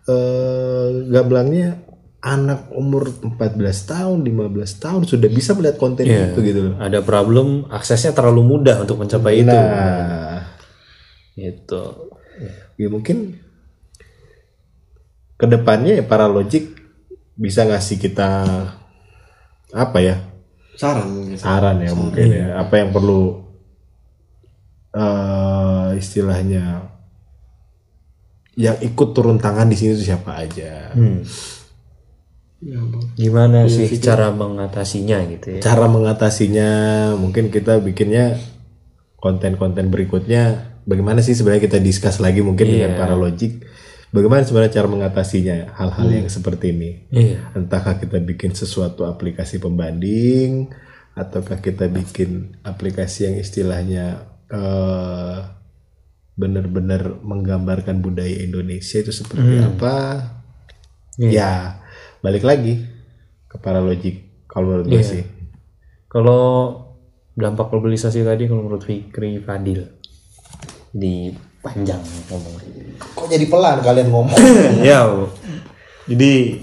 eh, 0.07 0.87
gamblangnya 1.11 1.86
anak 2.27 2.67
umur 2.75 3.07
14 3.07 3.55
tahun, 3.87 4.17
15 4.27 4.83
tahun 4.83 5.01
sudah 5.07 5.29
bisa 5.31 5.55
melihat 5.55 5.79
konten 5.79 6.03
Iya. 6.03 6.35
itu 6.35 6.39
gitu 6.43 6.59
loh. 6.67 6.75
ada 6.75 6.99
problem 6.99 7.63
aksesnya 7.71 8.11
terlalu 8.11 8.43
mudah 8.43 8.83
untuk 8.83 8.99
mencapai 8.99 9.39
itu. 9.39 9.55
Nah, 9.55 10.43
itu 11.39 11.83
ya 12.75 12.87
mungkin 12.91 13.39
ke 15.37 15.45
depannya 15.47 16.01
ya 16.01 16.03
para 16.03 16.27
logik 16.27 16.75
bisa 17.37 17.63
ngasih 17.63 17.95
kita 17.95 18.29
apa 19.71 19.97
ya? 20.03 20.15
Saran 20.75 21.07
mungkin. 21.09 21.37
saran 21.39 21.77
ya 21.79 21.91
mungkin 21.95 22.25
ya. 22.27 22.45
Apa 22.59 22.83
yang 22.83 22.89
perlu 22.91 23.47
eh 24.91 25.89
istilahnya 25.95 26.89
yang 28.57 28.77
ikut 28.81 29.09
turun 29.13 29.37
tangan 29.37 29.69
di 29.69 29.77
sini 29.77 29.93
tuh 29.93 30.01
siapa 30.03 30.33
aja 30.33 30.89
Ya, 32.57 32.81
gimana 33.13 33.69
sih 33.69 33.85
cara 34.01 34.33
mengatasinya 34.33 35.21
gitu 35.29 35.47
ya? 35.57 35.59
Cara 35.61 35.85
mengatasinya 35.85 36.69
mungkin 37.13 37.53
kita 37.53 37.77
bikinnya 37.85 38.37
konten-konten 39.21 39.93
berikutnya. 39.93 40.73
Bagaimana 40.87 41.19
sih 41.21 41.35
sebenarnya 41.35 41.69
kita 41.69 41.79
discuss 41.83 42.17
lagi 42.17 42.41
mungkin 42.41 42.65
dengan 42.65 42.95
para 42.95 43.13
logik 43.13 43.61
bagaimana 44.11 44.43
sebenarnya 44.43 44.73
cara 44.81 44.87
mengatasinya 44.87 45.57
hal-hal 45.75 46.07
yang 46.09 46.27
seperti 46.31 46.71
ini? 46.71 46.91
Iya. 47.11 47.51
Entahkah 47.55 47.99
kita 47.99 48.19
bikin 48.23 48.55
sesuatu 48.55 49.03
aplikasi 49.03 49.59
pembanding 49.59 50.71
ataukah 51.17 51.59
kita 51.59 51.89
bikin 51.89 52.61
aplikasi 52.61 53.27
yang 53.27 53.35
istilahnya 53.41 54.25
eh, 54.47 55.37
benar-benar 56.37 57.17
menggambarkan 57.25 57.99
budaya 57.99 58.45
Indonesia 58.45 59.01
itu 59.01 59.11
seperti 59.11 59.57
apa? 59.61 59.95
Ya 61.17 61.81
balik 62.27 62.43
lagi 62.43 62.83
ke 63.47 63.55
para 63.55 63.79
logik 63.79 64.27
kalau 64.51 64.67
menurut 64.67 64.85
gue 64.91 64.99
sih. 64.99 65.23
Kalau 66.11 66.43
dampak 67.33 67.71
globalisasi 67.71 68.27
tadi 68.27 68.51
kalau 68.51 68.67
menurut 68.67 68.83
Fikri 68.83 69.39
Fadil? 69.39 69.87
Di 70.91 71.31
panjang 71.63 72.03
ngomongnya. 72.27 72.99
Kok 73.15 73.27
jadi 73.27 73.47
pelan 73.47 73.79
kalian 73.79 74.11
ngomong? 74.11 74.35
Ya 74.83 75.07
jadi 76.03 76.59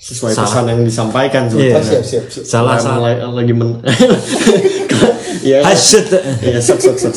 Sesuai 0.00 0.32
pesan 0.32 0.64
yang 0.64 0.80
disampaikan 0.80 1.44
Iya. 1.44 1.76
sebetulnya. 1.76 1.84
siap 1.84 2.04
siap 2.06 2.24
siap. 2.32 2.44
Salah 2.46 2.80
salah. 2.80 3.20
lagi, 3.20 3.20
lagi 3.20 3.52
men 3.52 3.70
ya 5.50 5.60
hasil 5.60 6.04
ya 6.40 6.56
sok 6.56 6.78
sok 6.80 6.96
sok 6.96 7.12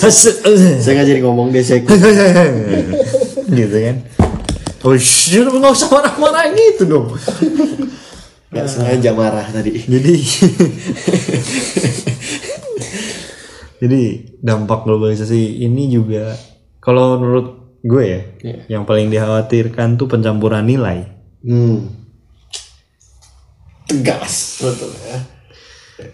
saya 0.80 0.92
nggak 0.96 1.08
jadi 1.08 1.22
ngomong 1.24 1.52
deh 1.52 1.64
saya 1.64 1.84
gitu 3.60 3.78
kan 3.84 3.96
oh 4.84 4.96
shit 4.96 5.44
nggak 5.44 5.74
usah 5.74 5.90
marah-marah 5.90 6.52
gitu 6.52 6.84
dong. 6.86 7.08
Nggak 8.54 8.68
sengaja 8.70 9.12
marah 9.16 9.48
tadi. 9.50 9.82
Jadi 9.82 10.14
jadi 13.84 14.02
dampak 14.40 14.88
globalisasi 14.88 15.66
ini 15.66 15.92
juga 15.92 16.36
kalau 16.80 17.20
menurut 17.20 17.48
gue 17.84 18.04
ya 18.08 18.22
Iya. 18.40 18.60
yang 18.72 18.84
paling 18.88 19.12
dikhawatirkan 19.12 20.00
tuh 20.00 20.08
pencampuran 20.08 20.64
nilai. 20.64 21.04
Hmm. 21.44 21.92
tegas 23.84 24.64
betul 24.64 24.96
ya. 24.96 25.20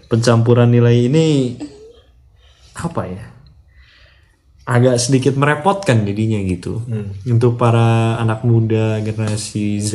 Pencampuran 0.10 0.74
nilai 0.74 1.06
ini 1.06 1.54
apa 2.74 3.06
ya 3.06 3.29
agak 4.70 5.02
sedikit 5.02 5.34
merepotkan 5.34 6.06
jadinya 6.06 6.38
gitu. 6.46 6.86
Untuk 7.26 7.58
para 7.58 8.22
anak 8.22 8.46
muda 8.46 9.02
generasi 9.02 9.82
Z 9.82 9.94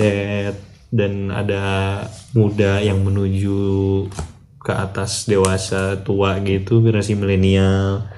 dan 0.91 1.31
ada 1.31 1.62
muda 2.35 2.83
yang 2.83 3.07
menuju 3.07 3.62
ke 4.59 4.72
atas 4.75 5.31
dewasa 5.31 6.03
tua 6.03 6.43
gitu 6.43 6.83
generasi 6.83 7.14
milenial. 7.14 8.11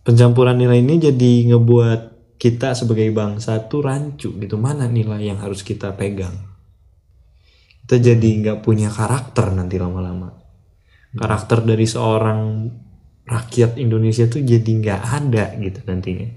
Pencampuran 0.00 0.56
nilai 0.56 0.80
ini 0.80 0.96
jadi 0.96 1.52
ngebuat 1.52 2.00
kita 2.40 2.72
sebagai 2.72 3.12
bangsa 3.12 3.60
tuh 3.68 3.84
rancu 3.84 4.32
gitu. 4.40 4.56
Mana 4.56 4.88
nilai 4.88 5.28
yang 5.28 5.44
harus 5.44 5.60
kita 5.60 5.92
pegang? 5.92 6.48
Kita 7.84 8.00
jadi 8.00 8.28
nggak 8.40 8.64
punya 8.64 8.88
karakter 8.88 9.52
nanti 9.52 9.76
lama-lama. 9.76 10.32
Karakter 11.12 11.68
dari 11.68 11.84
seorang 11.84 12.70
rakyat 13.28 13.76
Indonesia 13.76 14.24
tuh 14.26 14.40
jadi 14.44 14.70
nggak 14.70 15.00
ada 15.00 15.44
gitu 15.60 15.80
nantinya. 15.86 16.28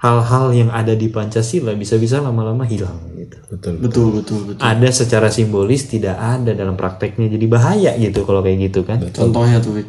Hal-hal 0.00 0.56
yang 0.56 0.72
ada 0.72 0.96
di 0.96 1.12
Pancasila 1.12 1.76
bisa-bisa 1.76 2.24
lama-lama 2.24 2.64
hilang 2.64 2.96
gitu. 3.20 3.36
Betul 3.52 3.72
betul. 3.84 4.04
Betul 4.16 4.38
betul 4.48 4.64
ada 4.64 4.88
secara 4.88 5.28
simbolis 5.28 5.92
tidak 5.92 6.16
ada 6.16 6.56
dalam 6.56 6.72
prakteknya 6.72 7.28
jadi 7.28 7.44
bahaya 7.44 7.92
gitu 8.00 8.24
kalau 8.24 8.40
kayak 8.40 8.72
gitu 8.72 8.80
kan. 8.80 8.96
Contohnya 9.12 9.60
tuh 9.60 9.84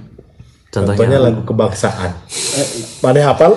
contohnya, 0.72 1.00
contohnya 1.00 1.18
lagu 1.20 1.42
kebangsaan. 1.48 2.12
Mana 3.00 3.20
hafal? 3.24 3.56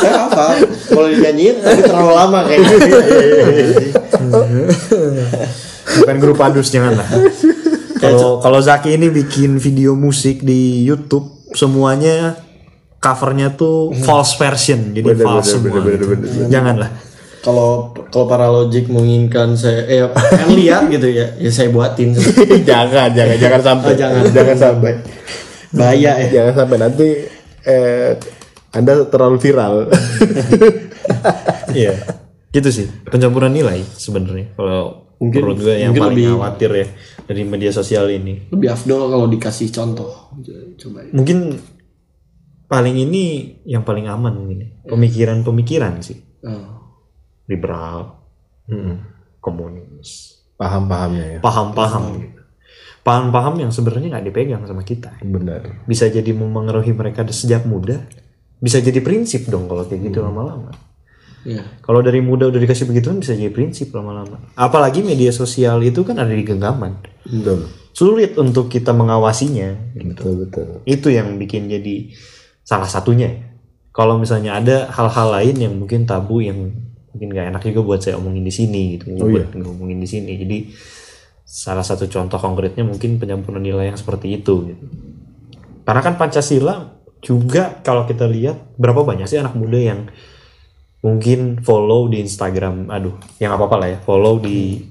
Saya 0.00 0.24
apa 0.24 0.56
kalau 0.88 1.08
dinyanyiin 1.12 1.60
tapi 1.60 1.80
terlalu 1.84 2.12
lama 2.16 2.40
kayaknya. 2.48 2.76
Bukan 6.00 6.16
grup 6.16 6.40
padus 6.40 6.72
jangan 6.72 6.96
lah 6.96 7.08
kalau 8.00 8.40
kalau 8.40 8.58
Zaki 8.58 8.96
ini 8.96 9.12
bikin 9.12 9.60
video 9.60 9.92
musik 9.92 10.40
di 10.40 10.82
YouTube 10.88 11.40
semuanya 11.52 12.36
covernya 13.00 13.56
tuh 13.56 13.96
false 14.04 14.36
version. 14.36 14.92
Jadi 14.92 15.06
Bener, 15.16 15.24
false 15.24 15.56
bener, 15.56 15.60
semua 15.64 15.80
bener, 15.80 15.92
gitu. 15.96 16.06
bener, 16.12 16.28
bener. 16.28 16.48
janganlah. 16.52 16.90
Kalau 17.40 17.96
kalau 18.12 18.26
para 18.28 18.52
logik 18.52 18.92
menginginkan 18.92 19.56
saya 19.56 19.88
eh 19.88 20.04
kan 20.44 20.50
lihat 20.52 20.92
gitu 20.92 21.08
ya 21.08 21.32
ya 21.40 21.50
saya 21.50 21.72
buatin. 21.72 22.12
Jangan 22.68 23.16
jangan 23.16 23.36
jangan 23.40 23.60
sampai. 23.64 23.88
Oh, 23.88 23.96
jangan. 23.96 24.22
jangan 24.28 24.56
sampai. 24.60 24.92
Bahaya 25.72 26.12
ya. 26.20 26.26
Jangan 26.28 26.54
sampai. 26.64 26.76
Nanti 26.76 27.08
eh, 27.64 28.10
anda 28.76 28.92
terlalu 29.08 29.36
viral. 29.40 29.74
Iya. 31.70 31.94
Gitu 32.50 32.70
sih. 32.74 32.86
Pencampuran 33.06 33.54
nilai 33.54 33.86
sebenarnya. 33.94 34.58
Kalau 34.58 35.09
Mungkin- 35.20 35.40
menurut 35.44 35.58
gue 35.60 35.74
yang 35.76 35.92
mungkin 35.92 36.02
paling 36.02 36.16
lebih- 36.16 36.32
khawatir 36.32 36.70
ya 36.72 36.86
dari 37.28 37.42
media 37.44 37.70
sosial 37.70 38.08
ini. 38.08 38.48
lebih 38.50 38.68
afdol 38.72 39.12
kalau 39.12 39.26
dikasih 39.28 39.68
contoh. 39.68 40.32
Coba 40.80 41.04
mungkin 41.12 41.60
paling 42.66 42.96
ini 42.96 43.24
yang 43.68 43.84
paling 43.84 44.08
aman 44.08 44.34
ya. 44.48 44.68
pemikiran-pemikiran 44.88 46.00
sih. 46.00 46.18
Oh. 46.40 46.80
liberal 47.50 48.22
komunis. 49.42 50.40
Paham-pahamnya 50.56 51.26
ya. 51.36 51.38
Paham-paham. 51.42 52.04
Gitu. 52.16 52.38
paham-paham 53.00 53.56
yang 53.64 53.72
sebenarnya 53.72 54.12
nggak 54.12 54.26
dipegang 54.28 54.62
sama 54.68 54.84
kita. 54.84 55.16
Benar. 55.24 55.88
Bisa 55.88 56.12
jadi 56.12 56.36
memengaruhi 56.36 56.92
mereka 56.92 57.24
sejak 57.32 57.64
muda 57.64 58.04
bisa 58.60 58.76
jadi 58.78 59.00
prinsip 59.00 59.48
dong 59.48 59.66
kalau 59.66 59.88
kayak 59.88 60.12
gitu 60.12 60.20
lama-lama 60.20 60.68
ya 61.46 61.62
kalau 61.80 62.04
dari 62.04 62.20
muda 62.20 62.48
udah 62.48 62.60
dikasih 62.60 62.84
begituan 62.88 63.20
bisa 63.20 63.36
jadi 63.36 63.52
prinsip 63.52 63.92
lama-lama. 63.94 64.40
Apalagi 64.56 65.00
media 65.00 65.32
sosial 65.32 65.80
itu 65.84 66.04
kan 66.04 66.20
ada 66.20 66.30
di 66.30 66.44
genggaman. 66.44 67.00
Betul. 67.24 67.68
Sulit 67.90 68.38
untuk 68.38 68.70
kita 68.70 68.94
mengawasinya. 68.94 69.96
Gitu. 69.96 70.14
betul 70.14 70.32
betul. 70.46 70.66
Itu 70.86 71.08
yang 71.10 71.36
bikin 71.36 71.68
jadi 71.68 72.12
salah 72.62 72.86
satunya. 72.88 73.50
Kalau 73.90 74.16
misalnya 74.16 74.56
ada 74.56 74.86
hal-hal 74.94 75.28
lain 75.34 75.56
yang 75.58 75.74
mungkin 75.74 76.06
tabu 76.06 76.38
yang 76.40 76.70
mungkin 77.10 77.28
gak 77.34 77.50
enak 77.50 77.62
juga 77.66 77.80
buat 77.82 78.00
saya 78.00 78.16
omongin 78.22 78.46
di 78.46 78.54
sini 78.54 78.82
gitu. 78.96 79.10
Oh, 79.18 79.26
buat 79.26 79.50
ngomongin 79.50 79.98
di 79.98 80.06
sini. 80.06 80.38
Jadi 80.38 80.58
salah 81.50 81.82
satu 81.82 82.06
contoh 82.06 82.38
konkretnya 82.38 82.86
mungkin 82.86 83.18
penyempurnaan 83.18 83.66
nilai 83.66 83.90
yang 83.90 83.98
seperti 83.98 84.38
itu 84.38 84.70
gitu. 84.70 84.84
karena 85.82 85.98
kan 86.06 86.14
pancasila 86.14 86.94
juga 87.18 87.82
kalau 87.82 88.06
kita 88.06 88.30
lihat 88.30 88.78
berapa 88.78 89.02
banyak 89.02 89.26
sih 89.26 89.42
anak 89.42 89.58
muda 89.58 89.74
yang 89.74 90.06
mungkin 91.00 91.64
follow 91.64 92.08
di 92.12 92.20
Instagram 92.20 92.92
aduh 92.92 93.16
yang 93.40 93.56
apa 93.56 93.64
apa 93.68 93.76
lah 93.80 93.88
ya 93.88 93.98
follow 94.04 94.36
di 94.36 94.84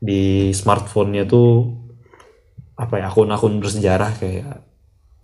di 0.00 0.54
smartphone-nya 0.54 1.26
tuh 1.26 1.68
apa 2.78 3.02
ya 3.02 3.12
akun-akun 3.12 3.60
bersejarah 3.60 4.12
kayak 4.16 4.64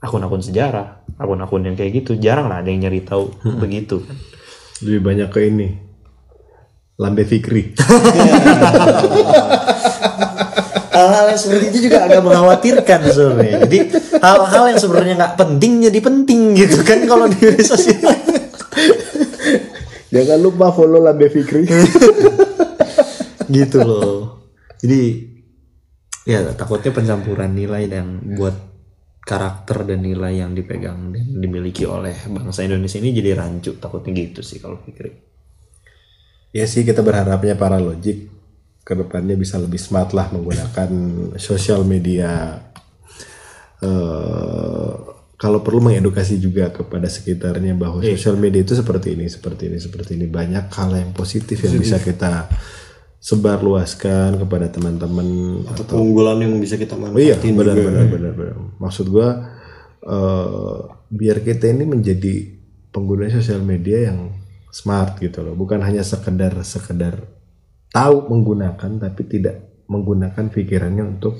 akun-akun 0.02 0.44
sejarah 0.44 1.06
akun-akun 1.16 1.64
yang 1.64 1.76
kayak 1.76 2.04
gitu. 2.04 2.16
Jarang 2.20 2.48
lah 2.52 2.60
ada 2.60 2.68
yang 2.68 2.84
nyari 2.84 3.00
tahu 3.02 3.32
begitu. 3.62 4.04
Kan 4.04 4.16
lebih 4.84 5.00
banyak 5.00 5.28
ke 5.32 5.40
ini 5.48 5.68
Lambe 7.00 7.24
Fikri. 7.24 7.72
Hal-hal 10.96 11.28
yang 11.28 11.40
seperti 11.40 11.64
itu 11.76 11.92
juga 11.92 12.08
agak 12.08 12.24
mengkhawatirkan 12.24 13.00
sebenarnya. 13.12 13.68
Jadi 13.68 13.78
hal-hal 14.16 14.64
yang 14.72 14.80
sebenarnya 14.80 15.14
nggak 15.20 15.36
penting 15.36 15.72
jadi 15.92 15.98
penting 16.00 16.40
gitu 16.56 16.80
kan 16.80 17.04
kalau 17.04 17.28
di 17.28 17.36
sosial 17.60 18.16
jangan 20.16 20.40
lupa 20.40 20.72
follow 20.72 21.04
Lambe 21.04 21.28
Fikri. 21.28 21.68
Gitu 23.56 23.78
loh. 23.84 24.48
Jadi 24.80 25.00
ya 26.24 26.40
takutnya 26.56 26.90
pencampuran 26.90 27.52
nilai 27.52 27.86
dan 27.86 28.24
buat 28.34 28.56
karakter 29.20 29.84
dan 29.84 30.00
nilai 30.00 30.40
yang 30.40 30.56
dipegang 30.56 31.12
dan 31.12 31.26
dimiliki 31.36 31.84
oleh 31.84 32.16
bangsa 32.32 32.64
Indonesia 32.64 32.96
ini 32.96 33.12
jadi 33.12 33.36
rancu. 33.36 33.76
Takutnya 33.76 34.16
gitu 34.16 34.40
sih 34.40 34.56
kalau 34.56 34.80
pikir 34.80 35.12
ya 36.56 36.64
sih 36.64 36.88
kita 36.88 37.04
berharapnya 37.04 37.52
para 37.52 37.76
logik 37.76 38.32
ke 38.80 38.92
depannya 38.96 39.36
bisa 39.36 39.60
lebih 39.60 39.76
smart 39.76 40.16
lah 40.16 40.32
menggunakan 40.32 40.90
sosial 41.36 41.84
media 41.84 42.56
eh 43.84 45.15
kalau 45.36 45.60
perlu 45.60 45.84
mengedukasi 45.84 46.40
juga 46.40 46.72
kepada 46.72 47.08
sekitarnya 47.12 47.76
bahwa 47.76 48.00
sosial 48.00 48.40
media 48.40 48.64
itu 48.64 48.72
seperti 48.72 49.16
ini 49.16 49.28
seperti 49.28 49.68
ini 49.68 49.76
seperti 49.76 50.16
ini 50.16 50.26
banyak 50.28 50.72
hal 50.72 50.96
yang 50.96 51.12
positif 51.12 51.60
yang 51.60 51.76
bisa 51.76 52.00
kita 52.00 52.48
sebarluaskan 53.20 54.38
kepada 54.40 54.70
teman-teman 54.72 55.60
atau 55.68 55.84
keunggulan 55.84 56.40
yang 56.40 56.54
bisa 56.62 56.78
kita 56.80 56.94
Oh 56.96 57.12
iya, 57.18 57.36
manfaatin 57.36 57.54
benar, 57.58 57.74
juga. 57.76 57.88
benar, 57.90 58.06
benar, 58.06 58.32
benar. 58.38 58.56
Maksud 58.80 59.06
gua 59.10 59.28
eh, 60.04 60.76
biar 61.10 61.42
kita 61.42 61.68
ini 61.68 61.84
menjadi 61.84 62.34
pengguna 62.94 63.28
sosial 63.28 63.60
media 63.60 64.08
yang 64.12 64.32
smart 64.72 65.18
gitu 65.20 65.42
loh, 65.42 65.56
bukan 65.58 65.80
hanya 65.82 66.04
sekedar 66.04 66.52
sekedar 66.64 67.24
tahu 67.90 68.28
menggunakan 68.28 68.90
tapi 69.00 69.22
tidak 69.24 69.84
menggunakan 69.88 70.52
pikirannya 70.52 71.04
untuk 71.16 71.34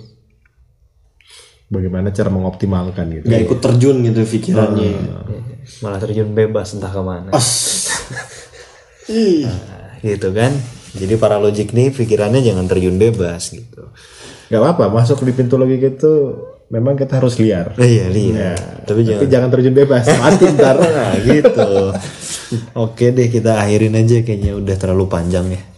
bagaimana 1.66 2.14
cara 2.14 2.30
mengoptimalkan 2.30 3.06
gitu. 3.10 3.24
nggak 3.26 3.42
ikut 3.46 3.58
terjun 3.58 3.96
gitu 4.06 4.20
pikirannya. 4.22 4.94
Malah 5.82 5.98
terjun 5.98 6.30
bebas 6.30 6.74
entah 6.78 6.90
ke 6.90 7.02
mana. 7.02 7.30
Ih, 9.10 9.42
Nah, 9.46 9.98
gitu 10.02 10.30
kan. 10.30 10.52
Jadi 10.96 11.14
para 11.20 11.36
logik 11.36 11.76
nih 11.76 11.92
pikirannya 11.92 12.40
jangan 12.40 12.64
terjun 12.70 12.96
bebas 12.96 13.52
gitu. 13.52 13.92
Gak 14.46 14.62
apa-apa, 14.62 14.88
masuk 14.94 15.26
di 15.26 15.34
pintu 15.34 15.58
logika 15.58 15.90
itu 15.90 16.12
memang 16.70 16.94
kita 16.94 17.18
harus 17.18 17.36
liar. 17.42 17.74
Eh, 17.76 17.98
iya 18.00 18.06
lihat 18.08 18.86
tapi 18.86 19.02
jangan 19.02 19.20
Tapi 19.20 19.26
jangan 19.28 19.48
terjun 19.50 19.74
bebas, 19.74 20.04
mati 20.06 20.44
ntar. 20.54 20.76
nah 20.96 21.14
gitu. 21.18 21.70
Oke 22.78 23.10
deh 23.10 23.26
kita 23.26 23.58
akhirin 23.58 23.98
aja 23.98 24.22
kayaknya 24.22 24.54
udah 24.54 24.76
terlalu 24.78 25.10
panjang 25.10 25.46
ya 25.50 25.75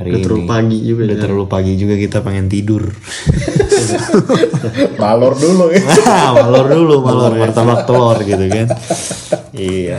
hari 0.00 0.24
terlalu 0.24 0.40
ini. 0.40 0.48
pagi 0.48 0.78
juga 0.80 1.02
udah 1.04 1.12
ya. 1.12 1.20
terlalu 1.20 1.44
pagi 1.44 1.76
juga 1.76 1.94
kita 2.00 2.24
pengen 2.24 2.48
tidur. 2.48 2.88
Malor 5.02 5.36
dulu 5.36 5.68
ya. 5.68 5.84
malor 6.40 6.66
dulu 6.72 7.04
malor 7.04 7.36
martabak 7.36 7.84
telur 7.84 8.16
gitu 8.24 8.48
kan. 8.48 8.68
Iya. 9.50 9.98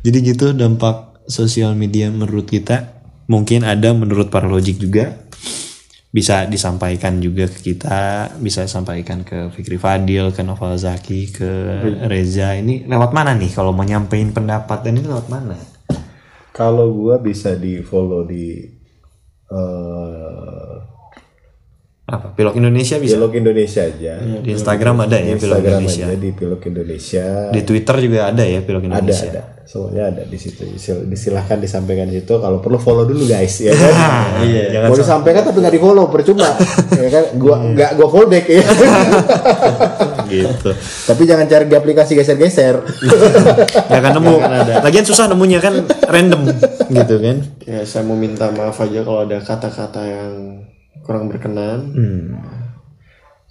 Jadi 0.00 0.18
gitu 0.24 0.56
dampak 0.56 1.20
sosial 1.28 1.76
media 1.76 2.08
menurut 2.08 2.48
kita. 2.48 3.04
Mungkin 3.28 3.68
ada 3.68 3.92
menurut 3.92 4.32
para 4.32 4.48
logik 4.48 4.80
juga. 4.80 5.28
Bisa 6.08 6.48
disampaikan 6.48 7.20
juga 7.20 7.52
ke 7.52 7.60
kita. 7.60 8.32
Bisa 8.40 8.64
disampaikan 8.64 9.28
ke 9.28 9.52
Fikri 9.52 9.76
Fadil 9.76 10.32
ke 10.32 10.40
Noval 10.40 10.80
Zaki 10.80 11.36
ke 11.36 11.50
Reza. 12.08 12.56
Ini 12.56 12.88
lewat 12.88 13.12
mana 13.12 13.36
nih 13.36 13.52
kalau 13.52 13.76
mau 13.76 13.84
nyampein 13.84 14.32
pendapat? 14.32 14.88
Dan 14.88 14.98
ini 14.98 15.04
lewat 15.04 15.28
mana? 15.28 15.60
Kalau 16.56 16.88
gua 16.96 17.20
bisa 17.20 17.60
di 17.60 17.84
follow 17.84 18.24
di 18.24 18.77
eh 19.48 20.76
apa 22.08 22.32
Pilok 22.32 22.56
Indonesia 22.56 22.96
bisa 22.96 23.20
Pilok 23.20 23.36
Indonesia 23.36 23.84
aja. 23.84 24.16
di 24.40 24.48
Instagram 24.48 24.96
ada 25.04 25.20
ya 25.20 25.36
Pilok 25.36 25.60
Instagram 25.60 25.72
Indonesia 25.76 26.04
aja 26.08 26.16
di 26.16 26.30
Pilok 26.32 26.62
Indonesia. 26.64 27.26
di 27.52 27.60
Twitter 27.60 27.96
juga 28.00 28.18
ada 28.32 28.44
ya 28.48 28.60
Pilok 28.64 28.82
ada 28.82 28.96
Indonesia 28.96 29.28
ada. 29.28 29.42
Semuanya 29.68 30.08
ada 30.08 30.24
di 30.24 30.40
situ. 30.40 30.64
Sil- 30.80 31.04
Disilahkan 31.04 31.60
disampaikan 31.60 32.08
di 32.08 32.24
situ. 32.24 32.40
Kalau 32.40 32.56
perlu 32.56 32.80
follow 32.80 33.04
dulu 33.04 33.28
guys 33.28 33.60
ya 33.60 33.76
kan. 33.76 33.92
iya 34.48 34.88
Mau 34.88 34.96
disampaikan 34.96 35.44
tapi 35.44 35.60
nggak 35.60 35.74
di 35.76 35.82
follow 35.84 36.08
percuma. 36.08 36.48
ya 37.04 37.08
kan 37.12 37.24
gua 37.36 37.60
nggak 37.76 37.90
gua 38.00 38.08
follow 38.08 38.28
back 38.32 38.48
ya. 38.48 38.64
gitu 40.28 40.70
tapi 41.08 41.22
jangan 41.24 41.48
cari 41.48 41.64
di 41.66 41.74
aplikasi 41.74 42.12
geser-geser. 42.14 42.84
ya 43.92 43.98
kan 43.98 44.12
nemu 44.14 44.34
lagian 44.84 45.04
susah 45.08 45.26
nemunya 45.26 45.58
kan 45.58 45.74
random 46.06 46.52
gitu 46.92 47.16
kan 47.18 47.36
ya 47.64 47.82
saya 47.88 48.04
mau 48.04 48.14
minta 48.14 48.52
maaf 48.52 48.78
aja 48.84 49.00
kalau 49.02 49.24
ada 49.24 49.40
kata-kata 49.40 50.02
yang 50.04 50.32
kurang 51.02 51.26
berkenan 51.32 51.96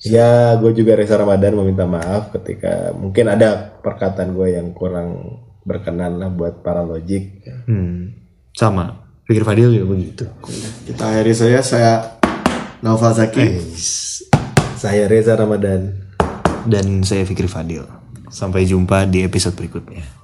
Ya, 0.06 0.54
gue 0.62 0.78
juga 0.78 0.94
Reza 0.94 1.18
Ramadan 1.18 1.58
meminta 1.58 1.90
maaf 1.90 2.30
ketika 2.30 2.94
mungkin 2.94 3.34
ada 3.34 3.82
perkataan 3.82 4.38
gue 4.38 4.54
yang 4.54 4.70
kurang 4.78 5.42
berkenan 5.66 6.22
lah 6.22 6.30
buat 6.30 6.62
para 6.62 6.86
logik. 6.86 7.42
Hmm. 7.66 8.14
Sama. 8.54 9.10
Pikir 9.26 9.44
Fadil 9.44 9.74
juga 9.74 9.98
begitu. 9.98 10.26
kita 10.88 11.04
akhiri 11.04 11.34
saja 11.36 11.60
saya 11.60 11.94
Naufal 12.80 13.12
Zaki 13.12 13.60
Saya 14.78 15.10
Reza 15.10 15.36
Ramadan. 15.36 16.07
Dan 16.68 17.08
saya 17.08 17.24
Fikri 17.24 17.48
Fadil. 17.48 17.88
Sampai 18.28 18.68
jumpa 18.68 19.08
di 19.08 19.24
episode 19.24 19.56
berikutnya. 19.56 20.17